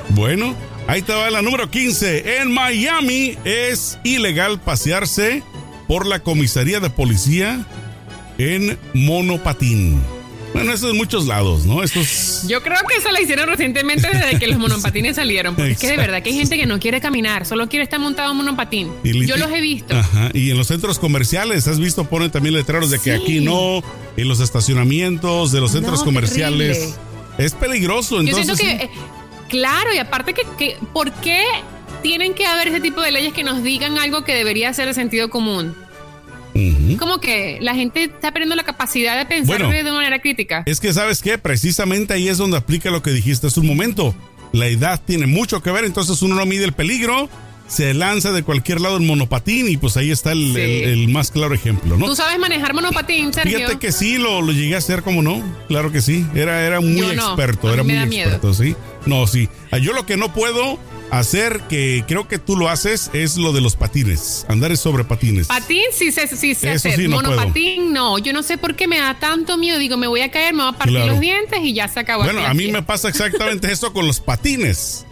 Bueno, 0.09 0.57
ahí 0.87 1.01
te 1.01 1.13
va 1.13 1.29
la 1.31 1.41
número 1.41 1.71
15. 1.71 2.41
En 2.41 2.51
Miami 2.51 3.37
es 3.45 3.99
ilegal 4.03 4.59
pasearse 4.59 5.41
por 5.87 6.05
la 6.05 6.19
comisaría 6.19 6.81
de 6.81 6.89
policía 6.89 7.65
en 8.37 8.77
monopatín. 8.93 10.01
Bueno, 10.53 10.71
eso 10.73 10.89
en 10.89 10.97
muchos 10.97 11.25
lados, 11.27 11.65
¿no? 11.65 11.81
Esto 11.83 11.99
es... 11.99 12.45
Yo 12.47 12.61
creo 12.61 12.77
que 12.87 12.97
eso 12.97 13.11
la 13.11 13.19
hicieron 13.21 13.47
recientemente 13.49 14.07
desde 14.07 14.37
que 14.39 14.47
los 14.47 14.59
monopatines 14.59 15.15
salieron. 15.15 15.55
Porque 15.55 15.71
es 15.71 15.79
que 15.79 15.87
de 15.87 15.97
verdad 15.97 16.21
que 16.21 16.29
hay 16.29 16.35
gente 16.37 16.57
que 16.57 16.65
no 16.65 16.79
quiere 16.79 17.01
caminar, 17.01 17.45
solo 17.45 17.67
quiere 17.67 17.83
estar 17.83 17.99
montado 17.99 18.31
en 18.31 18.37
monopatín. 18.37 18.91
y 19.03 19.25
Yo 19.25 19.35
los 19.37 19.51
he 19.51 19.61
visto. 19.61 19.95
Ajá, 19.97 20.29
y 20.33 20.51
en 20.51 20.57
los 20.57 20.67
centros 20.67 20.99
comerciales, 20.99 21.67
¿has 21.67 21.79
visto? 21.79 22.03
Ponen 22.05 22.29
también 22.31 22.53
letreros 22.55 22.89
de 22.91 22.97
que 22.99 23.03
Sí. 23.03 23.09
aquí 23.23 23.39
no, 23.41 23.81
en 24.15 24.27
los 24.27 24.39
estacionamientos 24.39 25.51
de 25.51 25.59
los 25.59 25.71
centros 25.71 25.99
No, 25.99 26.05
comerciales. 26.05 26.95
Es 27.37 27.53
peligroso, 27.53 28.21
Yo 28.21 28.21
entonces. 28.37 28.57
siento 28.57 28.63
que, 28.63 28.85
sí. 28.87 28.91
eh, 28.93 28.99
claro, 29.49 29.93
y 29.93 29.97
aparte 29.97 30.33
que, 30.33 30.43
que, 30.57 30.77
¿por 30.93 31.11
qué 31.13 31.43
tienen 32.03 32.33
que 32.35 32.45
haber 32.45 32.67
ese 32.67 32.79
tipo 32.79 33.01
de 33.01 33.11
leyes 33.11 33.33
que 33.33 33.43
nos 33.43 33.63
digan 33.63 33.97
algo 33.97 34.23
que 34.23 34.35
debería 34.35 34.71
ser 34.73 34.85
de 34.87 34.93
sentido 34.93 35.29
común? 35.29 35.75
Como 36.99 37.19
que 37.19 37.57
la 37.61 37.73
gente 37.75 38.03
está 38.03 38.31
perdiendo 38.31 38.55
la 38.55 38.63
capacidad 38.63 39.17
de 39.17 39.25
pensar 39.25 39.57
Bueno. 39.63 39.69
de 39.71 39.91
manera 39.91 40.19
crítica. 40.19 40.63
Es 40.65 40.79
que, 40.79 40.93
¿sabes 40.93 41.21
qué? 41.21 41.37
Precisamente 41.37 42.13
ahí 42.13 42.27
es 42.29 42.37
donde 42.37 42.57
aplica 42.57 42.89
lo 42.91 43.01
que 43.01 43.11
dijiste 43.11 43.47
hace 43.47 43.59
un 43.59 43.67
momento. 43.67 44.15
La 44.51 44.67
edad 44.67 45.01
tiene 45.03 45.25
mucho 45.25 45.63
que 45.63 45.71
ver, 45.71 45.83
entonces 45.83 46.21
uno 46.21 46.35
no 46.35 46.45
mide 46.45 46.63
el 46.65 46.73
peligro, 46.73 47.27
se 47.67 47.93
lanza 47.95 48.31
de 48.31 48.43
cualquier 48.43 48.81
lado 48.81 48.97
en 48.97 49.07
monopatín 49.07 49.67
y 49.67 49.77
pues 49.77 49.97
ahí 49.97 50.11
está 50.11 50.31
el, 50.33 50.53
Sí. 50.53 50.59
el- 50.61 50.89
el 50.89 51.07
más 51.07 51.31
claro 51.31 51.55
ejemplo, 51.55 51.97
¿no? 51.97 52.05
¿Tú 52.05 52.15
sabes 52.15 52.37
manejar 52.37 52.73
monopatín, 52.75 53.33
Sergio? 53.33 53.57
Fíjate 53.57 53.79
que 53.79 53.91
sí, 53.91 54.17
lo, 54.19 54.43
lo 54.43 54.51
llegué 54.51 54.75
a 54.75 54.77
hacer, 54.77 55.01
como 55.01 55.23
no? 55.23 55.41
Claro 55.69 55.91
que 55.91 56.01
sí. 56.01 56.23
Era, 56.35 56.61
era 56.67 56.81
muy 56.81 56.91
no. 57.01 57.11
experto, 57.11 57.73
era 57.73 57.81
muy 57.81 57.93
miedo. 58.05 58.29
experto, 58.29 58.53
sí. 58.53 58.75
No, 59.07 59.25
sí. 59.25 59.49
Ah, 59.71 59.79
Yo 59.79 59.93
lo 59.93 60.05
que 60.05 60.17
no 60.17 60.31
puedo 60.33 60.77
hacer, 61.19 61.61
que 61.69 62.03
creo 62.07 62.27
que 62.27 62.39
tú 62.39 62.55
lo 62.57 62.69
haces, 62.69 63.09
es 63.13 63.37
lo 63.37 63.53
de 63.53 63.61
los 63.61 63.75
patines. 63.75 64.45
Andar 64.49 64.75
sobre 64.77 65.03
patines. 65.03 65.47
Patín 65.47 65.83
sí 65.91 66.11
sé, 66.11 66.27
sí 66.27 66.55
sé 66.55 66.73
Eso 66.73 66.87
hacer. 66.89 66.95
sí 66.99 67.07
no 67.07 67.17
Monopatín 67.17 67.93
no. 67.93 68.17
Yo 68.17 68.33
no 68.33 68.43
sé 68.43 68.57
por 68.57 68.75
qué 68.75 68.87
me 68.87 68.97
da 68.99 69.19
tanto 69.19 69.57
miedo. 69.57 69.77
Digo, 69.77 69.97
me 69.97 70.07
voy 70.07 70.21
a 70.21 70.31
caer, 70.31 70.53
me 70.53 70.63
voy 70.63 70.73
a 70.73 70.77
partir 70.77 70.95
Claro. 70.95 71.11
los 71.13 71.19
dientes 71.19 71.59
y 71.61 71.73
ya 71.73 71.87
se 71.87 71.99
acabó. 71.99 72.23
bueno, 72.23 72.45
a 72.45 72.53
mí 72.53 72.71
me 72.71 72.81
pasa 72.83 73.09
exactamente 73.09 73.71
eso 73.71 73.93
con 73.93 74.07
los 74.07 74.19
patines. 74.19 75.05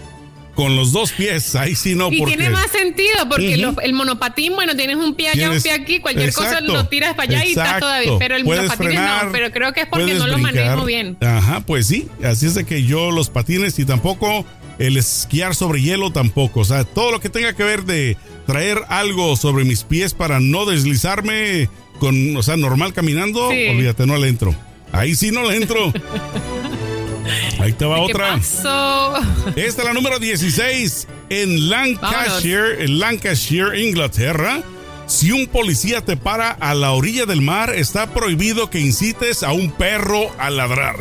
Con 0.55 0.75
los 0.75 0.91
dos 0.91 1.13
pies. 1.13 1.55
Ahí 1.55 1.75
sí 1.75 1.95
no, 1.95 2.11
Y 2.11 2.19
porque. 2.19 2.35
tiene 2.35 2.49
más 2.49 2.69
sentido 2.71 3.29
porque 3.29 3.53
el 3.83 3.93
monopatín, 3.93 4.53
bueno, 4.53 4.75
tienes 4.75 4.97
un 4.97 5.15
pie 5.15 5.29
allá, 5.29 5.49
un 5.49 5.61
pie 5.61 5.71
aquí, 5.71 5.99
cualquier 5.99 6.33
cosa 6.33 6.59
lo 6.59 6.87
tiras 6.89 7.13
para 7.15 7.23
allá 7.37 7.45
y 7.45 7.51
está 7.51 7.79
todavía. 7.79 8.11
Pero 8.19 8.35
el 8.35 8.43
monopatín 8.43 8.87
frenar, 8.87 9.25
no, 9.27 9.31
pero 9.31 9.51
creo 9.51 9.71
que 9.71 9.81
es 9.81 9.87
porque 9.87 10.13
no 10.13 10.27
lo 10.27 10.33
brincar. 10.33 10.53
manejo 10.53 10.85
bien. 10.85 11.17
Ajá, 11.21 11.61
pues 11.61 11.87
sí. 11.87 12.09
Así 12.23 12.47
es 12.47 12.55
de 12.55 12.65
que 12.65 12.83
yo 12.83 13.11
los 13.11 13.29
patines 13.29 13.79
y 13.79 13.85
tampoco 13.85 14.45
el 14.87 14.97
esquiar 14.97 15.55
sobre 15.55 15.81
hielo 15.81 16.11
tampoco. 16.11 16.61
O 16.61 16.65
sea, 16.65 16.83
todo 16.83 17.11
lo 17.11 17.19
que 17.19 17.29
tenga 17.29 17.53
que 17.53 17.63
ver 17.63 17.83
de 17.85 18.17
traer 18.47 18.81
algo 18.89 19.35
sobre 19.37 19.63
mis 19.63 19.83
pies 19.83 20.13
para 20.13 20.39
no 20.39 20.65
deslizarme 20.65 21.69
con, 21.99 22.35
o 22.35 22.43
sea, 22.43 22.57
normal 22.57 22.93
caminando, 22.93 23.49
Sí. 23.51 23.67
olvídate, 23.69 24.05
no 24.07 24.17
le 24.17 24.27
entro. 24.27 24.55
Ahí 24.91 25.15
sí 25.15 25.31
no 25.31 25.49
le 25.49 25.57
entro. 25.57 25.93
Ahí 27.59 27.73
te 27.73 27.85
va 27.85 27.95
¿Qué 27.97 28.01
otra. 28.01 28.33
pasó? 28.37 29.15
Esta 29.55 29.81
es 29.81 29.85
la 29.87 29.93
número 29.93 30.19
16. 30.19 31.07
En 31.29 31.69
Lancashire, 31.69 32.83
en 32.83 32.99
Lancashire, 32.99 33.79
Inglaterra, 33.79 34.63
si 35.05 35.31
un 35.31 35.45
policía 35.47 36.01
te 36.03 36.17
para 36.17 36.49
a 36.51 36.73
la 36.73 36.91
orilla 36.91 37.25
del 37.25 37.41
mar, 37.41 37.73
está 37.75 38.13
prohibido 38.13 38.69
que 38.69 38.79
incites 38.79 39.43
a 39.43 39.51
un 39.51 39.71
perro 39.71 40.31
a 40.39 40.49
ladrar. 40.49 40.95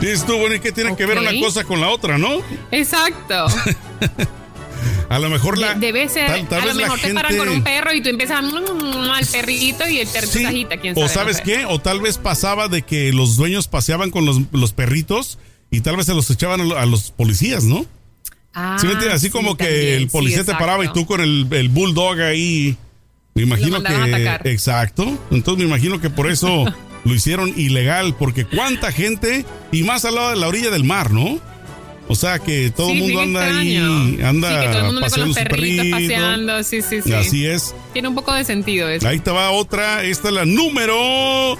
Dices 0.00 0.24
tú, 0.24 0.36
bueno, 0.38 0.54
¿y 0.54 0.60
qué 0.60 0.70
tiene 0.72 0.94
que 0.96 1.06
ver 1.06 1.18
una 1.18 1.32
cosa 1.40 1.64
con 1.64 1.80
la 1.80 1.88
otra, 1.88 2.18
no? 2.18 2.40
Exacto. 2.70 3.46
A 5.08 5.18
lo 5.18 5.30
mejor 5.30 5.56
la. 5.58 5.72
De- 5.74 5.80
Debe 5.86 6.08
ser. 6.08 6.26
tal- 6.26 6.48
tal 6.48 6.60
a 6.62 6.66
lo 6.66 6.74
mejor 6.74 6.98
te 7.00 7.14
paran 7.14 7.30
gente- 7.32 7.46
con 7.46 7.54
un 7.56 7.64
perro 7.64 7.94
y 7.94 8.02
tú 8.02 8.10
empiezas 8.10 8.42
mm, 8.42 9.10
al 9.10 9.26
perrito 9.26 9.88
y 9.88 10.00
el 10.00 10.06
perrito 10.08 10.32
Sí, 10.38 10.44
agita. 10.44 10.76
¿quién 10.76 10.94
sabe? 10.94 11.04
o 11.04 11.08
No 11.08 11.12
sabes 11.14 11.36
sé. 11.38 11.42
qué, 11.44 11.64
o 11.64 11.78
tal 11.80 12.00
vez 12.00 12.18
pasaba 12.18 12.68
de 12.68 12.82
que 12.82 13.10
los 13.14 13.36
dueños 13.36 13.68
paseaban 13.68 14.10
con 14.10 14.26
los, 14.26 14.38
los 14.52 14.72
perritos 14.74 15.38
y 15.70 15.80
tal 15.80 15.96
vez 15.96 16.04
se 16.06 16.14
los 16.14 16.28
echaban 16.30 16.60
a 16.60 16.64
lo- 16.64 16.76
a 16.78 16.84
los 16.84 17.10
policías, 17.10 17.64
¿no? 17.64 17.86
Ah, 18.52 18.76
¿Sí 18.78 18.86
me 18.86 18.92
entiendes? 18.92 19.16
Así 19.16 19.26
sí, 19.28 19.32
como 19.32 19.56
que 19.56 19.96
el 19.96 20.02
sí, 20.04 20.08
policía 20.10 20.44
te 20.44 20.52
paraba 20.52 20.84
y 20.84 20.92
tú 20.92 21.06
con 21.06 21.20
el, 21.22 21.46
el 21.50 21.68
bulldog 21.70 22.20
ahí. 22.20 22.76
Me 23.34 23.44
imagino 23.44 23.78
a 23.78 23.82
que. 23.82 24.50
Exacto. 24.50 25.04
Entonces 25.30 25.58
me 25.64 25.68
imagino 25.68 26.00
que 26.02 26.10
por 26.10 26.30
eso 26.30 26.64
lo 27.04 27.14
hicieron 27.14 27.52
ilegal, 27.56 28.14
porque 28.18 28.44
cuánta 28.44 28.92
gente, 28.92 29.44
y 29.72 29.82
más 29.82 30.04
al 30.04 30.14
lado 30.16 30.30
de 30.30 30.36
la 30.36 30.48
orilla 30.48 30.70
del 30.70 30.84
mar, 30.84 31.10
¿no? 31.10 31.38
O 32.10 32.14
sea 32.14 32.38
que 32.38 32.70
todo 32.70 32.90
el 32.90 32.98
mundo 33.00 33.20
anda 33.20 33.58
ahí, 33.58 33.76
anda 33.76 34.48
Sí, 34.62 34.66
que 34.66 34.72
todo 34.72 34.78
el 34.78 34.84
mundo 34.86 35.00
anda 35.04 35.10
con 35.10 35.10
paseando 35.10 35.34
su 35.34 35.40
perrito. 35.44 35.90
paseando. 35.90 36.62
Sí, 36.64 36.80
sí, 36.82 37.02
sí. 37.02 37.12
Así 37.12 37.46
es. 37.46 37.74
Tiene 37.92 38.08
un 38.08 38.14
poco 38.14 38.32
de 38.32 38.44
sentido 38.44 38.88
eso. 38.88 39.06
Ahí 39.06 39.18
te 39.20 39.30
va 39.30 39.50
otra. 39.50 40.02
Esta 40.04 40.28
es 40.28 40.34
la 40.34 40.46
número 40.46 41.58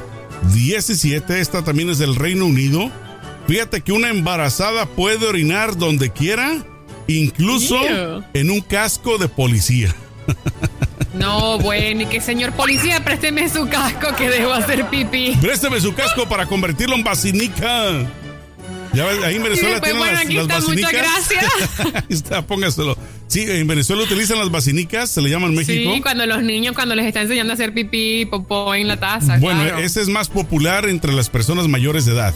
17. 0.55 1.41
Esta 1.41 1.63
también 1.63 1.91
es 1.91 1.99
del 1.99 2.15
Reino 2.17 2.47
Unido. 2.47 2.91
Fíjate 3.47 3.83
que 3.83 3.93
una 3.93 4.09
embarazada 4.09 4.87
puede 4.87 5.27
orinar 5.27 5.77
donde 5.77 6.11
quiera, 6.13 6.65
incluso 7.07 7.77
Ew. 7.87 8.25
en 8.33 8.51
un 8.51 8.61
casco 8.63 9.19
de 9.19 9.29
policía. 9.29 9.95
No, 11.19 11.59
bueno, 11.59 12.03
y 12.03 12.07
que 12.07 12.21
señor 12.21 12.53
policía, 12.53 13.03
présteme 13.05 13.49
su 13.49 13.69
casco 13.69 14.15
que 14.17 14.31
debo 14.31 14.53
hacer 14.53 14.87
pipí. 14.87 15.37
Préstame 15.41 15.81
su 15.81 15.95
casco 15.95 16.29
para 16.29 16.47
convertirlo 16.47 16.95
en 16.95 17.05
basinica. 17.05 18.07
Ya 18.93 19.05
ves, 19.05 19.23
ahí 19.23 19.37
en 19.37 19.43
Venezuela 19.43 19.81
después, 19.81 19.93
tienen 19.93 19.99
bueno, 19.99 20.13
las, 20.13 20.25
aquí 20.25 20.35
las 20.35 20.43
está, 20.45 20.61
muchas 20.61 20.93
basinicas. 20.93 21.95
Ahí 21.95 22.03
está, 22.09 22.47
póngaselo. 22.47 22.97
Sí, 23.27 23.45
en 23.47 23.67
Venezuela 23.67 24.03
utilizan 24.03 24.39
las 24.39 24.51
basinicas, 24.51 25.11
se 25.11 25.21
le 25.21 25.29
llaman 25.29 25.55
México. 25.55 25.93
Sí, 25.95 26.01
cuando 26.01 26.25
los 26.25 26.43
niños, 26.43 26.75
cuando 26.75 26.95
les 26.95 27.05
está 27.05 27.21
enseñando 27.21 27.53
a 27.53 27.55
hacer 27.55 27.75
pipí, 27.75 28.25
popó 28.25 28.75
en 28.75 28.89
la 28.89 28.99
taza. 28.99 29.39
Bueno, 29.39 29.63
claro. 29.63 29.79
ese 29.79 30.01
es 30.01 30.09
más 30.09 30.29
popular 30.29 30.89
entre 30.89 31.13
las 31.13 31.29
personas 31.29 31.69
mayores 31.69 32.07
de 32.07 32.13
edad. 32.15 32.35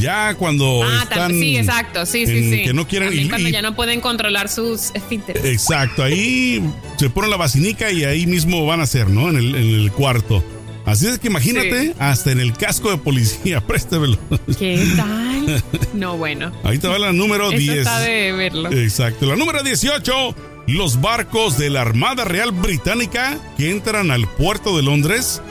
Ya 0.00 0.34
cuando 0.34 0.82
Ah, 0.82 1.00
están 1.02 1.30
sí, 1.32 1.56
exacto, 1.56 2.06
sí, 2.06 2.26
sí, 2.26 2.50
sí. 2.50 2.62
que 2.64 2.72
no 2.72 2.88
quieren 2.88 3.12
y- 3.18 3.28
cuando 3.28 3.48
y- 3.48 3.52
ya 3.52 3.62
no 3.62 3.74
pueden 3.76 4.00
controlar 4.00 4.48
sus 4.48 4.90
esfínteres. 4.94 5.44
Exacto, 5.44 6.02
ahí 6.02 6.62
se 6.98 7.10
ponen 7.10 7.30
la 7.30 7.36
basinica 7.36 7.90
y 7.90 8.04
ahí 8.04 8.26
mismo 8.26 8.64
van 8.66 8.80
a 8.80 8.84
hacer, 8.84 9.08
¿no? 9.10 9.28
En 9.28 9.36
el, 9.36 9.54
en 9.54 9.80
el 9.80 9.92
cuarto. 9.92 10.42
Así 10.86 11.06
es 11.06 11.18
que 11.18 11.28
imagínate, 11.28 11.88
Sí. 11.88 11.92
hasta 11.98 12.32
en 12.32 12.40
el 12.40 12.54
casco 12.54 12.90
de 12.90 12.96
policía, 12.96 13.60
préstemelo. 13.66 14.18
¿Qué 14.58 14.82
tal? 14.96 15.62
No, 15.92 16.16
bueno. 16.16 16.50
Ahí 16.64 16.78
te 16.78 16.88
va 16.88 16.98
la 16.98 17.12
número 17.12 17.48
Eso 17.50 17.58
10. 17.58 17.78
está 17.78 18.00
de 18.00 18.32
verlo. 18.32 18.72
Exacto. 18.72 19.26
La 19.26 19.36
número 19.36 19.62
18. 19.62 20.34
Los 20.66 21.00
barcos 21.00 21.58
de 21.58 21.68
la 21.68 21.82
Armada 21.82 22.24
Real 22.24 22.52
Británica 22.52 23.38
que 23.58 23.70
entran 23.70 24.10
al 24.10 24.26
puerto 24.28 24.76
de 24.76 24.82
Londres 24.82 25.42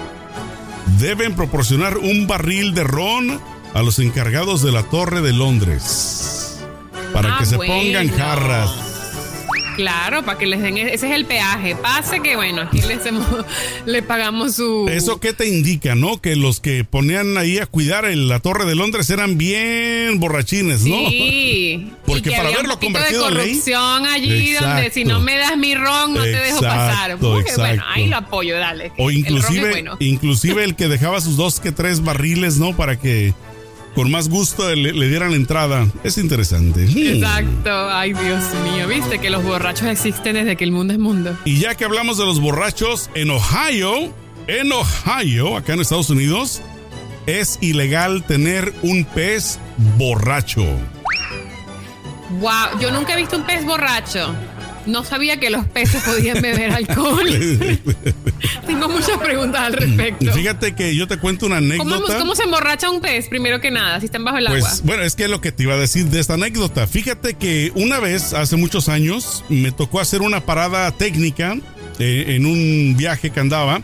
deben 1.00 1.36
proporcionar 1.36 1.98
un 1.98 2.26
barril 2.28 2.74
de 2.74 2.84
ron 2.84 3.40
a 3.74 3.82
los 3.84 4.00
encargados 4.00 4.62
de 4.64 4.72
la 4.72 4.84
Torre 4.84 5.22
de 5.22 5.34
Londres. 5.34 6.60
Para 7.14 7.36
Ah, 7.36 7.40
que 7.40 7.46
se 7.46 7.56
bueno. 7.58 7.74
pongan 7.74 8.10
jarras. 8.10 8.70
Claro, 9.76 10.26
para 10.26 10.38
que 10.38 10.46
les 10.46 10.62
den, 10.62 10.78
ese 10.78 11.08
es 11.08 11.16
el 11.16 11.24
peaje. 11.26 11.74
Pase 11.78 12.20
que 12.22 12.36
bueno, 12.36 12.64
aquí 12.64 12.82
le, 12.82 12.96
hacemos, 12.96 13.26
le 13.86 14.04
pagamos 14.04 14.56
su... 14.58 14.88
¿Eso 14.90 15.22
qué 15.22 15.32
te 15.32 15.48
indica, 15.48 15.96
no? 15.96 16.20
Que 16.20 16.36
los 16.36 16.60
que 16.60 16.84
ponían 16.84 17.38
ahí 17.38 17.60
a 17.60 17.66
cuidar 17.66 18.04
en 18.04 18.28
la 18.28 18.42
Torre 18.42 18.66
de 18.66 18.76
Londres 18.76 19.10
eran 19.10 19.38
bien 19.38 20.20
borrachines, 20.20 20.82
¿no? 20.82 21.10
Sí. 21.10 21.94
Porque 22.06 22.20
y 22.20 22.24
que 22.24 22.30
para 22.32 22.42
había 22.44 22.56
haberlo 22.58 22.74
un 22.74 22.80
convertido 22.82 23.30
en 23.30 23.34
de 23.34 23.40
ley. 23.40 23.50
corrupción 23.52 24.06
allí 24.08 24.52
donde 24.54 24.92
si 24.92 25.06
no 25.06 25.22
me 25.22 25.38
das 25.38 25.56
mi 25.58 25.74
ron 25.76 26.14
no 26.14 26.24
te 26.24 26.30
dejo 26.30 26.60
pasar. 26.60 27.16
Uy, 27.16 27.44
Bueno, 27.56 27.84
ahí 27.88 28.08
lo 28.08 28.18
apoyo, 28.18 28.58
dale. 28.58 28.92
O 28.98 29.10
El 29.10 29.18
inclusive, 29.20 29.70
bueno. 29.70 29.96
inclusive 30.02 30.66
el 30.66 30.76
que 30.76 30.90
dejaba 30.90 31.22
sus 31.22 31.38
dos 31.38 31.62
que 31.62 31.72
tres 31.72 32.04
barriles, 32.04 32.58
¿no? 32.58 32.76
Para 32.76 33.00
que 33.00 33.34
con 33.96 34.12
más 34.12 34.30
gusto 34.30 34.74
le, 34.74 34.94
le 34.94 35.10
dieran 35.10 35.34
entrada. 35.34 35.88
Es 36.04 36.18
interesante. 36.18 36.86
Hmm. 36.86 37.16
Exacto. 37.16 37.90
Ay, 37.90 38.14
Dios 38.14 38.44
mío. 38.64 38.88
Viste 38.88 39.20
que 39.20 39.30
los 39.30 39.44
borrachos 39.44 39.88
existen 39.88 40.36
desde 40.36 40.56
que 40.56 40.64
el 40.64 40.72
mundo 40.72 40.94
es 40.94 41.00
mundo. 41.00 41.38
Y 41.46 41.60
ya 41.60 41.76
que 41.76 41.86
hablamos 41.86 42.18
de 42.18 42.26
los 42.26 42.40
borrachos, 42.40 43.10
en 43.16 43.30
Ohio, 43.30 44.14
en 44.48 44.72
Ohio, 44.72 45.58
acá 45.58 45.74
en 45.74 45.82
Estados 45.82 46.10
Unidos, 46.10 46.62
es 47.26 47.60
ilegal 47.62 48.24
tener 48.24 48.74
un 48.82 49.06
pez 49.06 49.60
borracho. 49.98 50.66
Wow, 52.40 52.80
yo 52.80 52.92
nunca 52.92 53.14
he 53.14 53.18
visto 53.18 53.38
un 53.38 53.44
pez 53.44 53.66
borracho. 53.66 54.36
No 54.90 55.04
sabía 55.04 55.40
que 55.40 55.50
los 55.50 55.66
peces 55.68 56.04
podían 56.04 56.42
beber 56.42 56.72
alcohol. 56.72 57.28
Tengo 58.68 58.90
muchas 58.90 59.18
preguntas 59.18 59.62
al 59.62 59.74
respecto. 59.74 60.32
Fíjate 60.34 60.74
que 60.74 60.96
yo 60.96 61.08
te 61.08 61.18
cuento 61.18 61.46
una 61.46 61.58
¿Cómo, 61.58 61.96
anécdota. 61.96 62.18
cómo 62.18 62.36
se 62.36 62.44
emborracha 62.44 62.90
un 62.90 63.02
pez, 63.02 63.28
primero 63.28 63.62
que 63.62 63.72
nada, 63.72 64.00
si 64.00 64.06
están 64.08 64.24
bajo 64.24 64.38
el 64.38 64.48
agua? 64.48 64.60
Pues 64.60 64.82
bueno, 64.84 65.04
es 65.04 65.16
que 65.16 65.26
es 65.26 65.30
lo 65.30 65.42
que 65.42 65.52
te 65.52 65.64
iba 65.64 65.76
a 65.76 65.78
decir 65.78 66.06
de 66.06 66.20
esta 66.20 66.34
anécdota. 66.36 66.88
Fíjate 66.88 67.36
que 67.36 67.72
una 67.76 68.00
vez, 68.00 68.34
hace 68.34 68.56
muchos 68.56 68.90
años, 68.90 69.44
me 69.50 69.72
tocó 69.72 70.00
hacer 70.00 70.22
una 70.22 70.42
parada 70.42 70.92
técnica 70.92 71.56
eh, 72.00 72.26
en 72.36 72.46
un 72.46 72.96
viaje 72.98 73.30
que 73.30 73.40
andaba. 73.40 73.82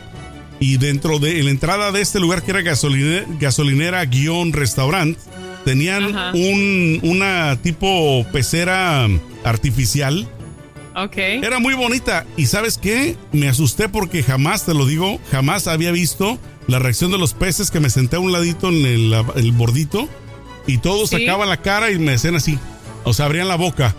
Y 0.57 0.77
dentro 0.77 1.19
de 1.19 1.39
en 1.39 1.45
la 1.45 1.51
entrada 1.51 1.91
de 1.91 2.01
este 2.01 2.19
lugar 2.19 2.41
que 2.41 2.51
era 2.51 2.61
gasolinera, 2.61 3.25
gasolinera 3.39 4.05
guion 4.05 4.53
restaurante, 4.53 5.19
tenían 5.65 6.15
Ajá. 6.15 6.31
un, 6.33 6.99
una 7.03 7.57
tipo 7.61 8.25
pecera 8.31 9.05
artificial. 9.43 10.27
Ok. 10.95 11.17
Era 11.17 11.59
muy 11.59 11.73
bonita. 11.73 12.25
Y 12.37 12.45
sabes 12.45 12.77
qué? 12.77 13.17
Me 13.33 13.49
asusté 13.49 13.89
porque 13.89 14.23
jamás, 14.23 14.65
te 14.65 14.73
lo 14.73 14.85
digo, 14.85 15.19
jamás 15.31 15.67
había 15.67 15.91
visto 15.91 16.39
la 16.67 16.79
reacción 16.79 17.11
de 17.11 17.17
los 17.17 17.33
peces 17.33 17.69
que 17.69 17.79
me 17.79 17.89
senté 17.89 18.15
a 18.15 18.19
un 18.19 18.31
ladito 18.31 18.69
en 18.69 18.85
el, 18.85 19.13
el 19.35 19.51
bordito 19.51 20.07
y 20.67 20.77
todos 20.79 21.09
Sí. 21.09 21.19
sacaban 21.19 21.49
la 21.49 21.57
cara 21.61 21.91
y 21.91 21.99
me 21.99 22.13
decían 22.13 22.35
así. 22.35 22.57
O 23.03 23.13
sea, 23.13 23.25
abrían 23.25 23.47
la 23.47 23.55
boca. 23.55 23.93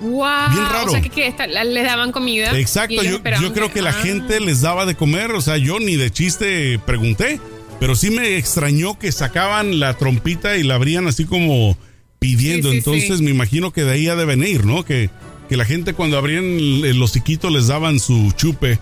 Wow. 0.00 0.50
Bien 0.52 0.64
raro. 0.70 0.86
O 0.88 0.90
sea, 0.90 1.00
que, 1.00 1.08
que 1.08 1.26
esta- 1.26 1.46
la- 1.46 1.64
les 1.64 1.84
daban 1.84 2.12
comida. 2.12 2.56
Exacto, 2.58 3.02
yo, 3.02 3.22
creo 3.22 3.72
que 3.72 3.80
la 3.80 3.90
Ah. 3.90 4.02
gente 4.02 4.40
les 4.40 4.60
daba 4.60 4.84
de 4.84 4.94
comer, 4.94 5.32
o 5.32 5.40
sea, 5.40 5.56
yo 5.56 5.80
ni 5.80 5.96
de 5.96 6.10
chiste 6.10 6.78
pregunté, 6.84 7.40
pero 7.80 7.96
sí 7.96 8.10
me 8.10 8.36
extrañó 8.36 8.98
que 8.98 9.10
sacaban 9.10 9.80
la 9.80 9.94
trompita 9.96 10.56
y 10.58 10.62
la 10.64 10.74
abrían 10.74 11.06
así 11.08 11.24
como 11.24 11.78
pidiendo, 12.18 12.68
Sí, 12.68 12.72
sí, 12.72 12.78
entonces 12.78 13.20
me 13.22 13.30
imagino 13.30 13.72
que 13.72 13.84
de 13.84 13.92
ahí 13.92 14.08
ha 14.08 14.16
de 14.16 14.26
venir, 14.26 14.64
¿no? 14.66 14.84
Que, 14.84 15.08
que 15.48 15.56
la 15.56 15.64
gente 15.64 15.94
cuando 15.94 16.18
abrían 16.18 16.44
el 16.44 17.00
hociquito 17.02 17.50
les 17.50 17.68
daban 17.68 18.00
su 18.00 18.32
chupe. 18.32 18.78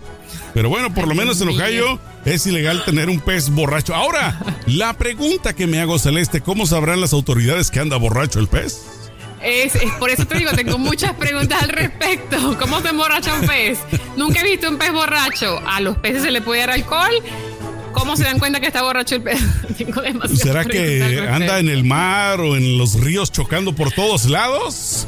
Pero 0.52 0.68
bueno, 0.68 0.94
por 0.94 1.08
lo 1.08 1.14
menos 1.14 1.40
en. 1.40 1.48
Ohio 1.48 2.00
es 2.24 2.46
ilegal 2.46 2.84
tener 2.84 3.08
un 3.08 3.20
pez 3.20 3.50
borracho. 3.50 3.94
Ahora, 3.94 4.40
la 4.66 4.96
pregunta 4.96 5.54
que 5.54 5.66
me 5.66 5.80
hago, 5.80 5.98
Celeste, 5.98 6.40
¿cómo 6.40 6.66
sabrán 6.66 7.00
las 7.00 7.12
autoridades 7.12 7.70
que 7.70 7.80
anda 7.80 7.96
borracho 7.96 8.40
el 8.40 8.48
pez? 8.48 8.82
Es, 9.42 9.74
es 9.74 9.92
por 9.98 10.08
eso 10.08 10.24
te 10.24 10.38
digo, 10.38 10.52
tengo 10.52 10.78
muchas 10.78 11.12
preguntas 11.14 11.62
al 11.62 11.68
respecto. 11.68 12.56
¿Cómo 12.58 12.80
se 12.80 12.88
emborracha 12.88 13.34
un 13.34 13.46
pez? 13.46 13.78
Nunca 14.16 14.40
he 14.40 14.44
visto 14.44 14.70
un 14.70 14.78
pez 14.78 14.90
borracho. 14.90 15.60
¿A 15.66 15.80
los 15.80 15.98
peces 15.98 16.22
se 16.22 16.30
le 16.30 16.40
puede 16.40 16.60
dar 16.60 16.70
alcohol? 16.70 17.12
¿Cómo 17.94 18.16
se 18.16 18.24
dan 18.24 18.38
cuenta 18.38 18.60
que 18.60 18.66
está 18.66 18.82
borracho 18.82 19.14
el 19.16 19.22
pez? 19.22 19.40
tengo 19.78 20.02
¿Será 20.36 20.64
que 20.64 21.26
anda 21.30 21.58
en 21.58 21.68
el 21.68 21.84
mar 21.84 22.40
o 22.40 22.56
en 22.56 22.76
los 22.76 22.94
ríos 23.00 23.32
chocando 23.32 23.74
por 23.74 23.90
todos 23.92 24.26
lados? 24.26 25.06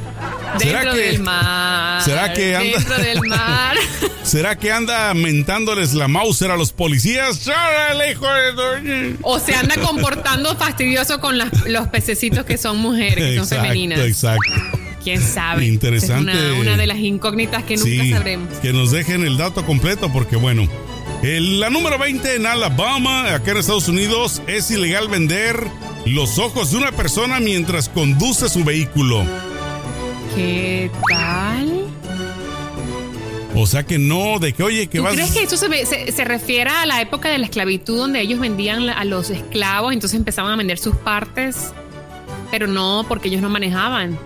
¿Será 0.58 0.78
Dentro 0.80 0.94
que- 0.94 1.00
del 1.00 1.18
mar. 1.22 2.02
será 2.02 2.32
que 2.32 2.56
anda- 2.56 2.78
Dentro 2.78 2.96
del 2.98 3.20
mar. 3.28 3.76
¿Será 4.22 4.56
que 4.58 4.72
anda 4.72 5.12
mentándoles 5.14 5.94
la 5.94 6.08
Mauser 6.08 6.50
a 6.50 6.56
los 6.56 6.72
policías? 6.72 7.46
¡Órale, 7.46 8.12
hijo 8.12 8.26
de! 8.26 9.16
O 9.22 9.38
se 9.38 9.54
anda 9.54 9.76
comportando 9.76 10.56
fastidioso 10.56 11.20
con 11.20 11.38
las- 11.38 11.66
los 11.66 11.88
pececitos 11.88 12.44
que 12.44 12.56
son 12.58 12.78
mujeres, 12.78 13.24
que 13.24 13.36
son 13.36 13.46
femeninas. 13.48 14.00
exacto. 14.00 14.52
¿Quién 15.04 15.22
sabe? 15.22 15.66
Interesante. 15.66 16.32
Es 16.32 16.38
una, 16.38 16.60
una 16.60 16.76
de 16.76 16.86
las 16.88 16.98
incógnitas 16.98 17.62
que 17.62 17.76
nunca 17.76 17.88
Sí, 17.88 18.10
sabremos. 18.10 18.48
que 18.58 18.72
nos 18.72 18.90
dejen 18.90 19.24
el 19.24 19.36
dato 19.36 19.64
completo 19.64 20.10
porque 20.12 20.34
bueno, 20.34 20.68
la 21.22 21.70
número 21.70 21.98
20 21.98 22.36
en 22.36 22.46
Alabama, 22.46 23.34
acá 23.34 23.52
en 23.52 23.56
Estados 23.58 23.88
Unidos, 23.88 24.42
es 24.46 24.70
ilegal 24.70 25.08
vender 25.08 25.66
los 26.04 26.38
ojos 26.38 26.70
de 26.70 26.78
una 26.78 26.92
persona 26.92 27.40
mientras 27.40 27.88
conduce 27.88 28.48
su 28.48 28.62
vehículo. 28.64 29.24
¿Qué 30.34 30.90
tal? 31.10 31.86
O 33.54 33.66
sea 33.66 33.84
que 33.84 33.98
no, 33.98 34.38
de 34.38 34.52
que 34.52 34.62
oye, 34.62 34.86
que 34.86 34.98
¿Tú 34.98 35.04
vas... 35.04 35.14
crees 35.14 35.32
que 35.32 35.42
eso 35.44 35.56
se, 35.56 35.68
ve- 35.68 35.86
se- 35.86 36.12
se 36.12 36.24
refiere 36.24 36.70
a 36.70 36.84
la 36.86 37.00
época 37.00 37.30
de 37.30 37.38
la 37.38 37.46
esclavitud 37.46 37.96
donde 37.96 38.20
ellos 38.20 38.38
vendían 38.38 38.88
a 38.90 39.04
los 39.04 39.30
esclavos, 39.30 39.94
entonces 39.94 40.18
empezaban 40.18 40.52
a 40.52 40.56
vender 40.56 40.78
sus 40.78 40.94
partes? 40.96 41.72
Pero 42.50 42.66
no, 42.66 43.04
porque 43.08 43.28
ellos 43.28 43.40
no 43.40 43.48
manejaban. 43.48 44.18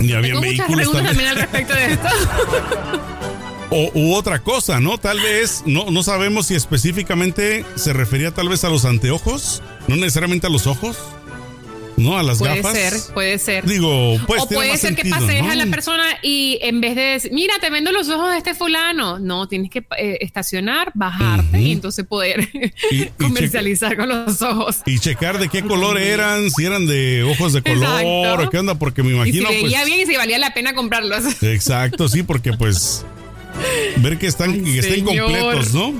Ni 0.00 0.12
había 0.14 0.32
Tengo 0.34 0.40
muchas 0.46 0.66
vehículos 0.66 0.76
preguntas 0.88 1.06
también. 1.16 1.28
también 1.28 1.28
al 1.28 1.36
respecto 1.36 1.74
de 1.74 1.92
esto. 1.92 2.08
O, 3.76 3.90
u 3.94 4.14
otra 4.14 4.38
cosa, 4.40 4.78
¿no? 4.80 4.98
Tal 4.98 5.18
vez, 5.20 5.62
no, 5.66 5.90
no 5.90 6.02
sabemos 6.02 6.46
si 6.46 6.54
específicamente 6.54 7.64
se 7.74 7.92
refería 7.92 8.30
tal 8.30 8.48
vez 8.48 8.62
a 8.64 8.68
los 8.70 8.84
anteojos, 8.84 9.62
no 9.88 9.96
necesariamente 9.96 10.46
a 10.46 10.50
los 10.50 10.66
ojos. 10.66 10.96
¿no? 11.96 12.18
A 12.18 12.24
las 12.24 12.38
Puede 12.38 12.56
gafas. 12.56 12.72
ser, 12.76 12.94
puede 13.14 13.38
ser. 13.38 13.64
Digo, 13.66 14.16
pues 14.26 14.42
o 14.42 14.48
puede 14.48 14.76
ser 14.78 14.96
que 14.96 15.08
pases 15.08 15.40
¿no? 15.44 15.48
a 15.52 15.54
la 15.54 15.66
persona 15.66 16.02
y 16.22 16.58
en 16.60 16.80
vez 16.80 16.96
de 16.96 17.02
decir, 17.02 17.32
mira, 17.32 17.54
te 17.60 17.70
vendo 17.70 17.92
los 17.92 18.08
ojos 18.08 18.32
de 18.32 18.38
este 18.38 18.52
fulano, 18.56 19.20
no, 19.20 19.46
tienes 19.46 19.70
que 19.70 19.78
eh, 19.96 20.18
estacionar, 20.20 20.90
bajarte 20.96 21.60
y 21.62 21.70
entonces 21.70 22.04
poder 22.04 22.48
Y- 22.90 23.02
y 23.02 23.06
comercializar 23.20 23.96
con 23.96 24.08
los 24.08 24.42
ojos. 24.42 24.78
Y 24.86 24.98
checar 24.98 25.38
de 25.38 25.48
qué 25.48 25.62
color 25.62 25.96
eran, 25.96 26.50
si 26.50 26.64
eran 26.64 26.84
de 26.88 27.22
ojos 27.22 27.52
de 27.52 27.62
color 27.62 28.00
Exacto. 28.00 28.50
qué 28.50 28.58
onda, 28.58 28.74
porque 28.76 29.04
me 29.04 29.10
Y 29.10 29.14
imagino. 29.14 29.48
si 29.50 29.54
veía 29.62 29.78
pues, 29.82 29.86
bien 29.86 30.00
y 30.00 30.06
si 30.10 30.16
valía 30.16 30.38
la 30.40 30.52
pena 30.52 30.74
comprarlos. 30.74 31.40
Exacto, 31.44 32.08
sí, 32.08 32.24
porque 32.24 32.54
pues 32.54 33.04
ver 33.98 34.18
que 34.18 34.26
están 34.26 34.50
Ay, 34.52 34.60
que 34.62 34.78
estén 34.78 35.06
señor. 35.06 35.30
completos, 35.32 35.74
¿no? 35.74 35.94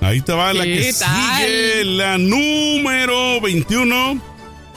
Ahí 0.00 0.20
te 0.22 0.32
va 0.32 0.52
la 0.54 0.64
¿Qué 0.64 0.78
que 0.80 0.92
tal? 0.94 1.42
sigue, 1.42 1.84
la 1.84 2.16
número 2.18 3.40
21. 3.40 4.20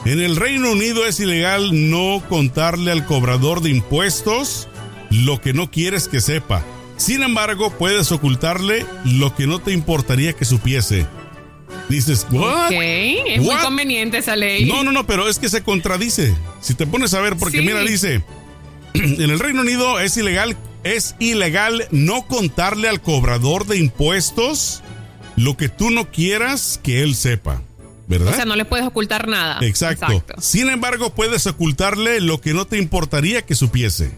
En 0.04 0.20
el 0.20 0.36
Reino 0.36 0.70
Unido 0.72 1.06
es 1.06 1.18
ilegal 1.18 1.90
no 1.90 2.22
contarle 2.28 2.90
al 2.92 3.06
cobrador 3.06 3.62
de 3.62 3.70
impuestos 3.70 4.68
lo 5.10 5.40
que 5.40 5.54
no 5.54 5.70
quieres 5.70 6.08
que 6.08 6.20
sepa. 6.20 6.62
Sin 6.98 7.22
embargo, 7.22 7.70
puedes 7.78 8.12
ocultarle 8.12 8.84
lo 9.04 9.34
que 9.34 9.46
no 9.46 9.60
te 9.60 9.72
importaría 9.72 10.34
que 10.34 10.44
supiese. 10.44 11.06
Dices, 11.88 12.26
¿what? 12.30 12.66
Ok, 12.66 12.72
es 12.72 13.40
muy 13.42 13.56
conveniente 13.56 14.18
esa 14.18 14.36
ley. 14.36 14.66
No, 14.66 14.84
no, 14.84 14.92
no, 14.92 15.06
pero 15.06 15.28
es 15.28 15.38
que 15.38 15.48
se 15.48 15.62
contradice. 15.62 16.34
Si 16.60 16.74
te 16.74 16.86
pones 16.86 17.14
a 17.14 17.20
ver, 17.20 17.36
porque 17.36 17.58
Sí. 17.60 17.64
mira, 17.64 17.80
dice, 17.80 18.22
en 18.94 19.20
el 19.30 19.38
Reino 19.38 19.62
Unido 19.62 20.00
es 20.00 20.16
ilegal, 20.16 20.56
es 20.84 21.16
ilegal 21.18 21.88
no 21.90 22.26
contarle 22.26 22.88
al 22.88 23.00
cobrador 23.00 23.66
de 23.66 23.78
impuestos 23.78 24.82
lo 25.36 25.56
que 25.56 25.68
tú 25.68 25.90
no 25.90 26.10
quieras 26.10 26.78
que 26.82 27.02
él 27.02 27.14
sepa, 27.14 27.62
¿verdad? 28.06 28.32
O 28.32 28.36
sea, 28.36 28.44
no 28.44 28.54
le 28.54 28.64
puedes 28.64 28.86
ocultar 28.86 29.26
nada. 29.26 29.58
Exacto. 29.62 30.22
Sin 30.38 30.68
embargo, 30.68 31.10
puedes 31.14 31.46
ocultarle 31.46 32.20
lo 32.20 32.40
que 32.40 32.54
no 32.54 32.66
te 32.66 32.78
importaría 32.78 33.42
que 33.42 33.54
supiese. 33.54 34.12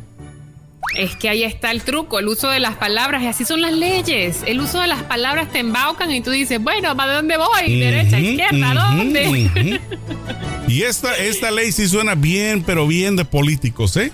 Es 0.94 1.16
que 1.16 1.28
ahí 1.28 1.42
está 1.42 1.70
el 1.72 1.82
truco, 1.82 2.18
el 2.18 2.28
uso 2.28 2.48
de 2.48 2.60
las 2.60 2.76
palabras, 2.76 3.22
y 3.22 3.26
así 3.26 3.44
son 3.44 3.60
las 3.60 3.72
leyes. 3.72 4.38
El 4.46 4.60
uso 4.60 4.80
de 4.80 4.86
las 4.86 5.02
palabras 5.02 5.52
te 5.52 5.58
embaucan 5.58 6.10
y 6.10 6.20
tú 6.20 6.30
dices, 6.30 6.62
bueno, 6.62 6.96
¿para 6.96 7.14
dónde 7.14 7.36
voy? 7.36 7.78
Derecha, 7.78 8.18
izquierda, 8.18 8.74
¿dónde? 8.74 9.80
Y 10.68 10.82
esta, 10.82 11.16
esta 11.16 11.50
ley 11.50 11.70
sí 11.70 11.86
suena 11.86 12.14
bien, 12.14 12.62
pero 12.64 12.86
bien 12.86 13.14
de 13.16 13.24
políticos, 13.24 13.96
¿eh? 13.96 14.10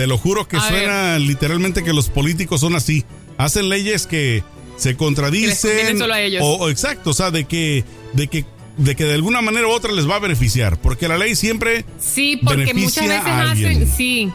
Te 0.00 0.06
lo 0.06 0.16
juro 0.16 0.48
que 0.48 0.56
A 0.56 0.66
suena 0.66 1.18
literalmente 1.18 1.84
que 1.84 1.92
los 1.92 2.08
políticos 2.08 2.62
son 2.62 2.74
así. 2.74 3.04
Hacen 3.36 3.68
leyes 3.68 4.06
que 4.06 4.42
se 4.78 4.96
contradicen. 4.96 5.70
convienen 5.70 5.98
solo 5.98 6.14
a 6.14 6.22
ellos. 6.22 6.42
O, 6.42 6.54
o 6.54 6.70
exacto, 6.70 7.10
o 7.10 7.12
sea, 7.12 7.30
de 7.30 7.44
que, 7.44 7.84
de 8.14 8.26
que, 8.28 8.46
de 8.78 8.96
que 8.96 9.04
de 9.04 9.12
alguna 9.12 9.42
manera 9.42 9.66
u 9.66 9.70
otra 9.70 9.92
les 9.92 10.08
va 10.08 10.16
a 10.16 10.18
beneficiar. 10.18 10.80
Porque 10.80 11.06
la 11.06 11.18
ley 11.18 11.34
siempre 11.36 11.84
Sí, 11.98 12.40
porque 12.42 12.72
muchas 12.72 13.08
veces 13.08 13.26
hacen, 13.26 13.92
sí. 13.94 14.32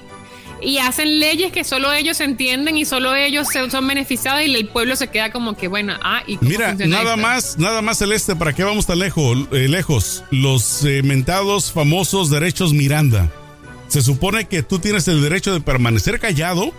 Y 0.62 0.78
hacen 0.78 1.20
leyes 1.20 1.52
que 1.52 1.64
solo 1.64 1.92
ellos 1.92 2.22
entienden 2.22 2.78
y 2.78 2.86
solo 2.86 3.16
ellos 3.16 3.48
son 3.72 3.88
beneficiados 3.88 4.44
y 4.46 4.54
el 4.54 4.68
pueblo 4.68 4.96
se 4.96 5.08
queda 5.08 5.32
como 5.32 5.58
que, 5.58 5.68
bueno, 5.68 5.96
ah, 6.04 6.22
¿y 6.28 6.38
cómo 6.38 6.48
Mira, 6.48 6.76
nada 6.76 7.16
esto? 7.16 7.18
más, 7.18 7.58
nada 7.58 7.82
más 7.82 7.98
celeste, 7.98 8.36
¿para 8.36 8.54
qué 8.54 8.64
vamos 8.64 8.86
tan 8.86 9.00
lejos? 9.00 9.48
eh, 9.52 9.68
lejos? 9.68 10.24
Los 10.30 10.86
eh, 10.86 11.02
mentados 11.02 11.72
famosos 11.72 12.30
derechos 12.30 12.72
Miranda. 12.72 13.32
Se 13.88 14.02
supone 14.02 14.46
que 14.46 14.64
tú 14.64 14.80
tienes 14.80 15.08
el 15.08 15.22
derecho 15.22 15.54
de 15.54 15.62
permanecer 15.62 16.20
callado 16.20 16.72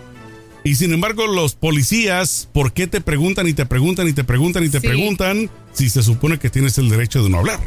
y 0.63 0.75
sin 0.75 0.93
embargo 0.93 1.25
los 1.27 1.55
policías, 1.55 2.49
¿por 2.53 2.73
qué 2.73 2.87
te 2.87 3.01
preguntan 3.01 3.47
y 3.47 3.53
te 3.53 3.65
preguntan 3.65 4.07
y 4.07 4.13
te 4.13 4.23
preguntan 4.23 4.63
y 4.65 4.69
te 4.69 4.79
Sí. 4.81 4.87
preguntan 4.87 5.49
si 5.73 5.89
se 5.89 6.03
supone 6.03 6.37
que 6.37 6.49
tienes 6.49 6.77
el 6.77 6.89
derecho 6.89 7.23
de 7.23 7.29
no 7.29 7.39
hablar? 7.39 7.59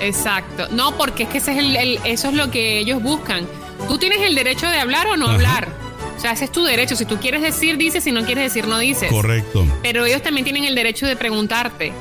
Exacto. 0.00 0.68
No, 0.72 0.96
porque 0.96 1.24
es 1.24 1.28
que 1.28 1.38
ese 1.38 1.52
es 1.52 1.58
el- 1.58 1.76
el- 1.76 2.00
eso 2.04 2.28
es 2.28 2.34
lo 2.34 2.50
que 2.50 2.78
ellos 2.78 3.02
buscan. 3.02 3.46
Tú 3.88 3.98
tienes 3.98 4.20
el 4.22 4.34
derecho 4.34 4.66
de 4.66 4.78
hablar 4.78 5.06
o 5.08 5.16
no 5.16 5.26
Ajá. 5.26 5.34
hablar. 5.34 5.68
O 6.16 6.20
sea, 6.20 6.32
ese 6.32 6.44
es 6.44 6.52
tu 6.52 6.64
derecho. 6.64 6.96
Si 6.96 7.04
tú 7.04 7.18
quieres 7.18 7.42
decir, 7.42 7.76
dices. 7.76 8.04
Si 8.04 8.12
no 8.12 8.24
quieres 8.24 8.44
decir, 8.44 8.66
no 8.68 8.78
dices. 8.78 9.10
Correcto. 9.10 9.66
Pero 9.82 10.04
ellos 10.06 10.22
también 10.22 10.44
tienen 10.44 10.64
el 10.64 10.74
derecho 10.74 11.06
de 11.06 11.16
preguntarte. 11.16 11.92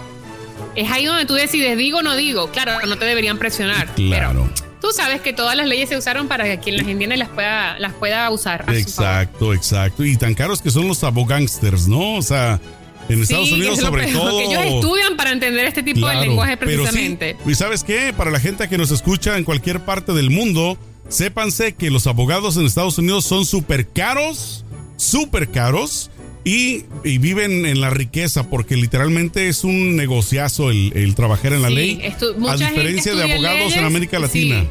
Es 0.76 0.90
ahí 0.92 1.06
donde 1.06 1.26
tú 1.26 1.34
decides, 1.34 1.78
digo 1.78 2.00
o 2.00 2.02
no 2.04 2.16
digo. 2.16 2.50
Claro, 2.52 2.74
no 2.88 2.98
te 2.98 3.06
deberían 3.06 3.38
presionar. 3.38 3.94
Claro. 3.96 4.48
Pero 4.56 4.64
tú 4.84 4.90
sabes 4.94 5.22
que 5.22 5.32
todas 5.32 5.56
las 5.56 5.66
leyes 5.66 5.88
se 5.88 5.96
usaron 5.98 6.28
para 6.28 6.44
que 6.44 6.60
quien 6.60 6.76
las 6.76 6.86
entienda 6.86 7.16
las 7.16 7.30
pueda, 7.30 7.80
las 7.80 7.94
pueda 7.94 8.30
usar. 8.30 8.66
Exacto, 8.68 9.54
exacto. 9.54 10.04
Y 10.04 10.18
tan 10.18 10.34
caros 10.34 10.62
que 10.62 10.70
son 10.72 10.90
los 10.90 11.06
abogánsters, 11.06 11.88
¿no? 11.88 12.16
O 12.18 12.22
sea, 12.22 12.60
en 13.08 13.22
Estados 13.22 13.48
Sí, 13.48 13.54
Unidos 13.54 13.80
es 13.80 13.86
sobre 13.86 14.12
todo. 14.12 14.38
que 14.40 14.44
ellos 14.44 14.62
estudian 14.66 15.16
para 15.16 15.32
entender 15.32 15.66
este 15.68 15.84
tipo 15.84 16.02
Claro, 16.02 16.20
de 16.20 16.28
lenguaje 16.28 16.58
pero 16.58 16.72
sí, 16.72 16.78
precisamente. 16.80 17.38
¿Y 17.46 17.56
sabes 17.56 17.86
qué? 17.86 18.12
Para 18.16 18.30
la 18.30 18.42
gente 18.42 18.68
que 18.68 18.78
nos 18.78 18.92
escucha 18.92 19.38
en 19.38 19.46
cualquier 19.46 19.80
parte 19.80 20.12
del 20.12 20.30
mundo, 20.30 20.78
sépanse 21.08 21.76
que 21.76 21.90
los 21.90 22.06
abogados 22.06 22.58
en 22.58 22.66
Estados 22.66 22.98
Unidos 22.98 23.24
son 23.24 23.46
súper 23.46 23.88
caros, 23.88 24.66
súper 24.98 25.50
caros. 25.50 26.12
Y, 26.46 26.84
y 27.06 27.20
viven 27.20 27.66
en 27.66 27.80
la 27.80 27.90
riqueza 27.90 28.50
porque 28.50 28.76
literalmente 28.76 29.48
es 29.48 29.64
un 29.64 29.96
negociazo 29.96 30.72
el, 30.72 30.92
el 30.96 31.16
trabajar 31.16 31.54
en 31.54 31.62
la 31.62 31.70
Sí, 31.70 31.74
ley. 31.76 32.02
a 32.50 32.56
diferencia 32.58 33.16
de 33.16 33.24
abogados 33.32 33.74
en 33.76 33.86
América 33.86 34.20
Latina. 34.20 34.62
sí. 34.62 34.68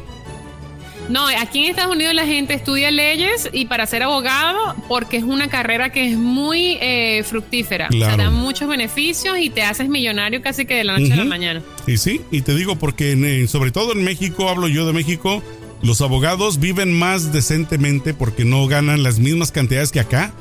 No, 1.09 1.27
aquí 1.27 1.59
en 1.65 1.69
Estados 1.71 1.93
Unidos 1.93 2.13
la 2.13 2.25
gente 2.25 2.53
estudia 2.53 2.89
leyes 2.89 3.49
y 3.51 3.65
para 3.65 3.85
ser 3.85 4.03
abogado 4.03 4.57
porque 4.87 5.17
es 5.17 5.23
una 5.23 5.49
carrera 5.49 5.91
que 5.91 6.09
es 6.09 6.17
muy 6.17 6.77
eh, 6.79 7.23
fructífera. 7.27 7.87
O 7.87 7.89
Claro. 7.89 8.15
sea, 8.15 8.23
da 8.25 8.29
muchos 8.31 8.69
beneficios 8.69 9.37
y 9.37 9.49
te 9.49 9.63
haces 9.63 9.89
millonario 9.89 10.41
casi 10.41 10.65
que 10.65 10.75
de 10.75 10.85
la 10.85 10.97
noche 10.97 11.11
a 11.11 11.17
la 11.17 11.25
mañana. 11.25 11.61
Y 11.87 11.97
sí, 11.97 12.21
y 12.31 12.41
te 12.41 12.55
digo 12.55 12.77
porque 12.77 13.11
en, 13.11 13.25
eh, 13.25 13.47
sobre 13.49 13.71
todo 13.71 13.91
en 13.91 14.03
México, 14.05 14.47
hablo 14.47 14.69
yo 14.69 14.87
de 14.87 14.93
México, 14.93 15.43
los 15.81 15.99
abogados 15.99 16.61
viven 16.61 16.93
más 16.97 17.33
decentemente 17.33 18.13
porque 18.13 18.45
no 18.45 18.65
ganan 18.67 19.03
las 19.03 19.19
mismas 19.19 19.51
cantidades 19.51 19.91
que 19.91 19.99
acá. 19.99 20.33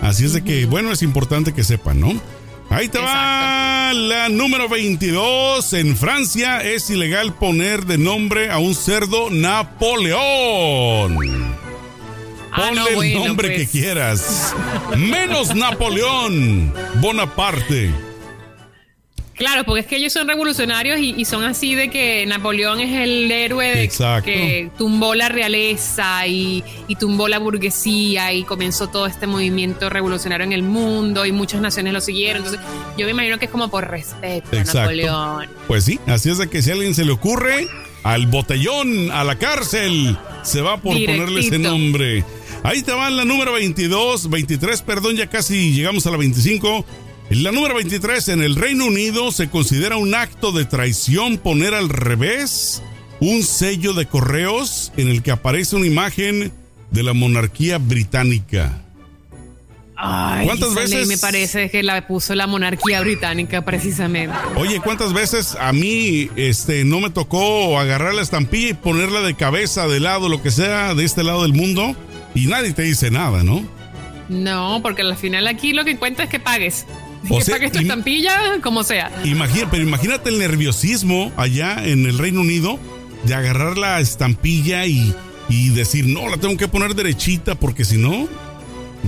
Así 0.00 0.24
es 0.24 0.32
de 0.32 0.42
que, 0.42 0.66
bueno, 0.66 0.92
es 0.92 1.02
importante 1.02 1.52
que 1.52 1.64
sepan, 1.64 2.00
¿no? 2.00 2.14
Ahí 2.70 2.88
te 2.88 2.98
va 2.98 3.92
la 3.92 4.28
número 4.28 4.68
22. 4.68 5.72
En 5.72 5.96
Francia 5.96 6.62
es 6.62 6.88
ilegal 6.88 7.34
poner 7.34 7.84
de 7.84 7.98
nombre 7.98 8.50
a 8.50 8.58
un 8.58 8.74
cerdo 8.76 9.28
Napoleón. 9.30 10.18
Ah, 12.52 12.66
Ponle 12.68 12.80
no, 12.80 13.02
el 13.02 13.14
nombre 13.14 13.48
pues. 13.48 13.60
que 13.60 13.66
quieras. 13.78 14.54
Menos 14.96 15.54
Napoleón 15.56 16.72
Bonaparte. 17.00 17.90
Claro, 19.40 19.64
porque 19.64 19.80
es 19.80 19.86
que 19.86 19.96
ellos 19.96 20.12
son 20.12 20.28
revolucionarios 20.28 21.00
y, 21.00 21.14
y 21.16 21.24
son 21.24 21.42
así 21.44 21.74
de 21.74 21.88
que 21.88 22.26
Napoleón 22.26 22.78
es 22.78 22.94
el 23.00 23.32
héroe 23.32 23.68
de- 23.74 23.84
que 24.22 24.70
tumbó 24.76 25.14
la 25.14 25.30
realeza 25.30 26.26
y, 26.26 26.62
y 26.88 26.94
tumbó 26.96 27.26
la 27.26 27.38
burguesía 27.38 28.34
y 28.34 28.44
comenzó 28.44 28.88
todo 28.88 29.06
este 29.06 29.26
movimiento 29.26 29.88
revolucionario 29.88 30.44
en 30.44 30.52
el 30.52 30.62
mundo 30.62 31.24
y 31.24 31.32
muchas 31.32 31.62
naciones 31.62 31.94
lo 31.94 32.02
siguieron. 32.02 32.44
Entonces, 32.44 32.60
yo 32.98 33.06
me 33.06 33.12
imagino 33.12 33.38
que 33.38 33.46
es 33.46 33.50
como 33.50 33.70
por 33.70 33.88
respeto 33.88 34.48
a. 34.52 34.64
Napoleón. 34.74 35.48
Pues 35.66 35.84
sí, 35.84 35.98
así 36.06 36.28
es 36.28 36.36
de 36.36 36.48
que 36.50 36.60
si 36.60 36.68
a 36.70 36.74
alguien 36.74 36.94
se 36.94 37.06
le 37.06 37.12
ocurre, 37.12 37.66
al 38.02 38.26
botellón, 38.26 39.10
a 39.10 39.24
la 39.24 39.36
cárcel, 39.38 40.18
se 40.42 40.60
va 40.60 40.76
por 40.76 40.94
Directito. 40.96 41.24
ponerle 41.24 41.40
ese 41.46 41.58
nombre. 41.58 42.24
Ahí 42.62 42.82
te 42.82 42.92
va 42.92 43.08
la 43.08 43.24
número 43.24 43.52
22, 43.54 44.28
23, 44.28 44.82
perdón, 44.82 45.16
ya 45.16 45.28
casi 45.28 45.72
llegamos 45.72 46.06
a 46.06 46.10
la 46.10 46.18
25. 46.18 46.84
La 47.30 47.52
número 47.52 47.76
23, 47.76 48.28
en 48.30 48.42
el 48.42 48.56
Reino 48.56 48.86
Unido 48.86 49.30
se 49.30 49.48
considera 49.48 49.96
un 49.96 50.14
acto 50.14 50.50
de 50.50 50.64
traición 50.64 51.38
poner 51.38 51.74
al 51.74 51.88
revés 51.88 52.82
un 53.20 53.44
sello 53.44 53.92
de 53.92 54.06
correos 54.06 54.92
en 54.96 55.08
el 55.08 55.22
que 55.22 55.30
aparece 55.30 55.76
una 55.76 55.86
imagen 55.86 56.52
de 56.90 57.02
la 57.04 57.12
monarquía 57.12 57.78
británica. 57.78 58.82
Ay, 59.94 60.46
¿Cuántas 60.46 60.74
veces- 60.74 61.06
me 61.06 61.18
parece 61.18 61.70
que 61.70 61.82
la 61.82 62.06
puso 62.08 62.34
la 62.34 62.46
monarquía 62.48 63.00
británica 63.02 63.62
precisamente? 63.64 64.34
Oye, 64.56 64.80
¿cuántas 64.80 65.12
veces 65.12 65.56
a 65.60 65.72
mí 65.72 66.30
este, 66.36 66.84
no 66.84 67.00
me 67.00 67.10
tocó 67.10 67.78
agarrar 67.78 68.14
la 68.14 68.22
estampilla 68.22 68.70
y 68.70 68.74
ponerla 68.74 69.20
de 69.20 69.34
cabeza, 69.34 69.86
de 69.86 70.00
lado, 70.00 70.28
lo 70.28 70.42
que 70.42 70.50
sea, 70.50 70.94
de 70.94 71.04
este 71.04 71.22
lado 71.22 71.42
del 71.42 71.52
mundo? 71.52 71.94
Y 72.34 72.46
nadie 72.46 72.72
te 72.72 72.82
dice 72.82 73.10
nada, 73.10 73.44
¿no? 73.44 73.62
No, 74.30 74.80
porque 74.82 75.02
al 75.02 75.16
final 75.16 75.46
aquí 75.46 75.72
lo 75.74 75.84
que 75.84 75.96
cuenta 75.96 76.24
es 76.24 76.30
que 76.30 76.40
pagues. 76.40 76.86
O 77.28 77.38
que 77.38 77.44
sea, 77.44 77.56
pagues 77.56 77.72
tu 77.72 77.78
estampilla, 77.80 78.60
como 78.62 78.82
sea. 78.82 79.10
Imagina, 79.24 79.68
pero 79.70 79.82
imagínate 79.82 80.30
el 80.30 80.38
nerviosismo 80.38 81.32
allá 81.36 81.84
en 81.84 82.06
el 82.06 82.18
Reino 82.18 82.40
Unido 82.40 82.78
de 83.24 83.34
agarrar 83.34 83.76
la 83.76 84.00
estampilla 84.00 84.86
y, 84.86 85.14
y 85.48 85.68
decir, 85.70 86.06
no, 86.06 86.28
la 86.28 86.38
tengo 86.38 86.56
que 86.56 86.68
poner 86.68 86.94
derechita 86.94 87.54
porque 87.54 87.84
si 87.84 87.98
no, 87.98 88.26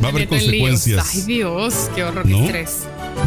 va 0.02 0.08
a 0.08 0.10
haber 0.10 0.28
consecuencias. 0.28 1.10
Ay, 1.14 1.22
Dios, 1.22 1.90
qué 1.94 2.04
horror, 2.04 2.26
¿No? 2.26 2.44
estrés. 2.44 2.80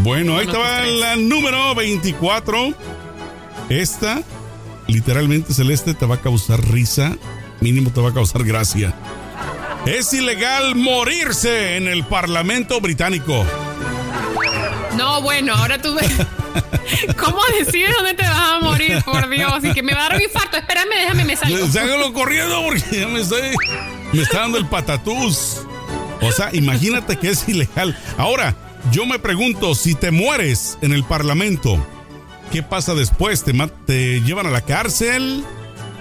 Bueno, 0.03 0.37
ahí 0.37 0.45
te 0.45 0.53
la 0.53 1.15
número 1.15 1.73
24. 1.75 2.73
Esta, 3.69 4.21
literalmente 4.87 5.53
celeste, 5.53 5.93
te 5.93 6.05
va 6.05 6.15
a 6.15 6.21
causar 6.21 6.63
risa, 6.71 7.17
mínimo 7.61 7.91
te 7.91 8.01
va 8.01 8.09
a 8.09 8.13
causar 8.13 8.43
gracia. 8.43 8.93
Es 9.85 10.13
ilegal 10.13 10.75
morirse 10.75 11.77
en 11.77 11.87
el 11.87 12.03
Parlamento 12.03 12.79
británico. 12.81 13.45
No, 14.97 15.21
bueno, 15.21 15.53
ahora 15.53 15.81
tú 15.81 15.93
ves. 15.95 16.11
¿Cómo 17.17 17.41
decides 17.59 17.93
dónde 17.97 18.13
te 18.13 18.23
vas 18.23 18.53
a 18.53 18.59
morir, 18.59 19.01
por 19.03 19.29
Dios? 19.29 19.63
Y 19.63 19.73
que 19.73 19.83
me 19.83 19.93
va 19.93 20.05
a 20.05 20.09
dar 20.09 20.17
un 20.17 20.23
infarto. 20.23 20.57
Espérame, 20.57 20.95
déjame, 21.01 21.25
me 21.25 21.35
salgo. 21.35 21.67
Sácalo 21.67 22.13
corriendo 22.13 22.63
porque 22.63 22.99
ya 22.99 23.07
me 23.07 23.21
estoy. 23.21 23.41
Me 24.13 24.21
está 24.21 24.41
dando 24.41 24.57
el 24.57 24.67
patatús. 24.67 25.61
O 26.21 26.31
sea, 26.31 26.49
imagínate 26.53 27.17
que 27.17 27.29
es 27.29 27.47
ilegal. 27.47 27.97
Ahora, 28.17 28.55
yo 28.91 29.05
me 29.05 29.19
pregunto, 29.19 29.75
si 29.75 29.95
te 29.95 30.11
mueres 30.11 30.77
en 30.81 30.93
el 30.93 31.03
Parlamento, 31.03 31.85
¿qué 32.51 32.63
pasa 32.63 32.93
después? 32.93 33.43
¿Te, 33.43 33.53
te 33.85 34.21
llevan 34.21 34.47
a 34.47 34.51
la 34.51 34.61
cárcel? 34.61 35.43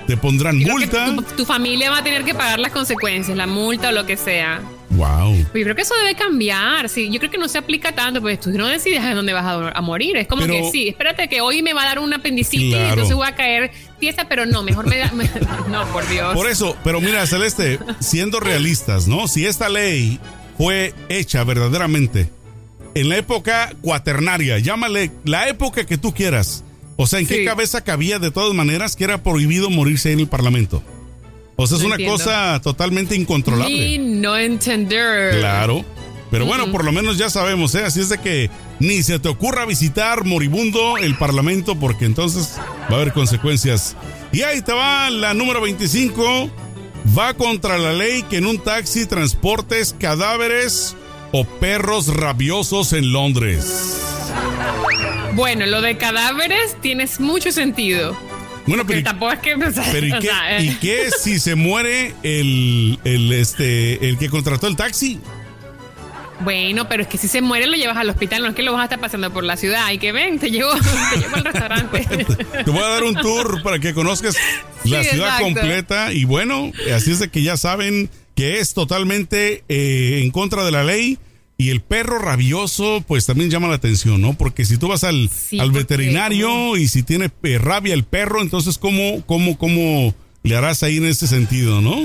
¿Te 0.06 0.16
pondrán 0.16 0.58
Creo 0.58 0.72
multa? 0.72 1.06
Tu, 1.06 1.22
tu 1.22 1.44
familia 1.46 1.90
va 1.90 1.98
a 1.98 2.04
tener 2.04 2.24
que 2.24 2.34
pagar 2.34 2.58
las 2.58 2.72
consecuencias, 2.72 3.36
la 3.36 3.46
multa 3.46 3.88
o 3.88 3.92
lo 3.92 4.06
que 4.06 4.16
sea. 4.16 4.60
Wow. 4.96 5.34
Pero 5.52 5.58
yo 5.58 5.64
creo 5.64 5.74
que 5.76 5.82
eso 5.82 5.94
debe 6.02 6.14
cambiar. 6.14 6.88
Sí, 6.88 7.10
yo 7.10 7.18
creo 7.18 7.30
que 7.30 7.38
no 7.38 7.48
se 7.48 7.58
aplica 7.58 7.92
tanto, 7.94 8.20
pues 8.20 8.38
tú 8.40 8.50
no 8.50 8.66
decides 8.68 9.02
dónde 9.14 9.32
vas 9.32 9.44
a, 9.44 9.70
a 9.70 9.80
morir. 9.80 10.16
Es 10.16 10.26
como 10.28 10.42
Pero- 10.42 10.54
que 10.54 10.70
sí, 10.70 10.88
espérate 10.88 11.28
que 11.28 11.40
hoy 11.40 11.62
me 11.62 11.72
va 11.72 11.82
a 11.82 11.86
dar 11.86 11.98
una 11.98 12.16
apendicitis, 12.16 12.70
Claro. 12.74 12.90
entonces 12.90 13.14
voy 13.16 13.26
a 13.26 13.34
caer 13.34 13.70
fiesta, 13.98 14.28
pero 14.28 14.46
no, 14.46 14.62
mejor 14.62 14.86
me 14.86 14.98
da. 14.98 15.10
me- 15.12 15.28
no, 15.70 15.84
por 15.92 16.08
Dios. 16.08 16.34
Por 16.34 16.48
eso, 16.48 16.76
pero 16.84 17.00
mira, 17.00 17.26
Celeste, 17.26 17.78
siendo 18.00 18.40
realistas, 18.40 19.06
¿no? 19.08 19.26
Si 19.28 19.46
esta 19.46 19.68
ley 19.68 20.18
fue 20.56 20.94
hecha 21.08 21.42
verdaderamente 21.44 22.30
en 22.94 23.08
la 23.08 23.16
época 23.16 23.72
cuaternaria, 23.80 24.58
llámale 24.58 25.10
la 25.24 25.48
época 25.48 25.84
que 25.84 25.98
tú 25.98 26.14
quieras. 26.14 26.62
O 26.96 27.08
sea, 27.08 27.18
¿en 27.18 27.26
qué 27.26 27.44
cabeza 27.44 27.82
cabía 27.82 28.20
de 28.20 28.30
todas 28.30 28.54
maneras 28.54 28.94
que 28.94 29.02
era 29.02 29.20
prohibido 29.24 29.68
morirse 29.68 30.12
en 30.12 30.20
el 30.20 30.28
Parlamento? 30.28 30.80
O 31.56 31.66
sea, 31.66 31.76
es 31.76 31.82
No 31.82 31.86
una 31.86 31.94
entiendo. 31.96 32.16
cosa 32.16 32.60
totalmente 32.62 33.14
incontrolable. 33.14 33.76
Ni 33.76 33.98
no 33.98 34.36
entender. 34.36 35.38
Claro. 35.38 35.84
Pero 36.30 36.46
bueno, 36.46 36.72
por 36.72 36.84
lo 36.84 36.90
menos 36.90 37.16
ya 37.16 37.30
sabemos, 37.30 37.74
¿eh? 37.76 37.84
Así 37.84 38.00
es 38.00 38.08
de 38.08 38.18
que 38.18 38.50
ni 38.80 39.04
se 39.04 39.20
te 39.20 39.28
ocurra 39.28 39.66
visitar 39.66 40.24
moribundo 40.24 40.98
el 40.98 41.16
Parlamento 41.16 41.76
porque 41.78 42.06
entonces 42.06 42.56
va 42.90 42.96
a 42.96 43.00
haber 43.00 43.12
consecuencias. 43.12 43.94
Y 44.32 44.42
ahí 44.42 44.60
te 44.60 44.72
va 44.72 45.10
la 45.10 45.32
número 45.32 45.60
25. 45.60 46.50
Va 47.16 47.34
contra 47.34 47.78
la 47.78 47.92
ley 47.92 48.24
que 48.24 48.38
en 48.38 48.46
un 48.46 48.58
taxi 48.58 49.06
transportes 49.06 49.94
cadáveres 49.96 50.96
o 51.30 51.44
perros 51.44 52.08
rabiosos 52.08 52.92
en 52.94 53.12
Londres. 53.12 54.00
Bueno, 55.34 55.66
lo 55.66 55.82
de 55.82 55.96
cadáveres 55.98 56.76
tienes 56.80 57.20
mucho 57.20 57.52
sentido. 57.52 58.16
Bueno, 58.66 58.86
Pero 58.86 59.02
tampoco 59.02 59.32
es 59.32 59.38
que. 59.40 59.56
pero 59.92 60.06
¿y, 60.06 60.12
qué, 60.12 60.20
sea, 60.22 60.58
eh, 60.58 60.64
¿y 60.64 60.74
qué 60.76 61.10
si 61.10 61.38
se 61.38 61.54
muere 61.54 62.14
el, 62.22 62.98
el, 63.04 63.32
este, 63.32 64.08
el 64.08 64.18
que 64.18 64.28
contrató 64.30 64.66
el 64.66 64.76
taxi? 64.76 65.20
Bueno, 66.40 66.88
pero 66.88 67.02
es 67.02 67.08
que 67.08 67.16
si 67.16 67.28
se 67.28 67.40
muere 67.42 67.66
lo 67.66 67.76
llevas 67.76 67.96
al 67.96 68.10
hospital, 68.10 68.42
no 68.42 68.48
es 68.48 68.54
que 68.54 68.62
lo 68.62 68.72
vas 68.72 68.80
a 68.80 68.84
estar 68.84 69.00
pasando 69.00 69.32
por 69.32 69.44
la 69.44 69.56
ciudad. 69.56 69.90
Y 69.92 69.98
que 69.98 70.12
ven, 70.12 70.38
te 70.38 70.50
llevo, 70.50 70.72
te 71.12 71.18
llevo 71.18 71.36
al 71.36 71.44
restaurante. 71.44 72.04
Te 72.64 72.70
voy 72.70 72.82
a 72.82 72.88
dar 72.88 73.04
un 73.04 73.14
tour 73.14 73.62
para 73.62 73.78
que 73.78 73.94
conozcas 73.94 74.36
la 74.84 75.02
Sí, 75.04 75.10
ciudad 75.10 75.28
exacto. 75.28 75.44
completa. 75.44 76.12
Y 76.12 76.24
bueno, 76.24 76.72
así 76.94 77.12
es 77.12 77.20
de 77.20 77.28
que 77.28 77.42
ya 77.42 77.56
saben 77.56 78.10
que 78.34 78.58
es 78.58 78.74
totalmente 78.74 79.62
eh, 79.68 80.20
en 80.22 80.30
contra 80.30 80.64
de 80.64 80.72
la 80.72 80.82
ley. 80.84 81.18
Y 81.64 81.70
el 81.70 81.80
perro 81.80 82.18
rabioso, 82.18 83.02
pues 83.08 83.24
también 83.24 83.48
llama 83.48 83.68
la 83.68 83.76
atención, 83.76 84.20
¿no? 84.20 84.34
Porque 84.34 84.66
si 84.66 84.76
tú 84.76 84.88
vas 84.88 85.02
al, 85.02 85.30
Sí, 85.30 85.58
al 85.58 85.72
veterinario 85.72 86.76
y 86.76 86.88
si 86.88 87.02
tiene 87.02 87.30
eh, 87.42 87.58
rabia 87.58 87.94
el 87.94 88.04
perro, 88.04 88.42
entonces 88.42 88.76
¿cómo, 88.76 89.24
cómo, 89.24 89.56
cómo 89.56 90.14
le 90.42 90.56
harás 90.56 90.82
ahí 90.82 90.98
en 90.98 91.06
ese 91.06 91.26
sentido, 91.26 91.80
no? 91.80 91.96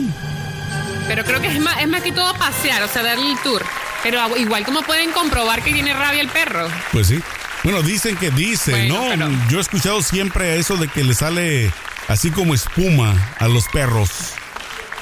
Pero 1.09 1.25
creo 1.25 1.41
que 1.41 1.47
es 1.47 1.59
más, 1.59 1.81
es 1.81 1.87
más 1.89 2.01
que 2.03 2.13
todo 2.13 2.33
pasear, 2.35 2.83
o 2.83 2.87
sea, 2.87 3.03
darle 3.03 3.31
el 3.31 3.37
tour. 3.39 3.61
Pero 4.01 4.37
igual, 4.37 4.63
¿cómo 4.63 4.81
pueden 4.83 5.11
comprobar 5.11 5.61
que 5.61 5.73
tiene 5.73 5.93
rabia 5.93 6.21
el 6.21 6.29
perro? 6.29 6.69
Pues 6.93 7.07
sí. 7.07 7.19
Bueno, 7.65 7.81
dicen 7.81 8.15
que 8.15 8.31
dicen, 8.31 8.87
Bueno, 8.87 8.95
¿no? 9.03 9.09
pero- 9.09 9.49
Yo 9.49 9.57
he 9.57 9.61
escuchado 9.61 10.01
siempre 10.01 10.57
eso 10.57 10.77
de 10.77 10.87
que 10.87 11.03
le 11.03 11.13
sale 11.13 11.69
así 12.07 12.31
como 12.31 12.53
espuma 12.53 13.35
a 13.39 13.49
los 13.49 13.65
perros. 13.67 14.09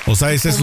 O 0.08 0.16
sea, 0.16 0.32
ese 0.32 0.50
es. 0.50 0.56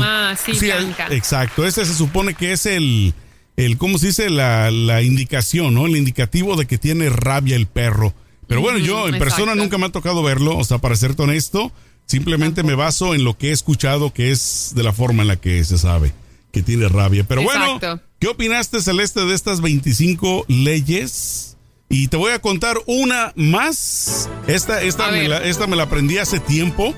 sí, 0.42 0.66
blanca. 0.66 1.07
Exacto. 1.11 1.64
Ese 1.64 1.85
se 1.85 1.94
supone 1.94 2.35
que 2.35 2.52
es 2.52 2.66
el. 2.66 3.14
El 3.56 3.78
¿Cómo 3.78 3.98
se 3.98 4.08
dice? 4.08 4.30
La, 4.30 4.70
la 4.70 5.02
indicación, 5.02 5.74
¿no? 5.74 5.86
El 5.86 5.96
indicativo 5.96 6.56
de 6.56 6.66
que 6.66 6.78
tiene 6.78 7.08
rabia 7.08 7.56
el 7.56 7.66
perro. 7.66 8.14
Pero 8.46 8.60
bueno, 8.60 8.78
yo 8.78 9.08
en 9.08 9.18
persona 9.18 9.54
nunca 9.54 9.78
me 9.78 9.86
ha 9.86 9.92
tocado 9.92 10.22
verlo. 10.22 10.56
O 10.56 10.64
sea, 10.64 10.78
para 10.78 10.96
serte 10.96 11.22
honesto, 11.22 11.72
simplemente 12.06 12.62
me 12.62 12.74
baso 12.74 13.14
en 13.14 13.24
lo 13.24 13.38
que 13.38 13.48
he 13.48 13.52
escuchado, 13.52 14.12
que 14.12 14.30
es 14.30 14.72
de 14.74 14.82
la 14.82 14.92
forma 14.92 15.22
en 15.22 15.28
la 15.28 15.36
que 15.36 15.64
se 15.64 15.78
sabe 15.78 16.12
que 16.52 16.62
tiene 16.62 16.88
rabia. 16.88 17.24
Pero 17.24 17.42
bueno. 17.42 17.80
¿qué 18.20 18.28
opinaste, 18.28 18.80
Celeste, 18.80 19.24
de 19.24 19.34
estas 19.34 19.60
25 19.60 20.46
leyes? 20.48 21.56
Y 21.88 22.08
te 22.08 22.16
voy 22.16 22.32
a 22.32 22.40
contar 22.40 22.78
una 22.86 23.32
más. 23.36 24.28
Esta, 24.46 24.82
esta, 24.82 25.10
me 25.10 25.28
la, 25.28 25.38
esta 25.38 25.66
me 25.66 25.76
la 25.76 25.84
aprendí 25.84 26.18
hace 26.18 26.40
tiempo. 26.40 26.94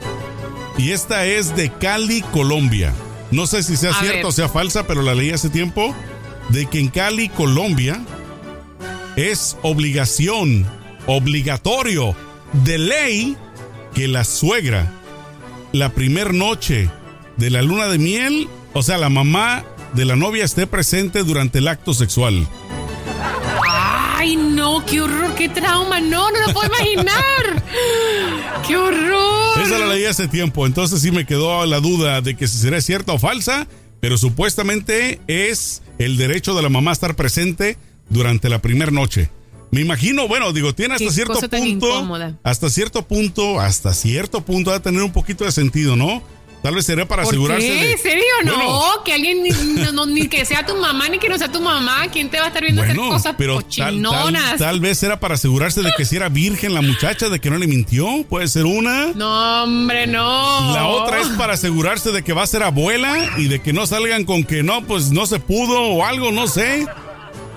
Y 0.78 0.92
esta 0.92 1.26
es 1.26 1.56
de 1.56 1.72
Cali, 1.72 2.22
Colombia. 2.32 2.94
No 3.30 3.46
sé 3.46 3.62
si 3.62 3.76
sea 3.76 3.90
A 3.90 4.00
cierta 4.00 4.16
ver. 4.18 4.26
o 4.26 4.32
sea 4.32 4.48
falsa, 4.48 4.86
pero 4.86 5.02
la 5.02 5.14
leí 5.14 5.30
hace 5.30 5.48
tiempo. 5.48 5.94
De 6.50 6.66
que 6.66 6.80
en 6.80 6.88
Cali, 6.88 7.28
Colombia, 7.28 8.00
es 9.16 9.56
obligación, 9.62 10.66
obligatorio, 11.06 12.14
de 12.64 12.78
ley, 12.78 13.36
que 13.94 14.08
la 14.08 14.24
suegra, 14.24 14.92
la 15.72 15.90
primer 15.90 16.34
noche 16.34 16.90
de 17.36 17.50
la 17.50 17.62
luna 17.62 17.86
de 17.86 17.98
miel, 17.98 18.48
o 18.72 18.82
sea, 18.82 18.98
la 18.98 19.08
mamá 19.08 19.64
de 19.94 20.04
la 20.04 20.16
novia 20.16 20.44
esté 20.44 20.66
presente 20.66 21.22
durante 21.22 21.58
el 21.58 21.68
acto 21.68 21.94
sexual. 21.94 22.46
Ay, 24.18 24.36
no, 24.36 24.84
qué 24.84 25.00
horror, 25.00 25.34
qué 25.34 25.48
trauma. 25.48 26.00
No, 26.00 26.30
no 26.30 26.46
lo 26.46 26.52
puedo 26.52 26.66
imaginar. 26.66 27.62
qué 28.66 28.76
horror. 28.76 29.60
Esa 29.62 29.78
la 29.78 29.86
leí 29.86 30.04
hace 30.04 30.28
tiempo, 30.28 30.66
entonces 30.66 31.00
sí 31.00 31.10
me 31.10 31.24
quedó 31.24 31.64
la 31.64 31.80
duda 31.80 32.20
de 32.20 32.36
que 32.36 32.48
si 32.48 32.58
será 32.58 32.80
cierta 32.80 33.12
o 33.12 33.18
falsa, 33.18 33.66
pero 34.00 34.18
supuestamente 34.18 35.20
es 35.26 35.82
el 35.98 36.16
derecho 36.16 36.54
de 36.54 36.62
la 36.62 36.68
mamá 36.68 36.90
a 36.90 36.94
estar 36.94 37.16
presente 37.16 37.76
durante 38.08 38.48
la 38.48 38.60
primera 38.60 38.90
noche. 38.90 39.30
Me 39.70 39.80
imagino, 39.80 40.28
bueno, 40.28 40.52
digo, 40.52 40.74
tiene 40.74 40.94
hasta 40.94 41.06
Qué 41.06 41.10
cierto 41.10 41.40
punto, 41.40 42.14
hasta 42.44 42.70
cierto 42.70 43.02
punto, 43.06 43.60
hasta 43.60 43.92
cierto 43.94 44.40
punto 44.40 44.70
va 44.70 44.76
a 44.76 44.82
tener 44.82 45.02
un 45.02 45.12
poquito 45.12 45.44
de 45.44 45.52
sentido, 45.52 45.96
¿no? 45.96 46.22
Tal 46.66 46.74
vez 46.74 46.84
sería 46.84 47.06
para 47.06 47.22
¿Por 47.22 47.30
asegurarse 47.32 47.64
qué? 47.64 47.74
de 47.74 47.92
¿En 47.92 47.98
serio? 47.98 48.24
Bueno, 48.42 48.58
no, 48.58 49.04
que 49.04 49.12
alguien 49.12 49.40
ni, 49.40 49.50
no, 49.92 50.04
ni 50.04 50.26
que 50.26 50.44
sea 50.44 50.66
tu 50.66 50.74
mamá 50.74 51.08
ni 51.08 51.20
que 51.20 51.28
no 51.28 51.38
sea 51.38 51.46
tu 51.46 51.60
mamá. 51.60 52.08
¿Quién 52.12 52.28
te 52.28 52.38
va 52.40 52.46
a 52.46 52.48
estar 52.48 52.60
viendo 52.60 52.82
hacer 52.82 52.96
Bueno, 52.96 53.12
cosas 53.12 53.36
pero 53.38 53.62
tal, 53.62 53.62
tal, 53.62 54.02
cochinonas? 54.02 54.58
tal 54.58 54.80
vez 54.80 55.00
era 55.04 55.20
para 55.20 55.36
asegurarse 55.36 55.82
de 55.82 55.92
que 55.96 56.04
si 56.04 56.16
era 56.16 56.28
virgen 56.28 56.74
la 56.74 56.82
muchacha, 56.82 57.28
de 57.28 57.38
que 57.38 57.50
no 57.50 57.58
le 57.58 57.68
mintió, 57.68 58.24
puede 58.28 58.48
ser 58.48 58.64
una. 58.64 59.12
No, 59.14 59.62
hombre, 59.62 60.08
no. 60.08 60.72
La 60.74 60.88
otra 60.88 61.20
es 61.20 61.28
para 61.28 61.52
asegurarse 61.52 62.10
de 62.10 62.24
que 62.24 62.32
va 62.32 62.42
a 62.42 62.48
ser 62.48 62.64
abuela 62.64 63.16
y 63.38 63.46
de 63.46 63.62
que 63.62 63.72
no 63.72 63.86
salgan 63.86 64.24
con 64.24 64.42
que 64.42 64.64
no, 64.64 64.84
pues 64.84 65.12
no 65.12 65.26
se 65.26 65.38
pudo 65.38 65.80
o 65.82 66.04
algo, 66.04 66.32
no 66.32 66.48
sé. 66.48 66.84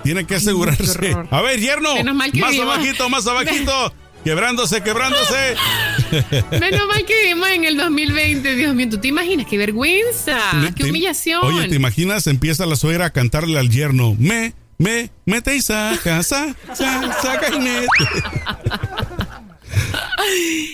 Tiene 0.04 0.24
que 0.24 0.36
asegurarse. 0.36 1.16
A 1.32 1.42
ver, 1.42 1.58
yerno, 1.58 1.90
más 2.14 2.58
abajito, 2.60 3.08
más 3.10 3.26
abajito. 3.26 3.92
Quebrándose, 4.24 4.82
quebrándose. 4.82 5.56
Menos 6.60 6.86
mal 6.88 7.04
que 7.06 7.14
vivimos 7.22 7.48
en 7.48 7.64
el 7.64 7.76
2020, 7.76 8.54
Dios 8.54 8.74
mío. 8.74 8.88
¿Tú 8.90 8.98
te 8.98 9.08
imaginas? 9.08 9.46
¡Qué 9.48 9.56
vergüenza! 9.58 10.38
¡Qué 10.76 10.84
Te- 10.84 10.90
humillación! 10.90 11.40
Oye, 11.44 11.68
¿te 11.68 11.74
imaginas? 11.76 12.26
Empieza 12.26 12.66
la 12.66 12.76
suegra 12.76 13.06
a 13.06 13.10
cantarle 13.10 13.58
al 13.58 13.70
yerno. 13.70 14.14
Me, 14.18 14.52
me, 14.78 15.10
mete 15.24 15.56
y 15.56 15.62
saca, 15.62 16.22
sa, 16.22 16.54
sa, 16.74 17.20
saca 17.22 17.48
y 17.54 17.58
mete. 17.60 17.86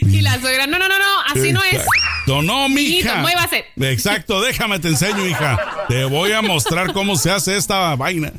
Y 0.03 0.21
la 0.23 0.41
suegra, 0.41 0.67
no, 0.67 0.79
no, 0.79 0.89
no, 0.89 0.99
no, 0.99 1.05
así 1.35 1.53
no 1.53 1.63
es. 1.63 1.83
No, 2.27 2.69
Mijito, 2.69 3.09
mija. 3.09 3.21
muévase. 3.21 3.65
Exacto, 3.79 4.41
déjame 4.41 4.79
te 4.81 4.89
enseño, 4.89 5.25
hija. 5.27 5.85
Te 5.89 6.05
voy 6.05 6.33
a 6.33 6.43
mostrar 6.43 6.93
cómo 6.93 7.17
se 7.17 7.31
hace 7.31 7.57
esta 7.57 7.95
vaina. 7.95 8.33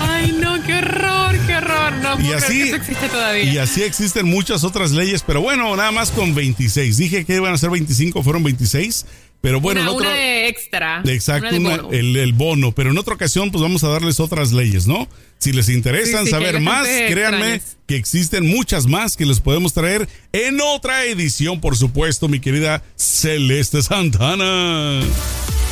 Ay, 0.00 0.36
no, 0.40 0.62
qué 0.64 0.74
horror, 0.74 1.36
qué 1.46 1.56
horror. 1.56 1.92
No 2.02 2.20
Y 2.20 2.32
así, 2.32 2.58
que 2.58 2.62
eso 2.64 2.76
existe 2.76 3.08
todavía. 3.08 3.44
y 3.52 3.58
así 3.58 3.82
existen 3.82 4.26
muchas 4.26 4.64
otras 4.64 4.90
leyes, 4.92 5.22
pero 5.26 5.40
bueno, 5.40 5.74
nada 5.76 5.92
más 5.92 6.10
con 6.10 6.34
26. 6.34 6.96
Dije 6.96 7.24
que 7.24 7.36
iban 7.36 7.52
a 7.54 7.58
ser 7.58 7.70
25, 7.70 8.22
fueron 8.22 8.42
26. 8.42 9.06
Pero 9.40 9.60
bueno, 9.60 9.82
una, 9.82 9.90
en 9.90 9.96
otro, 9.96 10.08
una 10.08 10.16
de 10.18 10.48
extra. 10.48 11.00
Exacto, 11.06 11.48
una 11.48 11.52
de 11.52 11.58
una- 11.60 11.76
bono. 11.82 11.92
el, 11.96 12.16
el 12.16 12.32
bono. 12.32 12.72
Pero 12.72 12.90
en 12.90 12.98
otra 12.98 13.14
ocasión, 13.14 13.52
pues 13.52 13.62
vamos 13.62 13.84
a 13.84 13.88
darles 13.88 14.18
otras 14.18 14.50
leyes, 14.50 14.88
¿no? 14.88 15.08
Si 15.38 15.52
les 15.52 15.68
interesan 15.68 16.24
Sí, 16.24 16.32
sí, 16.32 16.36
que 16.36 16.44
saber 16.44 16.60
más, 16.60 16.88
créanme 16.88 17.54
extrañas. 17.54 17.76
que 17.86 17.94
existen 17.94 18.48
muchas 18.48 18.86
más 18.88 19.16
que 19.16 19.24
les 19.24 19.38
podemos 19.38 19.72
traer 19.74 20.08
en 20.32 20.60
otra 20.60 21.04
edición, 21.04 21.60
por 21.60 21.76
supuesto, 21.76 22.26
mi 22.26 22.40
querida 22.40 22.82
Celeste 22.96 23.80
Santana. 23.82 25.02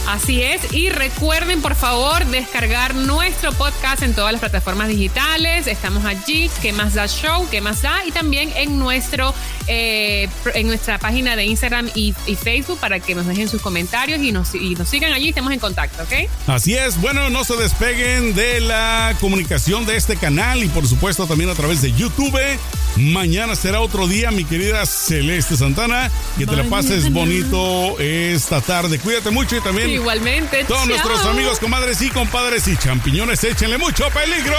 Así 0.06 0.42
es. 0.42 0.72
Y 0.72 0.88
recuerden, 0.88 1.60
por 1.60 1.74
favor, 1.74 2.24
descargar 2.26 2.94
nuestro 2.94 3.52
podcast 3.52 4.02
en 4.02 4.14
todas 4.14 4.32
las 4.32 4.40
plataformas 4.40 4.88
digitales. 4.88 5.66
Estamos 5.66 6.04
allí. 6.04 6.48
¿Qué 6.62 6.72
más 6.72 6.94
da 6.94 7.08
show? 7.08 7.48
¿Qué 7.50 7.60
más 7.60 7.82
da? 7.82 8.04
Y 8.06 8.12
también 8.12 8.52
en 8.56 8.78
nuestro 8.78 9.34
eh, 9.66 10.28
en 10.54 10.68
nuestra 10.68 10.98
página 10.98 11.34
de 11.34 11.44
Instagram 11.44 11.90
y, 11.94 12.14
y, 12.26 12.36
Facebook 12.36 12.78
para 12.78 13.00
que 13.00 13.16
nos 13.16 13.26
dejen 13.26 13.48
sus 13.48 13.60
comentarios 13.60 14.20
y 14.20 14.30
nos, 14.30 14.54
y 14.54 14.76
nos 14.76 14.88
sigan 14.88 15.12
allí. 15.12 15.30
Estemos 15.30 15.52
en 15.52 15.58
contacto, 15.58 16.04
¿ok? 16.04 16.28
Así 16.46 16.74
es. 16.76 17.00
Bueno, 17.00 17.28
no 17.30 17.42
se 17.42 17.56
despeguen 17.56 18.34
de 18.34 18.60
la 18.60 19.16
comunicación 19.20 19.86
de 19.86 19.96
este 19.96 20.16
canal 20.16 20.62
y 20.62 20.68
por 20.68 20.86
supuesto 20.86 21.26
también 21.26 21.50
a 21.50 21.54
través 21.54 21.82
de 21.82 21.92
YouTube. 21.92 22.38
Mañana 22.96 23.56
será 23.56 23.80
otro 23.80 24.06
día, 24.06 24.30
mi 24.30 24.44
querida 24.44 24.86
Celeste 24.86 25.56
Santana. 25.56 26.10
Que 26.38 26.46
te 26.46 26.56
la 26.56 26.64
pases 26.64 27.12
bonito 27.12 27.98
esta 27.98 28.60
tarde. 28.60 28.98
Cuídate 28.98 29.30
mucho 29.30 29.56
y 29.56 29.60
también 29.60 29.95
Igualmente. 29.96 30.64
Todos 30.64 30.80
chao. 30.80 30.88
nuestros 30.88 31.24
amigos, 31.26 31.58
comadres 31.58 32.00
y 32.02 32.10
compadres 32.10 32.68
y 32.68 32.76
champiñones, 32.76 33.42
échenle 33.44 33.78
mucho 33.78 34.08
peligro. 34.10 34.56